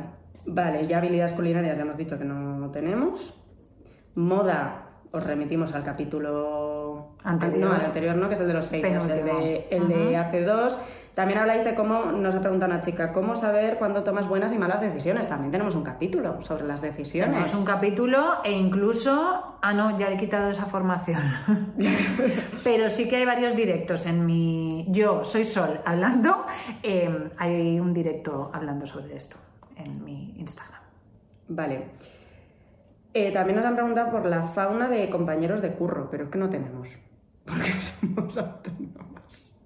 Vale, 0.46 0.88
ya 0.88 0.98
habilidades 0.98 1.34
culinarias 1.34 1.78
ya 1.78 1.84
hemos 1.84 1.98
dicho 1.98 2.18
que 2.18 2.26
no 2.26 2.70
tenemos. 2.72 3.40
Moda, 4.16 4.84
os 5.12 5.24
remitimos 5.24 5.74
al 5.74 5.84
capítulo 5.84 7.14
Anterior. 7.24 7.60
No, 7.60 7.74
al 7.74 7.86
anterior 7.86 8.16
no, 8.16 8.28
que 8.28 8.36
es 8.36 8.42
el 8.42 8.48
de 8.48 8.54
los 8.54 8.68
haters, 8.70 9.08
el 9.10 9.26
de, 9.26 9.68
el 9.70 9.88
de 9.88 10.18
hace 10.18 10.44
dos. 10.44 10.78
También 11.14 11.40
habláis 11.40 11.64
de 11.64 11.76
cómo, 11.76 12.06
nos 12.06 12.34
ha 12.34 12.42
preguntado 12.42 12.72
una 12.72 12.82
chica, 12.82 13.14
cómo 13.14 13.36
saber 13.36 13.78
cuándo 13.78 14.04
tomas 14.04 14.28
buenas 14.28 14.52
y 14.52 14.58
malas 14.58 14.82
decisiones. 14.82 15.30
También 15.30 15.52
tenemos 15.52 15.76
un 15.76 15.84
capítulo 15.84 16.42
sobre 16.42 16.66
las 16.66 16.82
decisiones. 16.82 17.30
Tenemos 17.32 17.54
un 17.54 17.66
capítulo 17.66 18.44
e 18.44 18.52
incluso... 18.52 19.58
Ah, 19.62 19.74
no, 19.74 20.00
ya 20.00 20.12
he 20.12 20.18
quitado 20.18 20.50
esa 20.50 20.66
formación. 20.66 21.22
Pero 22.64 22.90
sí 22.90 23.08
que 23.08 23.18
hay 23.18 23.26
varios 23.26 23.56
directos 23.56 24.08
en 24.08 24.26
mi... 24.26 24.88
Yo 24.90 25.24
soy 25.24 25.46
Sol 25.46 25.80
hablando. 25.86 26.46
eh, 26.82 27.30
hay 27.38 27.80
un 27.80 27.94
directo 27.94 28.50
hablando 28.52 28.88
sobre 28.88 29.16
esto 29.16 29.38
en 29.78 30.04
mi 30.04 30.23
Instagram. 30.44 30.82
Vale. 31.48 31.84
Eh, 33.14 33.32
también 33.32 33.58
nos 33.58 33.66
han 33.66 33.76
preguntado 33.76 34.12
por 34.12 34.26
la 34.26 34.44
fauna 34.44 34.90
de 34.90 35.10
compañeros 35.10 35.62
de 35.62 35.74
curro, 35.74 36.10
pero 36.10 36.26
es 36.26 36.30
que 36.30 36.38
no 36.38 36.50
tenemos. 36.50 36.88
Porque 37.46 37.72
somos 37.82 38.38
autónomos. 38.38 39.58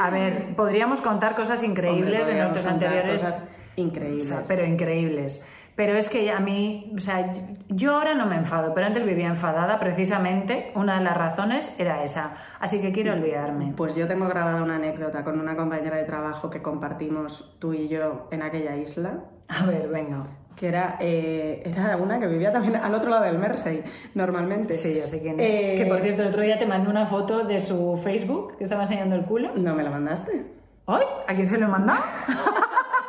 A 0.00 0.10
ver, 0.10 0.54
podríamos 0.56 1.00
contar 1.00 1.34
cosas 1.34 1.62
increíbles 1.62 2.20
Hombre, 2.20 2.34
de 2.34 2.40
nuestros 2.40 2.66
anteriores... 2.66 3.22
Cosas 3.22 3.48
increíbles. 3.76 4.26
O 4.26 4.28
sea, 4.28 4.44
pero 4.46 4.66
increíbles. 4.66 5.44
Pero 5.74 5.94
es 5.96 6.10
que 6.10 6.30
a 6.30 6.38
mí, 6.38 6.92
o 6.96 7.00
sea, 7.00 7.32
yo 7.68 7.94
ahora 7.94 8.14
no 8.14 8.26
me 8.26 8.36
enfado, 8.36 8.74
pero 8.74 8.86
antes 8.86 9.06
vivía 9.06 9.28
enfadada 9.28 9.78
precisamente. 9.80 10.70
Una 10.74 10.98
de 10.98 11.04
las 11.04 11.16
razones 11.16 11.74
era 11.80 12.04
esa. 12.04 12.36
Así 12.60 12.80
que 12.82 12.92
quiero 12.92 13.14
olvidarme. 13.14 13.72
Pues 13.76 13.96
yo 13.96 14.06
tengo 14.06 14.26
grabada 14.28 14.62
una 14.62 14.76
anécdota 14.76 15.24
con 15.24 15.40
una 15.40 15.56
compañera 15.56 15.96
de 15.96 16.04
trabajo 16.04 16.50
que 16.50 16.60
compartimos 16.60 17.56
tú 17.58 17.72
y 17.72 17.88
yo 17.88 18.28
en 18.30 18.42
aquella 18.42 18.76
isla, 18.76 19.20
A 19.48 19.64
ver, 19.66 19.88
venga. 19.88 20.24
que 20.56 20.68
era, 20.68 20.96
eh, 21.00 21.62
era 21.64 21.96
una 21.96 22.20
que 22.20 22.26
vivía 22.26 22.52
también 22.52 22.76
al 22.76 22.94
otro 22.94 23.10
lado 23.10 23.24
del 23.24 23.38
Mersey, 23.38 23.82
normalmente. 24.14 24.74
Sí, 24.74 24.94
ya 24.94 25.06
sé 25.06 25.20
quién 25.22 25.40
es. 25.40 25.46
Eh, 25.50 25.74
Que 25.78 25.86
por 25.86 26.00
cierto, 26.02 26.20
el 26.22 26.28
otro 26.28 26.42
día 26.42 26.58
te 26.58 26.66
mandé 26.66 26.90
una 26.90 27.06
foto 27.06 27.44
de 27.44 27.62
su 27.62 27.98
Facebook 28.04 28.58
que 28.58 28.64
estaba 28.64 28.82
enseñando 28.82 29.16
el 29.16 29.24
culo. 29.24 29.52
¿No 29.56 29.74
me 29.74 29.82
la 29.82 29.90
mandaste? 29.90 30.44
¡Ay! 30.86 31.04
¿A 31.26 31.34
quién 31.34 31.46
se 31.46 31.58
lo 31.58 31.64
he 31.66 31.68
mandado? 31.70 32.02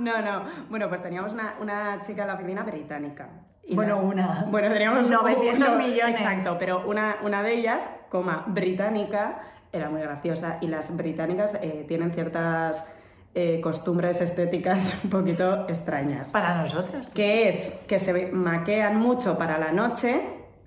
No, 0.00 0.20
no. 0.22 0.44
Bueno, 0.68 0.88
pues 0.88 1.02
teníamos 1.02 1.32
una, 1.32 1.54
una 1.60 2.00
chica 2.06 2.22
en 2.22 2.28
la 2.28 2.34
oficina 2.34 2.62
británica. 2.62 3.28
Y 3.62 3.74
Bueno, 3.74 3.96
la- 3.96 4.02
una. 4.02 4.46
Bueno, 4.48 4.72
teníamos 4.72 5.08
900 5.08 5.68
no, 5.68 5.76
millones. 5.76 6.20
Exacto, 6.20 6.56
pero 6.58 6.88
una, 6.88 7.16
una 7.22 7.42
de 7.42 7.54
ellas, 7.54 7.88
coma, 8.08 8.44
británica, 8.48 9.40
era 9.72 9.88
muy 9.90 10.00
graciosa. 10.00 10.58
Y 10.60 10.66
las 10.66 10.94
británicas 10.96 11.52
eh, 11.62 11.84
tienen 11.86 12.10
ciertas 12.12 12.84
eh, 13.34 13.60
costumbres 13.60 14.20
estéticas 14.20 15.04
un 15.04 15.10
poquito 15.10 15.68
extrañas. 15.68 16.30
Para 16.32 16.56
nosotros. 16.62 17.08
Que 17.14 17.48
es 17.50 17.70
que 17.86 17.98
se 17.98 18.32
maquean 18.32 18.96
mucho 18.96 19.38
para 19.38 19.58
la 19.58 19.70
noche 19.70 20.20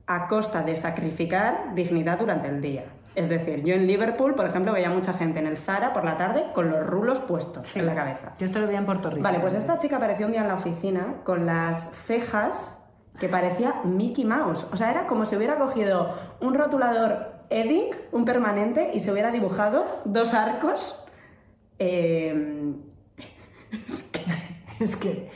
a 0.07 0.27
costa 0.27 0.61
de 0.63 0.75
sacrificar 0.77 1.73
dignidad 1.75 2.19
durante 2.19 2.47
el 2.47 2.61
día. 2.61 2.83
Es 3.15 3.30
decir, 3.30 3.63
yo 3.63 3.76
en 3.76 3.86
Liverpool, 3.86 4.34
por 4.34 4.45
ejemplo, 4.45 4.73
veía 4.73 4.89
mucha 4.89 5.13
gente 5.13 5.39
en 5.39 5.47
el 5.47 5.58
Zara 5.58 5.93
por 5.93 6.04
la 6.04 6.17
tarde 6.17 6.45
con 6.54 6.69
los 6.69 6.86
rulos 6.86 7.19
puestos 7.19 7.76
en 7.78 7.86
la 7.86 7.93
cabeza. 7.93 8.34
Yo 8.39 8.47
esto 8.47 8.60
lo 8.60 8.65
veía 8.65 8.80
en 8.80 8.86
Puerto 8.86 9.10
Rico. 9.10 9.23
Vale, 9.23 9.39
pues 9.39 9.54
esta 9.54 9.78
chica 9.80 9.97
apareció 9.97 10.26
un 10.26 10.32
día 10.32 10.41
en 10.41 10.47
la 10.47 10.56
oficina 10.56 11.15
con 11.23 11.45
las 11.45 11.91
cejas 12.08 12.80
que 13.19 13.30
parecía 13.30 13.76
Mickey 13.84 14.26
Mouse. 14.26 14.65
O 14.71 14.78
sea, 14.78 14.89
era 14.89 15.06
como 15.06 15.26
si 15.26 15.36
hubiera 15.36 15.58
cogido 15.58 16.15
un 16.41 16.56
rotulador 16.56 17.34
Edding, 17.49 17.91
un 18.12 18.26
permanente, 18.26 18.91
y 18.95 18.99
se 19.02 19.12
hubiera 19.12 19.32
dibujado 19.32 20.02
dos 20.06 20.34
arcos. 20.34 21.06
eh, 21.78 22.73
Es 24.80 24.95
que. 24.95 25.30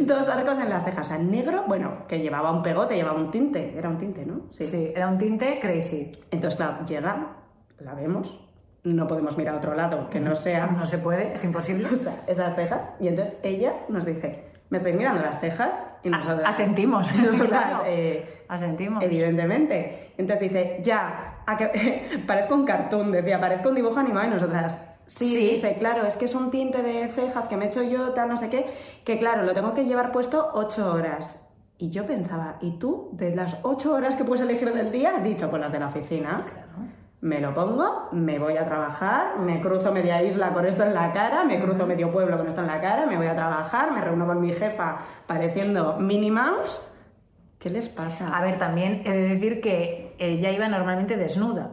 Dos 0.00 0.28
arcos 0.28 0.58
en 0.58 0.68
las 0.70 0.84
cejas. 0.84 1.06
O 1.06 1.10
sea, 1.10 1.18
negro, 1.18 1.64
bueno, 1.66 2.06
que 2.08 2.18
llevaba 2.20 2.50
un 2.52 2.62
pegote, 2.62 2.94
llevaba 2.94 3.18
un 3.18 3.30
tinte. 3.30 3.76
Era 3.76 3.88
un 3.88 3.98
tinte, 3.98 4.24
¿no? 4.24 4.42
Sí. 4.50 4.92
era 4.94 5.08
un 5.08 5.18
tinte 5.18 5.58
crazy. 5.60 6.12
Entonces, 6.30 6.56
claro, 6.56 6.84
llega, 6.86 7.36
la 7.80 7.94
vemos, 7.94 8.40
no 8.84 9.06
podemos 9.06 9.36
mirar 9.36 9.54
a 9.54 9.58
otro 9.58 9.74
lado 9.74 10.10
que 10.10 10.20
no 10.20 10.34
sea 10.34 10.66
No 10.78 10.86
se 10.86 10.98
puede, 10.98 11.34
es 11.34 11.44
imposible. 11.44 11.88
o 11.92 11.96
sea, 11.96 12.22
esas 12.26 12.54
cejas. 12.54 12.90
Y 13.00 13.08
entonces 13.08 13.36
ella 13.42 13.72
nos 13.88 14.04
dice, 14.04 14.44
¿me 14.70 14.78
estáis 14.78 14.96
mirando 14.96 15.22
las 15.22 15.40
cejas? 15.40 15.74
Y 16.02 16.10
nosotras, 16.10 16.42
Asentimos. 16.46 17.14
nosotras, 17.16 17.48
claro. 17.48 17.84
eh, 17.86 18.44
Asentimos. 18.48 19.02
evidentemente. 19.02 20.12
Entonces 20.18 20.50
dice, 20.50 20.80
ya, 20.82 21.42
a 21.46 21.56
que, 21.56 22.22
parezco 22.26 22.54
un 22.54 22.64
cartoon, 22.64 23.12
decía, 23.12 23.40
parezco 23.40 23.68
un 23.68 23.74
dibujo 23.74 23.98
animado 23.98 24.26
y 24.26 24.30
nosotras... 24.30 24.90
Sí, 25.06 25.28
Sí. 25.28 25.54
dice, 25.56 25.76
claro, 25.78 26.06
es 26.06 26.16
que 26.16 26.24
es 26.24 26.34
un 26.34 26.50
tinte 26.50 26.82
de 26.82 27.08
cejas 27.08 27.48
que 27.48 27.56
me 27.56 27.66
he 27.66 27.68
hecho 27.68 27.82
yo, 27.82 28.10
tal, 28.10 28.28
no 28.28 28.36
sé 28.36 28.48
qué, 28.48 28.66
que 29.04 29.18
claro, 29.18 29.42
lo 29.44 29.52
tengo 29.54 29.74
que 29.74 29.84
llevar 29.84 30.12
puesto 30.12 30.50
ocho 30.54 30.92
horas. 30.92 31.40
Y 31.76 31.90
yo 31.90 32.06
pensaba, 32.06 32.56
¿y 32.60 32.78
tú, 32.78 33.10
de 33.12 33.34
las 33.34 33.58
ocho 33.62 33.94
horas 33.94 34.16
que 34.16 34.24
puedes 34.24 34.42
elegir 34.42 34.72
del 34.72 34.90
día, 34.92 35.16
has 35.16 35.24
dicho, 35.24 35.50
pues 35.50 35.60
las 35.60 35.72
de 35.72 35.78
la 35.80 35.88
oficina? 35.88 36.36
Claro. 36.36 36.68
Me 37.20 37.40
lo 37.40 37.54
pongo, 37.54 38.08
me 38.12 38.38
voy 38.38 38.56
a 38.58 38.66
trabajar, 38.66 39.38
me 39.38 39.60
cruzo 39.60 39.90
media 39.92 40.22
isla 40.22 40.52
con 40.52 40.66
esto 40.66 40.82
en 40.84 40.92
la 40.94 41.10
cara, 41.12 41.42
me 41.44 41.60
cruzo 41.60 41.86
medio 41.86 42.12
pueblo 42.12 42.36
con 42.36 42.46
esto 42.48 42.60
en 42.60 42.66
la 42.66 42.80
cara, 42.80 43.06
me 43.06 43.16
voy 43.16 43.26
a 43.26 43.34
trabajar, 43.34 43.92
me 43.92 44.00
reúno 44.02 44.26
con 44.26 44.40
mi 44.40 44.52
jefa 44.52 44.98
pareciendo 45.26 45.96
Minnie 45.98 46.30
Mouse. 46.30 46.86
¿Qué 47.58 47.70
les 47.70 47.88
pasa? 47.88 48.28
A 48.36 48.42
ver, 48.42 48.58
también 48.58 49.02
he 49.06 49.10
de 49.10 49.28
decir 49.30 49.62
que 49.62 50.14
ella 50.18 50.50
iba 50.50 50.68
normalmente 50.68 51.16
desnuda. 51.16 51.70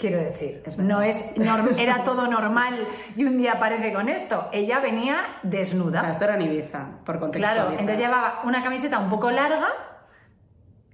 Quiero 0.00 0.18
decir, 0.18 0.62
Es 0.64 0.78
no 0.78 1.02
es 1.02 1.32
era 1.78 2.04
todo 2.04 2.26
normal 2.26 2.86
y 3.14 3.24
un 3.24 3.36
día 3.36 3.52
aparece 3.52 3.92
con 3.92 4.08
esto. 4.08 4.48
Ella 4.50 4.80
venía 4.80 5.18
desnuda. 5.42 6.10
Esto 6.10 6.24
era 6.24 6.36
en 6.36 6.42
Ibiza, 6.42 6.86
por 7.04 7.20
contexto. 7.20 7.38
Claro, 7.38 7.70
entonces 7.72 7.98
llevaba 7.98 8.40
una 8.44 8.62
camiseta 8.62 8.98
un 8.98 9.10
poco 9.10 9.30
larga 9.30 9.68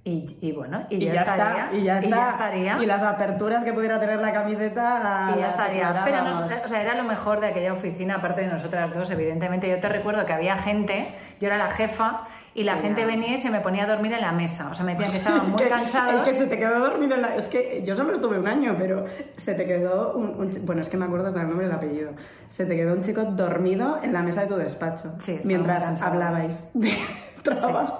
y, 0.07 0.37
y 0.41 0.51
bueno, 0.53 0.83
y, 0.89 0.95
y 0.95 1.05
ya, 1.07 1.13
ya, 1.15 1.21
estaría. 1.21 1.63
está, 1.65 1.75
y 1.77 1.83
ya 1.83 1.97
está. 1.99 2.29
estaría. 2.29 2.77
Y 2.81 2.85
las 2.85 3.03
aperturas 3.03 3.63
que 3.63 3.73
pudiera 3.73 3.99
tener 3.99 4.19
la 4.19 4.31
camiseta. 4.31 5.33
y 5.35 5.39
ya 5.39 5.47
estaría. 5.49 6.01
Pero 6.05 6.23
nos- 6.23 6.51
o 6.65 6.67
sea, 6.67 6.81
era 6.81 6.95
lo 6.95 7.03
mejor 7.03 7.39
de 7.41 7.47
aquella 7.47 7.73
oficina, 7.73 8.15
aparte 8.15 8.41
de 8.41 8.47
nosotras 8.47 8.93
dos, 8.93 9.11
evidentemente. 9.11 9.69
Yo 9.69 9.79
te 9.79 9.89
recuerdo 9.89 10.25
que 10.25 10.33
había 10.33 10.57
gente, 10.57 11.07
yo 11.41 11.47
era 11.47 11.57
la 11.57 11.69
jefa, 11.71 12.21
y 12.55 12.63
la 12.63 12.75
Ya. 12.75 12.81
gente 12.81 13.05
venía 13.05 13.35
y 13.35 13.37
se 13.37 13.51
me 13.51 13.59
ponía 13.59 13.83
a 13.83 13.87
dormir 13.87 14.13
en 14.13 14.21
la 14.21 14.31
mesa. 14.31 14.69
O 14.71 14.75
sea, 14.75 14.83
me 14.83 14.93
decían 14.95 15.11
que 15.11 15.17
estaban 15.17 15.51
muy 15.51 15.61
cansados. 15.63 16.13
El 16.15 16.23
que 16.23 16.33
se 16.33 16.47
te 16.47 16.57
quedó 16.57 16.79
dormido 16.79 17.13
en 17.13 17.21
la... 17.21 17.35
Es 17.35 17.47
que 17.49 17.83
yo 17.85 17.95
solo 17.95 18.13
estuve 18.13 18.39
un 18.39 18.47
año, 18.47 18.75
pero 18.79 19.05
se 19.35 19.53
te 19.53 19.65
quedó 19.67 20.13
un, 20.13 20.29
un 20.39 20.65
Bueno, 20.65 20.81
es 20.81 20.89
que 20.89 20.97
me 20.97 21.05
acuerdo 21.05 21.27
hasta 21.27 21.41
el 21.41 21.49
nombre 21.49 21.67
y 21.67 21.69
el 21.69 21.75
apellido. 21.75 22.11
Se 22.49 22.65
te 22.65 22.75
quedó 22.75 22.93
un 22.95 23.03
chico 23.03 23.23
dormido 23.25 23.99
en 24.01 24.11
la 24.11 24.23
mesa 24.23 24.41
de 24.41 24.47
tu 24.47 24.55
despacho. 24.55 25.13
Sí, 25.19 25.39
mientras 25.43 26.01
hablabais 26.01 26.67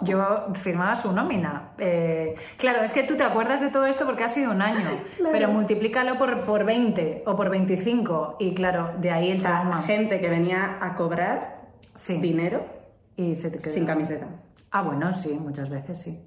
Yo 0.02 0.48
firmaba 0.54 0.96
su 0.96 1.12
nómina. 1.12 1.72
Eh, 1.78 2.36
claro, 2.58 2.84
es 2.84 2.92
que 2.94 3.04
tú 3.04 3.16
te 3.16 3.24
acuerdas 3.24 3.62
de 3.62 3.70
todo 3.70 3.86
esto 3.86 4.06
porque 4.06 4.24
ha 4.24 4.30
sido 4.30 4.52
un 4.52 4.62
año, 4.62 4.86
Claro. 5.18 5.32
pero 5.32 5.50
multiplícalo 5.50 6.18
por, 6.18 6.42
por 6.46 6.64
20 6.66 7.24
o 7.26 7.36
por 7.36 7.50
25 7.50 8.38
y 8.40 8.54
claro, 8.54 8.92
de 9.00 9.12
ahí 9.12 9.32
el 9.32 9.38
O 9.38 9.42
sea, 9.42 9.52
trauma. 9.62 9.82
gente 9.84 10.20
que 10.20 10.30
venía 10.30 10.78
a 10.82 10.96
cobrar 10.96 11.62
Sí. 11.96 12.20
dinero 12.20 12.66
Y 13.16 13.34
se 13.36 13.50
te 13.52 13.58
quedó. 13.60 13.74
sin 13.74 13.86
camiseta. 13.86 14.28
Ah, 14.72 14.82
bueno, 14.84 15.14
sí, 15.14 15.34
muchas 15.42 15.70
veces 15.70 16.02
sí. 16.02 16.24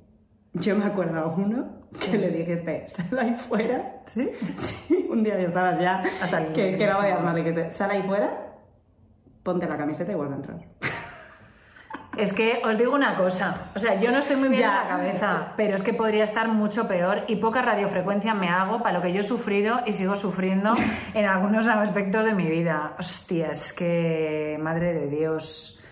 Yo 0.54 0.74
me 0.76 0.85
acuerdo 0.85 1.20
a 1.20 1.26
uno 1.28 1.80
que 2.11 2.18
le 2.18 2.30
dijiste, 2.30 2.87
sal 2.88 3.18
ahí 3.18 3.35
fuera. 3.35 4.00
¿Sí? 4.06 4.28
Sí, 4.56 5.06
un 5.09 5.22
día 5.22 5.37
que 5.37 5.44
estabas 5.44 5.78
ya, 5.78 6.02
Hasta 6.22 6.42
el 6.42 6.52
que, 6.52 6.76
que 6.76 6.87
no 6.88 6.98
más, 7.22 7.35
le 7.35 7.40
dijiste, 7.44 7.70
sal 7.70 7.90
ahí 7.92 8.02
fuera, 8.02 8.54
ponte 9.44 9.66
la 9.68 9.76
camiseta 9.76 10.11
y 10.11 10.14
vuelve 10.16 10.35
a 10.35 10.37
entrar. 10.38 10.59
Es 12.16 12.33
que 12.33 12.61
os 12.64 12.77
digo 12.77 12.92
una 12.94 13.14
cosa, 13.16 13.70
o 13.75 13.79
sea, 13.79 14.01
yo 14.01 14.11
no 14.11 14.18
estoy 14.18 14.37
muy 14.37 14.49
bien 14.49 14.62
Ya. 14.62 14.70
de 14.70 14.77
la 14.85 14.88
cabeza, 14.88 15.53
pero 15.57 15.77
es 15.77 15.83
que 15.83 15.92
podría 15.94 16.25
estar 16.25 16.49
mucho 16.49 16.88
peor 16.88 17.23
y 17.29 17.37
poca 17.37 17.62
radiofrecuencia 17.62 18.35
me 18.35 18.49
hago 18.49 18.83
para 18.83 18.99
lo 18.99 19.03
que 19.03 19.12
yo 19.12 19.20
he 19.20 19.25
sufrido 19.25 19.81
y 19.87 19.92
sigo 19.92 20.16
sufriendo 20.16 20.73
en 21.14 21.25
algunos 21.25 21.68
aspectos 21.68 22.25
de 22.25 22.35
mi 22.35 22.46
vida. 22.46 22.94
Hostia, 22.99 23.51
es 23.53 23.73
que, 23.73 24.59
madre 24.61 24.92
de 24.92 25.07
Dios. 25.09 25.83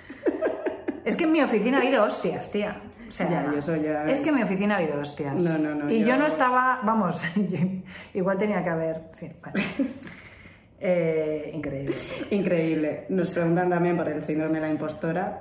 Es 1.05 1.15
que 1.17 1.25
en 1.25 1.33
mi 1.33 1.41
oficina 1.41 1.79
ha 1.79 1.81
habido 1.83 2.03
hostias, 2.05 2.51
tía. 2.51 2.77
O 3.09 3.11
sea, 3.11 3.31
Ya, 3.31 3.51
yo 3.55 3.63
soy 3.63 3.81
ya- 3.83 4.05
es 4.05 4.21
que 4.21 4.29
en 4.29 4.35
mi 4.35 4.43
oficina 4.43 4.75
ha 4.75 4.79
habido 4.79 5.01
hostias. 5.01 5.35
No, 5.35 5.57
no, 5.57 5.75
no, 5.75 5.91
Y 5.91 6.01
yo, 6.01 6.09
yo- 6.09 6.17
no 6.17 6.27
estaba, 6.27 6.81
vamos, 6.83 7.23
igual 8.15 8.37
tenía 8.39 8.63
que 8.63 8.69
haber. 8.71 8.97
en 9.13 9.19
fin, 9.19 9.33
vale. 9.43 9.63
Eh, 10.81 11.51
increíble. 11.55 11.97
Increíble. 12.31 13.07
Nos 13.09 13.35
preguntan 13.35 13.69
también 13.69 13.97
por 13.97 14.09
el 14.09 14.23
síndrome 14.23 14.61
de 14.61 14.67
la 14.67 14.71
impostora. 14.71 15.41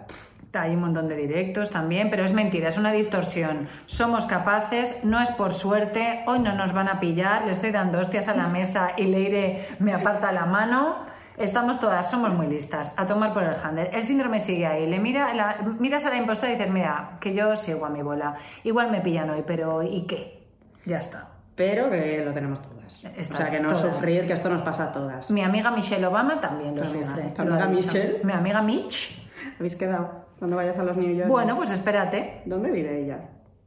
Hay 0.53 0.73
un 0.73 0.81
montón 0.81 1.07
de 1.07 1.15
directos 1.15 1.69
también, 1.69 2.09
pero 2.09 2.23
es 2.25 2.33
mentira, 2.33 2.69
es 2.69 2.77
una 2.77 2.91
distorsión. 2.91 3.67
Somos 3.85 4.25
capaces, 4.25 5.03
no 5.03 5.21
es 5.21 5.29
por 5.31 5.53
suerte, 5.53 6.23
hoy 6.25 6.39
no 6.39 6.53
nos 6.55 6.73
van 6.73 6.87
a 6.87 6.99
pillar, 6.99 7.45
le 7.45 7.51
estoy 7.51 7.71
dando 7.71 7.99
hostias 7.99 8.27
a 8.27 8.35
la 8.35 8.47
mesa 8.47 8.91
y 8.97 9.03
Leire 9.03 9.67
me 9.79 9.93
aparta 9.93 10.31
la 10.31 10.45
mano. 10.45 11.05
Estamos 11.37 11.79
todas, 11.79 12.09
somos 12.09 12.33
muy 12.33 12.47
listas, 12.47 12.95
a 12.97 13.05
tomar 13.05 13.31
por 13.33 13.43
el 13.43 13.53
handle. 13.63 13.91
El 13.93 14.01
síndrome 14.03 14.39
sigue 14.39 14.65
ahí, 14.65 14.89
le 14.89 14.97
mira, 14.99 15.33
la- 15.35 15.57
miras 15.77 16.03
a 16.07 16.09
la 16.09 16.17
impostora 16.17 16.51
y 16.51 16.55
dices, 16.55 16.71
mira, 16.71 17.17
que 17.21 17.35
yo 17.35 17.55
sigo 17.55 17.85
a 17.85 17.89
mi 17.89 18.01
bola. 18.01 18.35
Igual 18.63 18.89
me 18.89 19.01
pillan 19.01 19.29
hoy, 19.29 19.43
pero 19.45 19.83
¿y 19.83 20.07
qué? 20.07 20.47
Ya 20.85 20.97
está. 20.97 21.27
Pero 21.55 21.91
que 21.91 22.23
lo 22.25 22.31
tenemos 22.33 22.59
todas. 22.63 23.03
Está- 23.15 23.35
o 23.35 23.37
sea, 23.37 23.51
que 23.51 23.59
no 23.59 23.69
todas. 23.69 23.81
sufrir, 23.95 24.25
que 24.25 24.33
esto 24.33 24.49
nos 24.49 24.63
pasa 24.63 24.85
a 24.85 24.91
todas. 24.91 25.29
Mi 25.29 25.43
amiga 25.43 25.69
Michelle 25.69 26.05
Obama 26.07 26.41
también 26.41 26.75
lo 26.75 26.83
sufre. 26.85 27.29
tu 27.35 27.43
lo 27.43 27.53
amiga. 27.53 27.67
Michelle. 27.67 28.19
Mi 28.23 28.33
amiga 28.33 28.61
Mitch. 28.63 29.21
¿Habéis 29.59 29.75
quedado? 29.75 30.26
Cuando 30.39 30.55
vayas 30.55 30.77
a 30.77 30.83
los 30.83 30.97
New 30.97 31.15
York. 31.15 31.29
Bueno, 31.29 31.55
pues 31.55 31.71
espérate. 31.71 32.41
¿Dónde 32.45 32.71
vive 32.71 33.03
ella? 33.03 33.19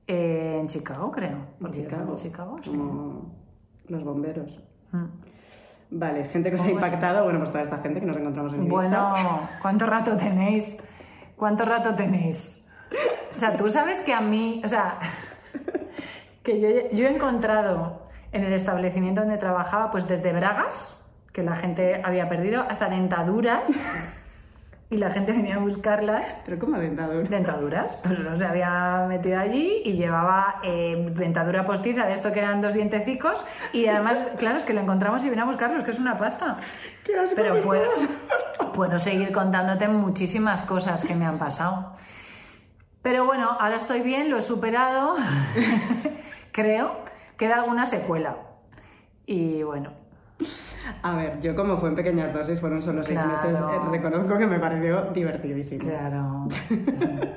Eh, 0.07 0.59
en 0.61 0.69
Chicago, 0.69 1.11
creo. 1.11 1.39
En 1.61 1.73
Chicago. 1.73 2.13
En 2.13 2.17
Chicago, 2.17 2.57
sí. 2.63 2.71
Como 2.71 3.33
los 3.89 4.05
bomberos. 4.05 4.61
Mm. 4.93 5.07
Vale, 5.93 6.25
gente 6.25 6.51
que 6.51 6.57
os 6.57 6.63
ha 6.63 6.71
impactado. 6.71 7.25
Bueno, 7.25 7.41
pues 7.41 7.51
toda 7.51 7.65
esta 7.65 7.79
gente 7.79 8.01
que 8.01 8.07
nos 8.07 8.17
encontramos 8.17 8.53
en 8.55 8.61
Ibiza. 8.61 8.75
Bueno, 8.75 9.15
¿cuánto 9.61 9.87
rato 9.87 10.17
tenéis? 10.17 10.79
¿Cuánto 11.37 11.65
rato 11.65 11.95
tenéis? 11.95 12.65
O 13.37 13.41
sea, 13.41 13.57
tú 13.57 13.69
sabes 13.71 14.01
que 14.01 14.13
a 14.13 14.21
mí, 14.21 14.63
o 14.65 14.69
sea, 14.69 14.99
que 16.43 16.61
yo, 16.61 16.69
yo 16.97 17.07
he 17.09 17.15
encontrado 17.15 18.03
en 18.33 18.45
el 18.45 18.53
establecimiento 18.53 19.23
donde 19.23 19.39
trabajaba, 19.39 19.91
pues 19.91 20.07
desde 20.07 20.33
bragas, 20.33 20.97
que 21.33 21.43
la 21.43 21.57
gente 21.57 22.01
había 22.05 22.29
perdido, 22.29 22.63
hasta 22.69 22.89
dentaduras, 22.89 23.63
y 24.91 24.97
la 24.97 25.11
gente 25.11 25.33
venía 25.33 25.55
a 25.55 25.59
buscarlas. 25.59 26.27
Pero 26.45 26.59
como 26.59 26.79
dentadura. 26.79 27.29
Dentaduras, 27.29 27.95
pues 28.03 28.19
no 28.19 28.37
se 28.37 28.45
había 28.45 29.07
metido 29.09 29.39
allí 29.39 29.83
y 29.85 29.93
llevaba 29.93 30.61
eh, 30.65 31.13
dentadura 31.17 31.65
postiza 31.65 32.07
de 32.07 32.15
esto 32.15 32.33
que 32.33 32.41
eran 32.41 32.61
dos 32.61 32.75
dientecicos 32.75 33.45
y 33.73 33.87
además, 33.87 34.33
claro, 34.39 34.59
es 34.59 34.65
que 34.65 34.75
lo 34.75 34.81
encontramos 34.81 35.25
y 35.25 35.31
vine 35.31 35.43
a 35.43 35.45
buscarlos, 35.45 35.85
que 35.85 35.93
es 35.93 35.99
una 35.99 36.19
pasta. 36.19 36.59
Qué 37.05 37.17
asco 37.17 37.37
Pero 37.37 37.61
puedo, 37.61 37.89
puedo 38.75 38.99
seguir 38.99 39.33
contándote 39.33 39.87
muchísimas 39.89 40.65
cosas 40.67 41.05
que 41.05 41.15
me 41.15 41.25
han 41.25 41.39
pasado. 41.39 41.97
Pero 43.03 43.25
bueno, 43.25 43.57
ahora 43.59 43.77
estoy 43.77 44.03
bien, 44.03 44.29
lo 44.29 44.39
he 44.39 44.43
superado, 44.43 45.17
creo. 46.53 47.09
Queda 47.39 47.55
alguna 47.55 47.87
secuela. 47.87 48.37
Y 49.25 49.63
bueno, 49.63 49.93
A 51.03 51.17
ver, 51.17 51.41
yo 51.41 51.55
como 51.55 51.77
fue 51.79 51.89
en 51.91 51.95
pequeñas 51.95 52.33
dosis, 52.33 52.61
fueron 52.61 52.83
solo 52.83 53.03
seis 53.03 53.19
Claro. 53.21 53.33
meses, 53.33 53.59
eh, 53.61 53.89
reconozco 53.91 54.39
que 54.39 54.47
me 54.47 54.59
pareció 54.59 55.03
divertidísimo. 55.13 55.85
claro. 55.85 56.49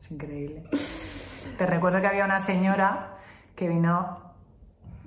es 0.00 0.10
increíble. 0.10 0.64
Te 1.58 1.66
recuerdo 1.66 2.00
que 2.00 2.06
había 2.06 2.24
una 2.24 2.40
señora 2.40 3.16
que 3.54 3.68
vino, 3.68 4.18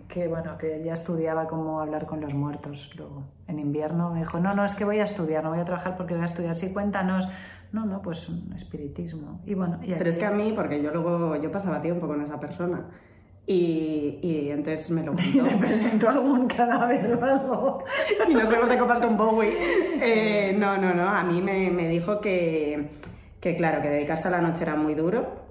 que 0.07 0.27
bueno, 0.27 0.57
que 0.57 0.81
ella 0.81 0.93
estudiaba 0.93 1.47
cómo 1.47 1.79
hablar 1.81 2.05
con 2.05 2.21
los 2.21 2.33
muertos 2.33 2.91
luego. 2.97 3.23
En 3.47 3.59
invierno 3.59 4.11
me 4.11 4.19
dijo, 4.19 4.39
no, 4.39 4.53
no, 4.53 4.63
es 4.65 4.75
que 4.75 4.85
voy 4.85 4.99
a 4.99 5.03
estudiar, 5.03 5.43
no 5.43 5.49
voy 5.51 5.59
a 5.59 5.65
trabajar 5.65 5.97
porque 5.97 6.13
voy 6.13 6.23
a 6.23 6.27
estudiar. 6.27 6.55
Sí, 6.55 6.73
cuéntanos. 6.73 7.27
No, 7.71 7.85
no, 7.85 8.01
pues 8.01 8.29
un 8.29 8.53
espiritismo. 8.53 9.41
Y 9.45 9.53
bueno, 9.53 9.79
y 9.83 9.93
Pero 9.93 10.09
es 10.09 10.15
aquí- 10.15 10.19
que 10.21 10.25
a 10.25 10.31
mí, 10.31 10.53
porque 10.55 10.81
yo 10.81 10.91
luego, 10.91 11.35
yo 11.35 11.51
pasaba 11.51 11.81
tiempo 11.81 12.07
con 12.07 12.21
esa 12.21 12.39
persona, 12.39 12.85
Y, 13.47 14.19
y 14.23 14.49
entonces 14.49 14.89
me 14.89 15.03
lo 15.03 15.11
¿Te 15.15 15.39
contó. 15.39 15.59
presentó 15.59 16.09
algún 16.09 16.47
cadáver 16.47 17.13
o 17.15 17.23
algo? 17.23 17.83
y 18.27 18.33
nos 18.33 18.49
vemos 18.49 18.69
de 18.69 18.77
copas 18.77 18.99
con 18.99 19.15
Bowie. 19.17 19.53
Eh, 20.01 20.53
no, 20.57 20.77
no, 20.77 20.93
no. 20.93 21.07
A 21.09 21.23
mí 21.23 21.41
me, 21.41 21.69
me 21.69 21.87
dijo 21.87 22.19
que, 22.19 22.89
que, 23.39 23.55
claro, 23.55 23.81
que 23.81 23.89
dedicarse 23.89 24.27
a 24.27 24.31
la 24.31 24.41
noche 24.41 24.63
era 24.63 24.75
muy 24.75 24.95
duro. 24.95 25.45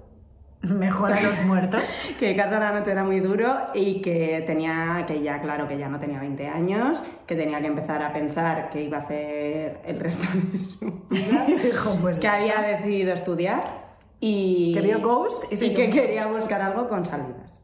Mejor 0.61 1.13
a 1.13 1.21
los 1.21 1.39
muertos. 1.45 1.83
Que 2.19 2.25
dedicarse 2.27 2.55
a 2.55 2.59
la 2.59 2.71
noche 2.73 2.91
era 2.91 3.03
muy 3.03 3.19
duro 3.19 3.55
y 3.73 4.01
que 4.01 4.43
tenía, 4.47 5.03
que 5.07 5.21
ya, 5.21 5.39
claro, 5.39 5.67
que 5.67 5.77
ya 5.77 5.87
no 5.87 5.99
tenía 5.99 6.19
20 6.19 6.47
años, 6.47 7.01
que 7.27 7.35
tenía 7.35 7.61
que 7.61 7.67
empezar 7.67 8.01
a 8.01 8.11
pensar 8.11 8.69
que 8.71 8.81
iba 8.81 8.97
a 8.97 9.01
hacer 9.01 9.79
el 9.85 9.99
resto 9.99 10.25
de 10.51 10.57
su 10.57 10.85
vida. 11.09 11.45
Dijo, 11.63 11.97
pues 12.01 12.19
que 12.19 12.27
había 12.27 12.61
decidido 12.61 13.13
estudiar 13.13 13.85
y 14.19 14.73
Que 14.73 14.81
vio 14.81 14.99
Ghost 15.01 15.51
y 15.53 15.73
que 15.73 15.89
quería 15.89 16.25
buscar 16.27 16.61
algo 16.61 16.87
con 16.87 17.05
salidas. 17.05 17.61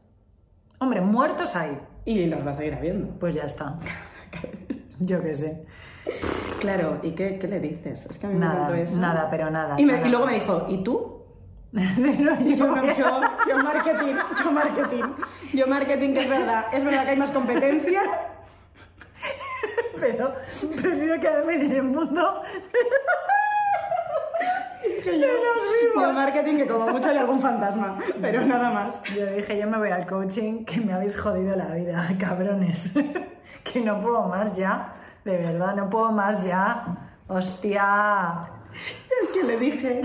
Hombre, 0.82 1.00
muertos 1.00 1.54
hay. 1.54 1.78
Y 2.04 2.26
los 2.26 2.44
va 2.44 2.50
a 2.50 2.54
seguir 2.54 2.74
habiendo. 2.74 3.16
Pues 3.20 3.34
ya 3.36 3.44
está. 3.44 3.76
Yo 4.98 5.22
qué 5.22 5.32
sé. 5.34 5.64
Claro, 6.60 6.98
¿y 7.04 7.12
qué, 7.12 7.38
qué 7.38 7.46
le 7.46 7.60
dices? 7.60 8.04
Es 8.10 8.18
que 8.18 8.26
a 8.26 8.28
mí 8.28 8.34
me 8.34 8.40
Nada, 8.40 8.58
contó 8.66 8.74
eso. 8.74 8.96
nada, 8.96 9.28
pero 9.30 9.48
nada. 9.50 9.76
Y, 9.78 9.84
me- 9.84 9.92
nada. 9.92 10.06
y 10.06 10.10
luego 10.10 10.26
me 10.26 10.34
dijo, 10.34 10.66
¿y 10.68 10.82
tú? 10.82 11.22
No, 11.72 11.80
yo, 12.40 12.56
yo- 12.56 12.56
yo, 12.56 13.20
yo 13.48 13.56
marketing, 13.62 14.16
yo 14.44 14.50
marketing, 14.52 15.04
yo 15.54 15.66
marketing, 15.68 16.12
que 16.14 16.22
es 16.24 16.28
verdad, 16.28 16.64
es 16.72 16.84
verdad 16.84 17.04
que 17.04 17.10
hay 17.10 17.16
más 17.16 17.30
competencia. 17.30 18.02
pero 20.00 20.34
prefiero 20.82 21.20
quedarme 21.20 21.54
en 21.54 21.72
el 21.72 21.82
mundo 21.84 22.42
Que 25.02 25.18
yo, 25.18 25.26
yo 25.26 26.12
marketing, 26.12 26.56
que 26.58 26.66
como 26.66 26.88
mucho 26.88 27.08
hay 27.08 27.16
algún 27.16 27.40
fantasma, 27.40 27.98
pero 28.20 28.44
nada 28.46 28.70
más. 28.70 29.02
Yo 29.14 29.26
dije, 29.26 29.58
yo 29.58 29.66
me 29.68 29.78
voy 29.78 29.90
al 29.90 30.06
coaching, 30.06 30.64
que 30.64 30.80
me 30.80 30.92
habéis 30.92 31.18
jodido 31.18 31.56
la 31.56 31.66
vida, 31.74 32.08
cabrones. 32.20 32.92
que 33.64 33.80
no 33.80 34.00
puedo 34.00 34.22
más 34.28 34.56
ya. 34.56 34.94
De 35.24 35.38
verdad, 35.38 35.74
no 35.74 35.88
puedo 35.90 36.12
más 36.12 36.44
ya. 36.44 36.84
Hostia. 37.28 38.48
Es 38.74 39.30
que 39.30 39.42
le 39.46 39.56
dije, 39.58 40.02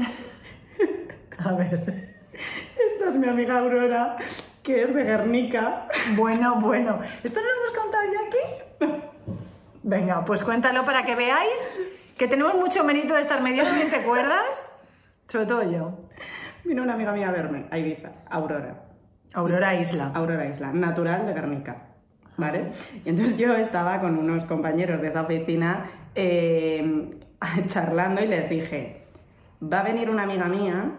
A 1.44 1.52
ver. 1.54 2.16
esta 2.34 3.10
es 3.10 3.16
mi 3.16 3.28
amiga 3.28 3.60
Aurora, 3.60 4.18
que 4.64 4.84
es 4.84 4.94
de 4.94 5.04
Guernica. 5.04 5.88
Bueno, 6.16 6.56
bueno. 6.60 7.00
¿Esto 7.24 7.40
no 7.40 7.46
lo 7.46 7.54
hemos 7.54 7.72
contado 7.80 8.04
ya 8.14 8.20
aquí? 8.28 8.94
Venga, 9.84 10.26
pues 10.26 10.44
cuéntalo 10.44 10.84
para 10.84 11.04
que 11.04 11.16
veáis 11.16 11.50
que 12.18 12.28
tenemos 12.28 12.56
mucho 12.56 12.84
mérito 12.84 13.14
de 13.14 13.22
estar 13.22 13.42
medianamente 13.42 14.02
cuerdas. 14.04 14.67
Sobre 15.28 15.46
todo 15.46 15.70
yo. 15.70 16.10
Vino 16.64 16.84
una 16.84 16.94
amiga 16.94 17.12
mía 17.14 17.30
a 17.30 17.32
verme, 17.32 17.66
a 17.70 17.78
Ibiza, 17.78 18.12
Aurora. 18.30 18.84
Aurora 19.34 19.76
Isla. 19.80 20.12
Aurora 20.14 20.48
Isla, 20.48 20.72
natural 20.74 21.26
de 21.26 21.34
Guernica. 21.34 21.84
¿Vale? 22.38 22.72
Y 23.04 23.10
entonces 23.10 23.38
yo 23.38 23.56
estaba 23.56 24.00
con 24.00 24.18
unos 24.18 24.46
compañeros 24.46 25.02
de 25.02 25.08
esa 25.08 25.24
oficina 25.24 25.86
eh, 26.14 27.10
charlando 27.68 28.22
y 28.22 28.28
les 28.28 28.50
dije, 28.50 29.04
va 29.62 29.80
a 29.80 29.84
venir 29.84 30.10
una 30.10 30.24
amiga 30.24 30.46
mía 30.46 30.92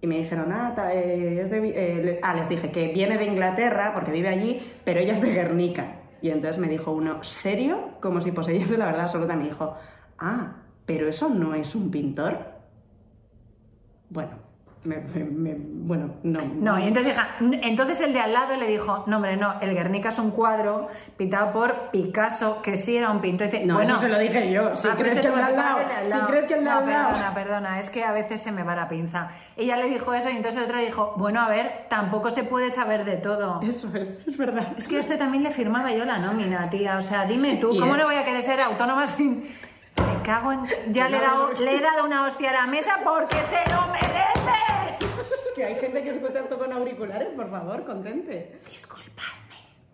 y 0.00 0.06
me 0.06 0.18
dijeron, 0.18 0.52
ah, 0.52 0.74
eh, 0.92 1.40
es 1.42 1.50
de 1.50 1.68
eh, 1.68 2.20
ah, 2.22 2.34
les 2.34 2.48
dije 2.48 2.70
que 2.70 2.88
viene 2.88 3.18
de 3.18 3.24
Inglaterra 3.24 3.92
porque 3.94 4.10
vive 4.10 4.28
allí, 4.28 4.60
pero 4.84 5.00
ella 5.00 5.12
es 5.12 5.20
de 5.20 5.32
Guernica. 5.32 5.96
Y 6.22 6.30
entonces 6.30 6.58
me 6.58 6.68
dijo 6.68 6.92
uno, 6.92 7.22
¿serio? 7.22 7.90
Como 8.00 8.20
si 8.20 8.32
poseyese 8.32 8.78
la 8.78 8.86
verdad 8.86 9.02
absoluta. 9.02 9.36
Me 9.36 9.44
dijo, 9.44 9.74
ah, 10.18 10.56
pero 10.86 11.08
eso 11.08 11.28
no 11.28 11.54
es 11.54 11.74
un 11.74 11.90
pintor. 11.90 12.55
Bueno, 14.10 14.30
me- 14.84 14.98
me- 14.98 15.24
me- 15.24 15.56
bueno, 15.58 16.14
no. 16.22 16.40
No, 16.44 16.78
y 16.78 16.86
entonces, 16.86 17.12
hija, 17.12 17.28
entonces 17.40 18.00
el 18.02 18.12
de 18.12 18.20
al 18.20 18.32
lado 18.32 18.54
le 18.56 18.68
dijo, 18.68 19.02
no 19.08 19.16
hombre, 19.16 19.36
no, 19.36 19.60
el 19.60 19.74
Guernica 19.74 20.10
es 20.10 20.18
un 20.20 20.30
cuadro 20.30 20.88
pintado 21.16 21.52
por 21.52 21.90
Picasso, 21.90 22.62
que 22.62 22.76
sí 22.76 22.96
era 22.96 23.10
un 23.10 23.20
pintor. 23.20 23.50
Dice, 23.50 23.66
No, 23.66 23.74
bueno, 23.74 23.94
eso 23.96 24.02
se 24.02 24.08
lo 24.08 24.18
dije 24.20 24.52
yo. 24.52 24.76
Si 24.76 24.86
Ah, 24.86 24.94
crees 24.96 25.14
este 25.18 25.22
que 25.28 25.34
el 25.34 25.40
de 25.40 25.42
al 25.42 25.56
lado, 25.56 25.78
si 26.04 26.26
crees 26.28 26.46
que 26.46 26.54
el 26.54 26.60
de 26.60 26.70
no, 26.70 26.76
al 26.78 26.86
lado. 26.88 27.08
Perdona, 27.10 27.34
perdona, 27.34 27.78
es 27.80 27.90
que 27.90 28.04
a 28.04 28.12
veces 28.12 28.40
se 28.40 28.52
me 28.52 28.62
va 28.62 28.76
la 28.76 28.88
pinza. 28.88 29.30
Ella 29.56 29.76
le 29.76 29.88
dijo 29.88 30.14
eso 30.14 30.30
y 30.30 30.36
entonces 30.36 30.58
el 30.58 30.64
otro 30.66 30.76
le 30.76 30.84
dijo, 30.84 31.14
bueno, 31.16 31.40
a 31.40 31.48
ver, 31.48 31.86
tampoco 31.88 32.30
se 32.30 32.44
puede 32.44 32.70
saber 32.70 33.04
de 33.04 33.16
todo. 33.16 33.60
Eso 33.62 33.88
es, 33.96 34.24
es 34.28 34.36
verdad. 34.36 34.68
Es 34.78 34.86
que 34.86 34.98
a 34.98 35.00
este 35.00 35.16
también 35.16 35.42
le 35.42 35.50
firmaba 35.50 35.90
yo 35.92 36.04
la 36.04 36.18
nómina, 36.18 36.70
tía. 36.70 36.96
O 36.98 37.02
sea, 37.02 37.24
dime 37.24 37.56
tú, 37.56 37.76
¿cómo 37.80 37.96
no 37.96 38.04
voy 38.04 38.14
a 38.16 38.24
querer 38.24 38.42
ser 38.42 38.60
autónoma 38.60 39.06
sin... 39.08 39.48
Cago 40.26 40.52
en... 40.52 40.92
Ya 40.92 41.08
le 41.08 41.18
he, 41.18 41.20
dado, 41.20 41.52
le 41.52 41.76
he 41.76 41.80
dado 41.80 42.04
una 42.04 42.26
hostia 42.26 42.50
a 42.50 42.52
la 42.52 42.66
mesa 42.66 42.96
porque 43.04 43.36
se 43.36 43.72
lo 43.72 43.86
merece. 43.92 44.26
Que 45.54 45.64
hay 45.64 45.76
gente 45.76 46.02
que 46.02 46.10
escucha 46.10 46.40
esto 46.40 46.58
con 46.58 46.72
auriculares, 46.72 47.28
por 47.28 47.48
favor, 47.48 47.84
contente. 47.84 48.58
Disculpadme. 48.68 49.06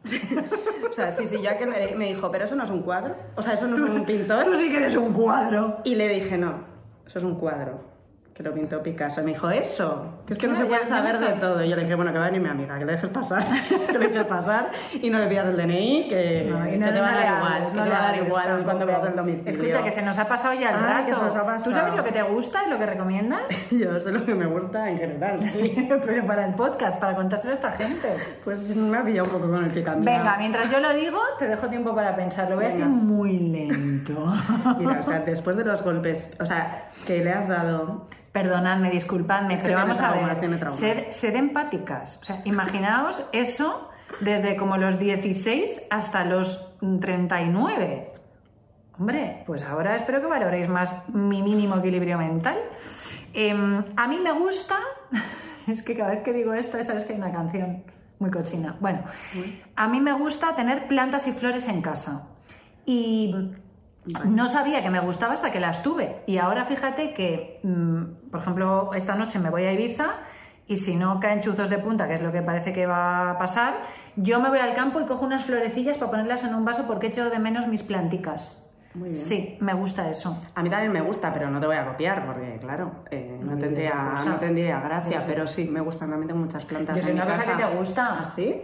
O 0.90 0.94
sea, 0.94 1.10
sí, 1.10 1.26
sí, 1.26 1.40
ya 1.40 1.56
que 1.58 1.66
me, 1.66 1.94
me 1.94 2.06
dijo, 2.06 2.30
pero 2.30 2.44
eso 2.46 2.56
no 2.56 2.64
es 2.64 2.70
un 2.70 2.82
cuadro. 2.82 3.14
O 3.36 3.42
sea, 3.42 3.54
eso 3.54 3.66
no 3.66 3.76
es 3.76 3.82
un 3.82 4.04
pintor. 4.06 4.44
Tú 4.44 4.56
sí 4.56 4.70
que 4.70 4.78
eres 4.78 4.96
un 4.96 5.12
cuadro. 5.12 5.80
Y 5.84 5.94
le 5.94 6.08
dije, 6.08 6.38
no, 6.38 6.64
eso 7.06 7.18
es 7.18 7.24
un 7.24 7.36
cuadro. 7.36 7.91
Que 8.34 8.42
lo 8.42 8.54
pintó 8.54 8.82
Picasso. 8.82 9.20
Y 9.20 9.24
me 9.24 9.32
dijo, 9.32 9.50
eso. 9.50 10.22
Que 10.26 10.32
es 10.32 10.38
que 10.38 10.46
no 10.48 10.56
se 10.56 10.64
puede 10.64 10.86
saber 10.86 11.20
no 11.20 11.26
de 11.26 11.32
todo. 11.34 11.62
Y 11.62 11.68
yo 11.68 11.76
le 11.76 11.82
dije, 11.82 11.94
bueno, 11.94 12.12
que 12.12 12.18
va 12.18 12.24
a 12.24 12.28
venir 12.28 12.40
mi 12.40 12.48
amiga, 12.48 12.78
que 12.78 12.86
le 12.86 12.92
dejes 12.92 13.10
pasar. 13.10 13.44
que 13.90 13.98
le 13.98 14.08
dejes 14.08 14.24
pasar. 14.24 14.70
Y 15.02 15.10
no 15.10 15.18
le 15.18 15.26
pidas 15.26 15.48
el 15.48 15.56
DNI, 15.58 16.08
que, 16.08 16.46
No, 16.50 16.64
que 16.64 16.78
no, 16.78 16.92
te 16.92 17.00
va 17.00 17.08
a 17.08 17.12
no 17.12 17.18
dar 17.18 17.26
igual. 17.36 17.52
hables, 17.52 17.70
que 17.72 17.76
no 17.76 17.82
te 17.84 17.88
le 17.90 17.94
va 17.94 18.00
a 18.00 18.06
dar 18.12 18.16
igual 18.26 18.64
cuando 18.64 18.86
veas 18.86 19.04
el 19.04 19.16
domicilio. 19.16 19.50
Escucha, 19.50 19.84
que 19.84 19.90
se 19.90 20.00
nos 20.02 20.18
ha 20.18 20.26
pasado 20.26 20.54
ya 20.54 20.70
el 20.70 20.76
Ah, 20.76 20.88
rato. 20.94 21.06
que 21.08 21.14
se 21.14 21.20
nos 21.22 21.36
ha 21.36 21.44
pasado. 21.44 21.64
¿Tú 21.64 21.72
sabes 21.72 21.94
lo 21.94 22.04
que 22.04 22.12
te 22.12 22.22
gusta 22.22 22.64
y 22.66 22.70
lo 22.70 22.78
que 22.78 22.86
recomiendas? 22.86 23.42
Yo 23.70 24.00
sé 24.00 24.12
lo 24.12 24.24
que 24.24 24.34
me 24.34 24.46
gusta 24.46 24.88
en 24.90 24.98
general. 24.98 25.42
sí. 25.42 25.88
Pero 26.06 26.26
para 26.26 26.46
el 26.46 26.54
podcast, 26.54 26.98
para 26.98 27.14
contárselo 27.14 27.52
a 27.52 27.56
esta 27.56 27.72
gente. 27.72 28.08
Pues 28.44 28.74
me 28.74 28.96
ha 28.96 29.04
pillado 29.04 29.26
un 29.28 29.34
poco 29.34 29.50
con 29.50 29.62
el 29.64 29.70
que 29.74 29.82
camina. 29.84 30.10
Venga, 30.10 30.36
mientras 30.38 30.70
yo 30.70 30.80
lo 30.80 30.94
digo, 30.94 31.20
te 31.38 31.48
dejo 31.48 31.68
tiempo 31.68 31.94
para 31.94 32.16
pensar. 32.16 32.48
Lo 32.48 32.56
voy 32.56 32.64
a 32.64 32.68
decir 32.68 32.86
muy 32.86 33.38
lento. 33.38 34.32
Mira, 34.78 35.00
o 35.00 35.02
sea, 35.02 35.18
después 35.20 35.54
de 35.58 35.64
los 35.64 35.82
golpes, 35.82 36.34
o 36.40 36.46
sea, 36.46 36.88
que 37.06 37.22
le 37.22 37.30
has 37.32 37.46
dado, 37.46 38.08
Perdonadme, 38.32 38.90
disculpadme, 38.90 39.54
Es 39.54 39.60
pero 39.60 39.76
vamos 39.76 40.00
a 40.00 40.12
ver. 40.12 41.12
sed 41.12 41.36
empáticas. 41.36 42.18
O 42.22 42.24
sea, 42.24 42.40
imaginaos 42.44 43.28
eso 43.32 43.90
desde 44.20 44.56
como 44.56 44.76
los 44.76 44.98
16 44.98 45.86
hasta 45.90 46.24
los 46.24 46.76
39. 46.80 48.10
Hombre, 48.98 49.42
pues 49.46 49.62
ahora 49.64 49.96
espero 49.96 50.20
que 50.20 50.26
valoréis 50.26 50.68
más 50.68 51.08
mi 51.08 51.42
mínimo 51.42 51.76
equilibrio 51.76 52.18
mental. 52.18 52.58
Em, 53.32 53.84
a 53.96 54.06
mí 54.06 54.18
me 54.18 54.32
gusta, 54.32 54.76
es 55.66 55.82
que 55.82 55.96
cada 55.96 56.10
vez 56.10 56.22
que 56.22 56.32
digo 56.32 56.52
esto, 56.54 56.82
sabes 56.84 57.04
que 57.04 57.14
hay 57.14 57.18
una 57.18 57.32
canción 57.32 57.84
muy 58.18 58.30
cochina. 58.30 58.76
Bueno, 58.80 59.00
a 59.76 59.88
mí 59.88 60.00
me 60.00 60.12
gusta 60.12 60.54
tener 60.54 60.86
plantas 60.86 61.26
y 61.26 61.32
flores 61.32 61.66
en 61.68 61.82
casa. 61.82 62.28
Y 62.84 63.34
no 64.24 64.48
sabía 64.48 64.82
que 64.82 64.90
me 64.90 65.00
gustaba 65.00 65.34
hasta 65.34 65.50
que 65.52 65.60
las 65.60 65.82
tuve. 65.82 66.22
Y 66.26 66.38
ahora 66.38 66.64
fíjate 66.64 67.14
que, 67.14 67.60
mm, 67.62 68.30
por 68.30 68.40
ejemplo, 68.40 68.90
esta 68.94 69.14
noche 69.14 69.38
me 69.38 69.50
voy 69.50 69.64
a 69.64 69.72
Ibiza 69.72 70.06
y 70.66 70.76
si 70.76 70.96
no 70.96 71.20
caen 71.20 71.40
chuzos 71.40 71.68
de 71.70 71.78
punta, 71.78 72.08
que 72.08 72.14
es 72.14 72.22
lo 72.22 72.32
que 72.32 72.42
parece 72.42 72.72
que 72.72 72.86
va 72.86 73.30
a 73.32 73.38
pasar, 73.38 73.74
yo 74.16 74.40
me 74.40 74.48
voy 74.48 74.58
al 74.58 74.74
campo 74.74 75.00
y 75.00 75.06
cojo 75.06 75.24
unas 75.24 75.44
florecillas 75.44 75.98
para 75.98 76.10
ponerlas 76.10 76.44
en 76.44 76.54
un 76.54 76.64
vaso 76.64 76.84
porque 76.86 77.08
echo 77.08 77.30
de 77.30 77.38
menos 77.38 77.66
mis 77.68 77.82
planticas. 77.82 78.58
Muy 78.94 79.10
bien. 79.10 79.22
Sí, 79.22 79.56
me 79.60 79.72
gusta 79.72 80.10
eso. 80.10 80.38
A 80.54 80.62
mí 80.62 80.68
también 80.68 80.92
me 80.92 81.00
gusta, 81.00 81.32
pero 81.32 81.48
no 81.48 81.58
te 81.60 81.66
voy 81.66 81.76
a 81.76 81.86
copiar, 81.86 82.26
porque 82.26 82.58
claro, 82.60 82.90
eh, 83.10 83.38
no, 83.42 83.56
tendría, 83.56 83.94
no 84.26 84.34
tendría 84.36 84.80
gracia, 84.80 85.20
Sí. 85.20 85.26
pero 85.30 85.46
sí, 85.46 85.64
me 85.64 85.80
gustan, 85.80 86.10
también 86.10 86.28
tengo 86.28 86.40
muchas 86.42 86.64
plantas. 86.66 86.96
Yo 87.00 87.08
en 87.08 87.14
una 87.14 87.24
mi 87.24 87.30
cosa 87.30 87.44
que 87.56 87.62
te 87.62 87.74
gusta. 87.76 88.18
¿Ah, 88.20 88.24
sí? 88.24 88.62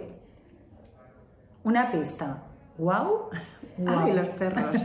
Una 1.65 1.91
pista. 1.91 2.43
¿Wow? 2.79 3.31
Ay, 3.87 4.13
los 4.13 4.29
perros. 4.31 4.65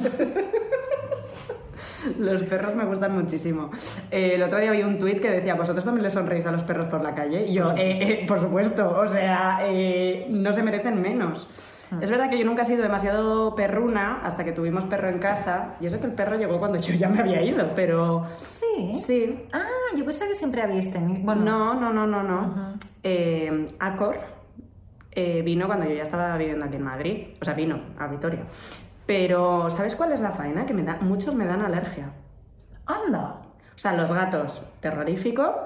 los 2.19 2.43
perros 2.43 2.75
me 2.75 2.85
gustan 2.85 3.15
muchísimo. 3.15 3.71
Eh, 4.11 4.35
el 4.35 4.43
otro 4.43 4.59
día 4.59 4.71
vi 4.71 4.83
un 4.83 4.99
tuit 4.99 5.21
que 5.21 5.29
decía, 5.29 5.55
¿vosotros 5.55 5.85
también 5.85 6.03
le 6.03 6.09
sonreís 6.09 6.45
a 6.45 6.51
los 6.51 6.63
perros 6.63 6.87
por 6.87 7.01
la 7.03 7.13
calle? 7.15 7.45
Y 7.47 7.53
yo, 7.53 7.71
eh, 7.77 7.97
eh, 8.01 8.25
por 8.27 8.39
supuesto, 8.39 8.89
o 8.99 9.07
sea, 9.07 9.59
eh, 9.63 10.27
no 10.29 10.53
se 10.53 10.63
merecen 10.63 11.01
menos. 11.01 11.47
Es 12.01 12.09
verdad 12.09 12.27
que 12.27 12.39
yo 12.39 12.45
nunca 12.45 12.63
he 12.63 12.65
sido 12.65 12.81
demasiado 12.81 13.53
perruna 13.53 14.21
hasta 14.23 14.43
que 14.43 14.51
tuvimos 14.51 14.83
perro 14.85 15.09
en 15.09 15.19
casa, 15.19 15.75
y 15.79 15.85
eso 15.85 15.99
que 15.99 16.07
el 16.07 16.13
perro 16.13 16.37
llegó 16.39 16.57
cuando 16.57 16.79
yo 16.79 16.95
ya 16.95 17.07
me 17.07 17.19
había 17.19 17.43
ido, 17.43 17.69
pero 17.75 18.25
Sí. 18.47 18.95
sí. 18.95 19.45
Ah, 19.53 19.61
yo 19.95 20.03
pensaba 20.03 20.29
que 20.29 20.35
siempre 20.35 20.63
habéis 20.63 20.91
tenido. 20.91 21.23
Bueno, 21.23 21.41
No, 21.43 21.73
no, 21.79 21.93
no, 21.93 22.07
no, 22.07 22.23
no. 22.23 22.73
Eh, 23.03 23.67
Acor 23.79 24.17
eh, 25.15 25.41
vino 25.43 25.67
cuando 25.67 25.85
yo 25.85 25.95
ya 25.95 26.03
estaba 26.03 26.37
viviendo 26.37 26.65
aquí 26.65 26.75
en 26.75 26.83
Madrid, 26.83 27.27
o 27.41 27.45
sea, 27.45 27.53
vino 27.53 27.79
a 27.99 28.07
Vitoria. 28.07 28.43
Pero, 29.05 29.69
¿sabes 29.69 29.95
cuál 29.95 30.13
es 30.13 30.19
la 30.19 30.31
faena? 30.31 30.65
Que 30.65 30.73
me 30.73 30.83
da, 30.83 30.97
muchos 31.01 31.35
me 31.35 31.45
dan 31.45 31.61
alergia. 31.61 32.11
anda. 32.85 33.39
O 33.75 33.77
sea, 33.77 33.93
los 33.93 34.13
gatos, 34.13 34.63
terrorífico, 34.81 35.63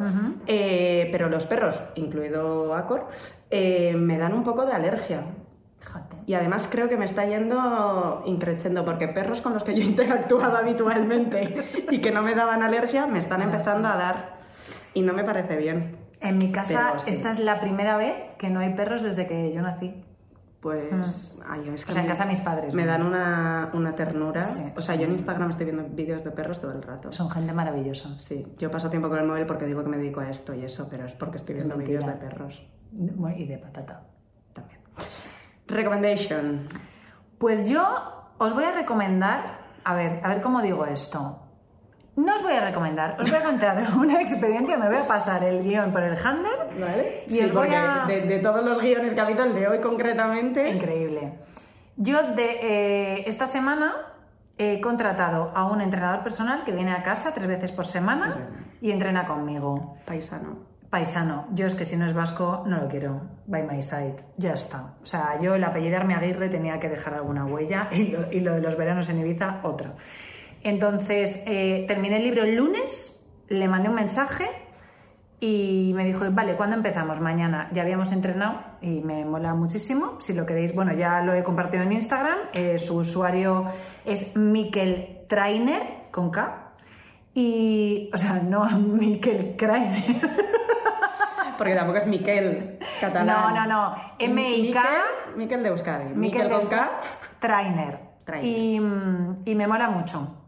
eh, 0.48 1.10
pero 1.12 1.28
los 1.28 1.46
perros, 1.46 1.78
incluido 1.96 2.74
Acor, 2.74 3.08
eh, 3.50 3.94
me 3.98 4.18
dan 4.18 4.34
un 4.34 4.44
poco 4.44 4.66
de 4.66 4.72
alergia. 4.72 5.24
Y 6.26 6.34
además 6.34 6.68
creo 6.70 6.90
que 6.90 6.98
me 6.98 7.06
está 7.06 7.26
yendo 7.26 8.24
increchendo, 8.26 8.86
porque 8.86 9.08
perros 9.08 9.42
con 9.42 9.54
los 9.54 9.64
que 9.64 9.76
yo 9.76 9.82
he 9.84 9.86
interactuado 9.86 10.58
habitualmente 10.58 11.64
y 11.90 12.00
que 12.00 12.12
no 12.12 12.22
me 12.22 12.36
daban 12.36 12.64
alergia, 12.64 13.08
me 13.08 13.20
están 13.20 13.42
empezando 13.42 13.88
a 13.88 13.98
dar. 13.98 14.38
Y 14.94 15.02
no 15.02 15.14
me 15.14 15.24
parece 15.24 15.58
bien. 15.58 15.98
En 16.20 16.38
mi 16.38 16.52
casa, 16.52 16.88
Pero 16.92 17.00
sí. 17.04 17.12
esta 17.12 17.32
es 17.32 17.40
la 17.40 17.60
primera 17.60 17.98
vez 17.98 18.16
que 18.38 18.50
no 18.50 18.60
hay 18.60 18.74
perros 18.74 19.04
desde 19.04 19.28
que 19.28 19.54
yo 19.54 19.62
nací. 19.62 20.04
Pues, 20.60 21.40
ay, 21.48 21.70
es 21.70 21.86
que 21.86 21.92
O 21.92 21.94
sea, 21.94 22.02
en 22.02 22.08
casa 22.10 22.24
de 22.24 22.32
mis 22.32 22.42
padres, 22.42 22.74
Me 22.74 22.86
dan 22.86 23.04
una, 23.04 23.70
una 23.74 23.96
ternura. 23.96 24.42
Sí, 24.42 24.74
o 24.76 24.82
sea, 24.82 24.96
yo 24.96 25.04
en 25.06 25.12
Instagram 25.14 25.52
estoy 25.52 25.66
viendo 25.68 25.84
vídeos 25.90 26.24
de 26.24 26.32
perros 26.32 26.60
todo 26.60 26.72
el 26.72 26.82
rato. 26.82 27.12
Son 27.12 27.30
gente 27.30 27.54
maravillosa. 27.54 28.20
Sí, 28.20 28.46
yo 28.58 28.72
paso 28.72 28.90
tiempo 28.90 29.08
con 29.08 29.20
el 29.20 29.28
móvil 29.28 29.46
porque 29.46 29.66
digo 29.66 29.84
que 29.84 29.90
me 29.90 29.98
dedico 29.98 30.20
a 30.20 30.30
esto 30.30 30.54
y 30.56 30.64
eso, 30.66 30.88
pero 30.90 31.06
es 31.06 31.14
porque 31.14 31.38
estoy 31.38 31.56
viendo 31.56 31.78
vídeos 31.78 32.06
de 32.06 32.14
perros 32.14 32.68
Y 32.92 33.46
de 33.46 33.58
patata. 33.60 34.02
también. 34.54 34.80
Recommendation. 35.68 36.68
Pues 37.38 37.70
yo 37.70 37.84
os 38.40 38.54
voy 38.56 38.64
a 38.64 38.72
recomendar, 38.72 39.60
a 39.84 39.94
ver, 39.94 40.20
a 40.24 40.30
ver 40.30 40.42
cómo 40.42 40.62
digo 40.62 40.86
esto. 40.86 41.47
No 42.18 42.36
os 42.36 42.42
voy 42.42 42.54
a 42.54 42.66
recomendar, 42.66 43.16
os 43.20 43.30
voy 43.30 43.40
a 43.40 43.44
contar 43.44 43.78
una 43.98 44.20
experiencia, 44.22 44.76
me 44.76 44.88
voy 44.88 44.98
a 44.98 45.08
pasar 45.08 45.44
el 45.44 45.64
guion 45.64 45.92
por 45.92 46.02
el 46.02 46.18
handle. 46.18 46.52
¿Vale? 46.80 47.24
Y 47.28 47.34
sí, 47.34 47.44
os 47.44 47.54
voy 47.54 47.68
porque 47.68 47.76
a... 47.76 48.06
de, 48.08 48.22
de 48.22 48.40
todos 48.40 48.66
los 48.66 48.82
guiones 48.82 49.14
que 49.14 49.22
ha 49.22 49.26
habido, 49.26 49.44
el 49.46 49.54
de 49.54 49.68
hoy 49.68 49.80
concretamente. 49.80 50.68
Increíble. 50.68 51.34
Yo 51.96 52.34
de 52.34 52.60
eh, 52.62 53.24
esta 53.28 53.46
semana 53.46 53.94
he 54.58 54.82
contratado 54.82 55.52
a 55.56 55.66
un 55.66 55.80
entrenador 55.80 56.24
personal 56.24 56.64
que 56.64 56.72
viene 56.72 56.92
a 56.92 57.04
casa 57.04 57.34
tres 57.36 57.48
veces 57.48 57.72
por 57.72 57.86
semana 57.86 58.50
y 58.82 58.92
entrena 58.92 59.28
conmigo. 59.28 59.98
Paisano. 60.06 60.58
Paisano, 60.90 61.48
yo 61.54 61.68
es 61.68 61.76
que 61.76 61.86
si 61.86 61.98
no 61.98 62.06
es 62.08 62.14
vasco 62.14 62.64
no 62.66 62.78
lo 62.78 62.88
quiero. 62.88 63.22
By 63.46 63.64
my 63.64 63.82
side, 63.82 64.16
ya 64.38 64.54
está. 64.54 64.94
O 65.04 65.06
sea, 65.06 65.38
yo 65.40 65.54
el 65.56 65.64
apellidarme 65.64 66.16
Aguirre 66.16 66.50
tenía 66.50 66.80
que 66.80 66.90
dejar 66.90 67.14
alguna 67.16 67.46
huella 67.46 67.90
y 67.92 68.08
lo, 68.08 68.32
y 68.32 68.40
lo 68.40 68.56
de 68.56 68.62
los 68.62 68.76
veranos 68.78 69.10
en 69.10 69.20
Ibiza 69.20 69.60
otra. 69.64 69.94
Entonces, 70.64 71.44
eh, 71.46 71.86
terminé 71.88 72.18
el 72.18 72.24
libro 72.24 72.44
el 72.44 72.56
lunes, 72.56 73.24
le 73.50 73.68
mandé 73.68 73.90
un 73.90 73.96
mensaje 73.96 74.48
y 75.40 75.92
me 75.96 76.04
dijo, 76.04 76.26
vale, 76.32 76.56
¿cuándo 76.56 76.76
empezamos? 76.76 77.20
Mañana. 77.20 77.70
Ya 77.72 77.84
habíamos 77.84 78.12
entrenado 78.12 78.60
y 78.82 79.02
me 79.02 79.24
mola 79.24 79.54
muchísimo. 79.54 80.20
Si 80.20 80.34
lo 80.34 80.48
queréis, 80.48 80.74
bueno, 80.74 80.94
ya 80.94 81.22
lo 81.22 81.34
he 81.34 81.44
compartido 81.44 81.84
en 81.84 81.92
Instagram. 81.92 82.38
Eh, 82.54 82.80
su 82.80 82.98
usuario 82.98 83.66
es 84.04 84.36
Mikel 84.36 85.26
Trainer, 85.28 86.08
con 86.12 86.32
K. 86.32 86.64
Y, 87.36 88.10
o 88.12 88.18
sea, 88.18 88.42
no 88.42 88.66
Mikel 88.80 89.56
Krainer. 89.56 90.22
Porque 91.58 91.76
tampoco 91.76 92.00
es 92.00 92.08
Miquel, 92.08 92.80
catalán. 93.00 93.28
No, 93.28 93.52
no, 93.52 93.68
no. 93.68 93.96
M-I-K. 94.18 94.82
Miquel, 94.82 95.38
Miquel 95.38 95.64
de 95.64 95.70
Euskadi. 95.70 96.06
Mikel 96.16 96.18
Miquel 96.18 96.50
con 96.50 96.68
K. 96.68 96.90
Trainer. 97.40 98.00
Trainer. 98.26 98.48
Y, 98.48 98.80
mm, 98.80 99.42
y 99.46 99.56
me 99.56 99.68
mola 99.68 99.90
mucho. 99.90 100.47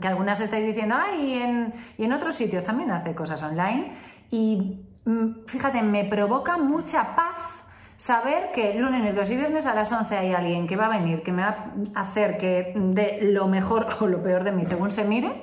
Que 0.00 0.08
algunas 0.08 0.40
estáis 0.40 0.66
diciendo, 0.66 0.96
ay, 0.98 1.32
y 1.32 1.34
en, 1.34 1.74
y 1.98 2.04
en 2.04 2.12
otros 2.12 2.34
sitios 2.34 2.64
también 2.64 2.90
hace 2.90 3.14
cosas 3.14 3.42
online. 3.42 3.92
Y 4.30 4.86
mm, 5.04 5.46
fíjate, 5.46 5.82
me 5.82 6.04
provoca 6.04 6.56
mucha 6.58 7.14
paz 7.14 7.60
saber 7.96 8.50
que 8.54 8.74
lunes, 8.74 9.02
miércoles 9.02 9.30
y 9.30 9.36
viernes 9.36 9.66
a 9.66 9.74
las 9.74 9.92
11 9.92 10.16
hay 10.16 10.32
alguien 10.32 10.66
que 10.66 10.74
va 10.76 10.86
a 10.86 10.88
venir, 10.88 11.22
que 11.22 11.32
me 11.32 11.42
va 11.42 11.66
a 11.94 12.00
hacer 12.00 12.38
que 12.38 12.72
de 12.74 13.18
lo 13.22 13.46
mejor 13.46 13.86
o 14.00 14.06
lo 14.06 14.22
peor 14.22 14.44
de 14.44 14.52
mí 14.52 14.64
según 14.64 14.90
se 14.90 15.04
mire 15.04 15.42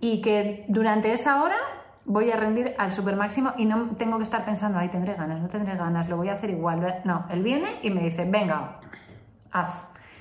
y 0.00 0.20
que 0.20 0.64
durante 0.68 1.12
esa 1.12 1.42
hora 1.42 1.56
voy 2.04 2.30
a 2.30 2.36
rendir 2.36 2.74
al 2.78 2.92
super 2.92 3.16
máximo 3.16 3.52
y 3.56 3.66
no 3.66 3.90
tengo 3.96 4.16
que 4.16 4.24
estar 4.24 4.44
pensando, 4.44 4.78
ay, 4.78 4.88
tendré 4.88 5.14
ganas, 5.14 5.40
no 5.40 5.48
tendré 5.48 5.76
ganas, 5.76 6.08
lo 6.08 6.16
voy 6.16 6.28
a 6.28 6.34
hacer 6.34 6.50
igual. 6.50 7.02
No, 7.04 7.26
él 7.30 7.42
viene 7.42 7.80
y 7.82 7.90
me 7.90 8.02
dice, 8.02 8.24
venga, 8.24 8.80
haz. 9.52 9.70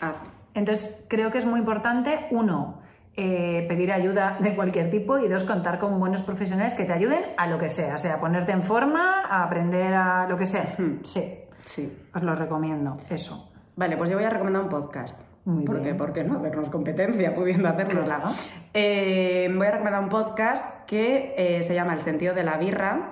Ah, 0.02 0.14
Entonces, 0.54 1.06
creo 1.08 1.32
que 1.32 1.38
es 1.38 1.46
muy 1.46 1.60
importante, 1.60 2.28
uno, 2.32 2.80
eh, 3.18 3.66
pedir 3.68 3.92
ayuda 3.92 4.38
de 4.42 4.56
cualquier 4.56 4.92
tipo 4.92 5.18
y 5.18 5.28
dos, 5.28 5.44
contar 5.46 5.80
con 5.80 5.98
buenos 6.00 6.22
profesionales 6.22 6.76
que 6.76 6.84
te 6.86 6.94
ayuden 6.94 7.22
a 7.38 7.48
lo 7.48 7.58
que 7.58 7.70
sea, 7.70 7.98
sea 7.98 8.20
ponerte 8.20 8.52
en 8.52 8.64
forma, 8.64 9.22
a 9.22 9.44
aprender 9.46 9.94
a 9.94 10.28
lo 10.28 10.38
que 10.38 10.46
sea. 10.46 10.76
Hmm. 10.78 11.00
Sí, 11.04 11.40
sí. 11.66 11.98
os 12.14 12.24
lo 12.24 12.36
recomiendo, 12.36 12.98
eso. 13.10 13.52
Vale, 13.78 13.98
pues 13.98 14.10
yo 14.10 14.18
voy 14.18 14.26
a 14.26 14.30
recomendar 14.30 14.64
un 14.64 14.70
podcast. 14.70 15.20
Muy 15.46 15.64
¿Por 15.64 15.80
bien. 15.80 15.94
qué? 15.94 15.98
¿Por 15.98 16.12
qué 16.12 16.24
no 16.24 16.40
hacernos 16.40 16.70
competencia 16.70 17.36
pudiendo 17.36 17.70
hacernosla? 17.70 18.16
Claro. 18.18 18.32
Eh, 18.74 19.48
voy 19.56 19.68
a 19.68 19.72
recomendar 19.72 20.02
un 20.02 20.10
podcast 20.10 20.86
que 20.88 21.36
eh, 21.38 21.64
se 21.64 21.76
llama 21.76 21.94
El 21.94 22.02
sentido 22.02 22.34
de 22.34 22.44
la 22.44 22.58
birra. 22.58 23.12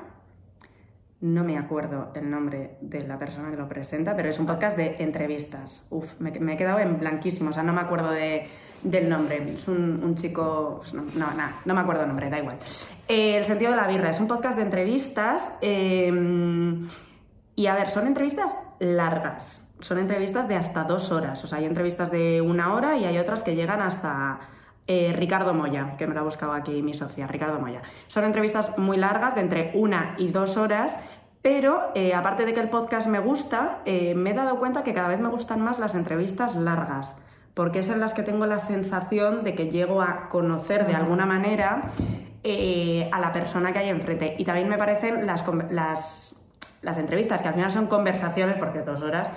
No 1.24 1.46
me 1.46 1.58
acuerdo 1.58 2.12
el 2.16 2.30
nombre 2.30 2.76
de 2.82 3.08
la 3.08 3.18
persona 3.18 3.50
que 3.50 3.56
lo 3.56 3.70
presenta, 3.70 4.14
pero 4.14 4.28
es 4.28 4.38
un 4.40 4.46
podcast 4.46 4.76
de 4.76 4.98
entrevistas. 5.00 5.88
Uf, 5.90 6.20
me, 6.20 6.32
me 6.32 6.56
he 6.56 6.58
quedado 6.58 6.80
en 6.80 7.00
blanquísimo, 7.00 7.52
o 7.52 7.54
sea, 7.54 7.64
no 7.64 7.72
me 7.72 7.80
acuerdo 7.80 8.12
de- 8.12 8.46
del 8.84 9.08
nombre. 9.08 9.42
Es 9.46 9.66
un, 9.70 10.02
un 10.04 10.16
chico. 10.16 10.80
pues 10.82 10.94
no, 10.94 11.04
no, 11.16 11.34
nada, 11.34 11.62
no 11.64 11.74
me 11.74 11.80
acuerdo 11.80 12.02
el 12.02 12.10
nombre, 12.10 12.30
da 12.30 12.40
igual. 12.40 12.58
Eh, 13.08 13.38
el 13.38 13.46
sentido 13.46 13.72
de 13.72 13.78
la 13.78 13.88
birra 13.88 14.10
es 14.10 14.20
un 14.20 14.28
podcast 14.28 14.58
de 14.58 14.64
entrevistas. 14.64 15.58
eh, 15.62 16.12
y 17.56 17.68
a 17.68 17.76
ver, 17.76 17.90
son 17.90 18.08
entrevistas 18.08 18.54
largas. 18.80 19.60
Son 19.80 20.00
entrevistas 20.00 20.48
de 20.50 20.56
hasta 20.56 20.84
dos 20.84 21.12
horas. 21.12 21.42
O 21.44 21.48
sea, 21.48 21.60
hay 21.60 21.66
entrevistas 21.66 22.12
de 22.12 22.42
una 22.42 22.74
hora 22.74 22.98
y 22.98 23.06
hay 23.06 23.18
otras 23.18 23.44
que 23.44 23.56
llegan 23.56 23.82
hasta 23.82 24.40
eh, 24.88 25.14
Ricardo 25.16 25.54
Moya, 25.54 25.96
que 25.98 26.08
me 26.08 26.14
lo 26.14 26.22
ha 26.22 26.24
buscado 26.24 26.52
aquí 26.54 26.82
mi 26.82 26.94
socia, 26.94 27.28
Ricardo 27.28 27.60
Moya. 27.60 27.82
Son 28.08 28.24
entrevistas 28.26 28.78
muy 28.78 28.98
largas, 28.98 29.36
de 29.36 29.42
entre 29.42 29.72
una 29.76 30.16
y 30.18 30.30
dos 30.30 30.58
horas. 30.58 30.98
Pero 31.44 31.92
eh, 31.94 32.14
aparte 32.14 32.46
de 32.46 32.54
que 32.54 32.62
el 32.62 32.70
podcast 32.70 33.06
me 33.06 33.20
gusta, 33.20 33.80
eh, 33.84 34.16
me 34.16 34.32
he 34.32 34.34
dado 34.34 34.58
cuenta 34.60 34.82
que 34.82 34.94
cada 34.94 35.10
vez 35.10 35.20
me 35.20 35.28
gustan 35.28 35.60
más 35.60 35.78
las 35.78 35.94
entrevistas 35.94 36.56
largas, 36.56 37.14
porque 37.54 37.80
es 37.80 37.90
en 37.90 38.00
las 38.00 38.14
que 38.14 38.24
tengo 38.24 38.46
la 38.46 38.60
sensación 38.60 39.44
de 39.44 39.54
que 39.54 39.70
llego 39.70 40.02
a 40.02 40.30
conocer 40.30 40.88
de 40.88 40.96
alguna 40.96 41.26
manera 41.26 41.92
eh, 42.46 43.10
a 43.12 43.20
la 43.20 43.34
persona 43.34 43.74
que 43.74 43.80
hay 43.80 43.90
enfrente. 43.90 44.36
Y 44.38 44.46
también 44.46 44.70
me 44.70 44.78
parecen 44.78 45.26
las, 45.28 45.44
las, 45.70 46.42
las 46.82 46.98
entrevistas, 46.98 47.42
que 47.42 47.50
al 47.50 47.56
final 47.56 47.72
son 47.72 47.88
conversaciones, 47.88 48.56
porque 48.58 48.80
dos 48.80 49.02
horas, 49.02 49.30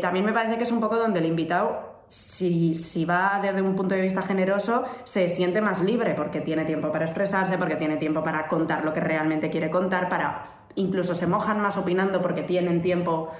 también 0.00 0.24
me 0.24 0.32
parece 0.32 0.56
que 0.56 0.64
es 0.64 0.72
un 0.72 0.80
poco 0.80 0.96
donde 0.96 1.18
el 1.18 1.26
invitado, 1.26 1.92
si, 2.08 2.74
si 2.74 3.04
va 3.04 3.38
desde 3.42 3.60
un 3.60 3.76
punto 3.76 3.94
de 3.94 4.00
vista 4.00 4.22
generoso, 4.22 4.84
se 5.04 5.28
siente 5.28 5.60
más 5.60 5.82
libre, 5.82 6.14
porque 6.14 6.40
tiene 6.40 6.64
tiempo 6.64 6.90
para 6.90 7.04
expresarse, 7.04 7.58
porque 7.58 7.76
tiene 7.76 7.98
tiempo 7.98 8.24
para 8.24 8.48
contar 8.48 8.82
lo 8.82 8.94
que 8.94 9.00
realmente 9.00 9.50
quiere 9.50 9.68
contar, 9.68 10.08
para 10.08 10.61
incluso 10.74 11.14
se 11.14 11.26
mojan 11.26 11.60
más 11.60 11.76
opinando 11.76 12.20
porque 12.22 12.42
tienen 12.42 12.82
tiempo 12.82 13.30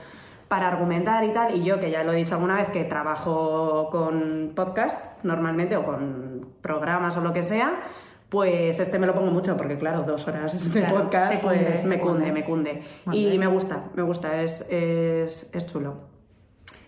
para 0.48 0.68
argumentar 0.68 1.24
y 1.24 1.32
tal. 1.32 1.56
Y 1.56 1.64
yo, 1.64 1.80
que 1.80 1.90
ya 1.90 2.04
lo 2.04 2.12
he 2.12 2.16
dicho 2.16 2.34
alguna 2.34 2.56
vez, 2.56 2.68
que 2.70 2.84
trabajo 2.84 3.88
con 3.90 4.52
podcast 4.54 5.22
normalmente 5.24 5.76
o 5.76 5.84
con 5.84 6.48
programas 6.60 7.16
o 7.16 7.22
lo 7.22 7.32
que 7.32 7.42
sea, 7.42 7.80
pues 8.28 8.78
este 8.78 8.98
me 8.98 9.06
lo 9.06 9.14
pongo 9.14 9.30
mucho 9.30 9.56
porque, 9.56 9.78
claro, 9.78 10.02
dos 10.02 10.26
horas 10.28 10.72
de 10.72 10.80
Claro, 10.80 10.96
podcast 11.02 11.40
cunde, 11.42 11.66
pues, 11.70 11.84
me 11.84 11.98
cunde, 11.98 12.18
cunde. 12.24 12.32
me 12.32 12.44
cunde. 12.44 12.82
Y 13.12 13.38
me 13.38 13.46
gusta, 13.46 13.84
me 13.94 14.02
gusta, 14.02 14.42
es, 14.42 14.66
es, 14.70 15.50
es 15.54 15.66
chulo. 15.66 15.94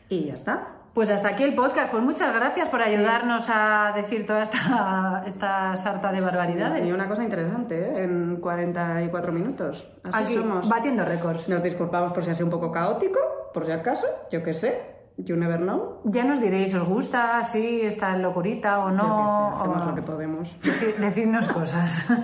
Y 0.09 0.27
ya 0.27 0.35
está. 0.35 0.84
Pues 0.95 1.11
hasta 1.11 1.31
aquí 1.31 1.43
el 1.43 1.55
podcast. 1.57 1.91
Pues 1.91 2.03
muchas 2.05 2.33
gracias 2.33 2.69
por 2.69 2.81
ayudarnos 2.81 3.47
a 3.51 3.93
decir 3.97 4.25
toda 4.27 4.43
esta, 4.45 5.25
esta 5.27 5.75
sarta 5.77 6.13
de 6.13 6.21
barbaridades. 6.21 6.89
Y 6.89 6.93
una 6.93 7.09
cosa 7.09 7.25
interesante, 7.25 7.77
¿eh? 7.79 8.05
en 8.05 8.37
44 8.41 9.33
minutos. 9.33 9.89
Así 10.05 10.23
Aquí, 10.25 10.35
somos. 10.37 10.69
batiendo 10.69 11.05
récords. 11.05 11.49
Nos 11.49 11.63
disculpamos 11.65 12.13
por 12.13 12.25
si 12.25 12.31
ha 12.31 12.35
sido 12.35 12.47
un 12.47 12.53
poco 12.53 12.71
caótico, 12.71 13.19
por 13.53 13.67
si 13.67 13.73
acaso, 13.73 14.07
yo 14.31 14.43
qué 14.45 14.55
sé. 14.55 14.95
You 15.17 15.37
never 15.37 15.59
know. 15.61 16.01
Ya 16.05 16.25
nos 16.25 16.41
diréis, 16.41 16.73
¿os 16.75 16.85
gusta 16.89 17.39
así 17.39 17.81
esta 17.83 18.17
locurita 18.17 18.79
o 18.85 18.91
Yo 18.91 18.97
no? 18.97 19.03
sé, 19.03 19.61
hacemos 19.61 19.83
O- 19.83 19.87
lo 19.87 19.95
que 19.97 20.03
podemos. 20.03 20.49
Deci- 20.63 20.97
Decidnos 20.97 21.47
cosas. 21.49 22.09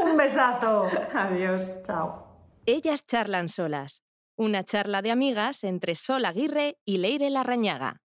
Un 0.00 0.16
besazo. 0.16 0.86
Adiós. 1.14 1.82
Chao. 1.86 2.24
Ellas 2.66 3.04
charlan 3.06 3.48
solas. 3.48 4.05
Una 4.38 4.64
charla 4.64 5.00
de 5.00 5.10
amigas 5.10 5.64
entre 5.64 5.94
Sol 5.94 6.26
Aguirre 6.26 6.78
y 6.84 6.98
Leire 6.98 7.30
Larrañaga. 7.30 8.02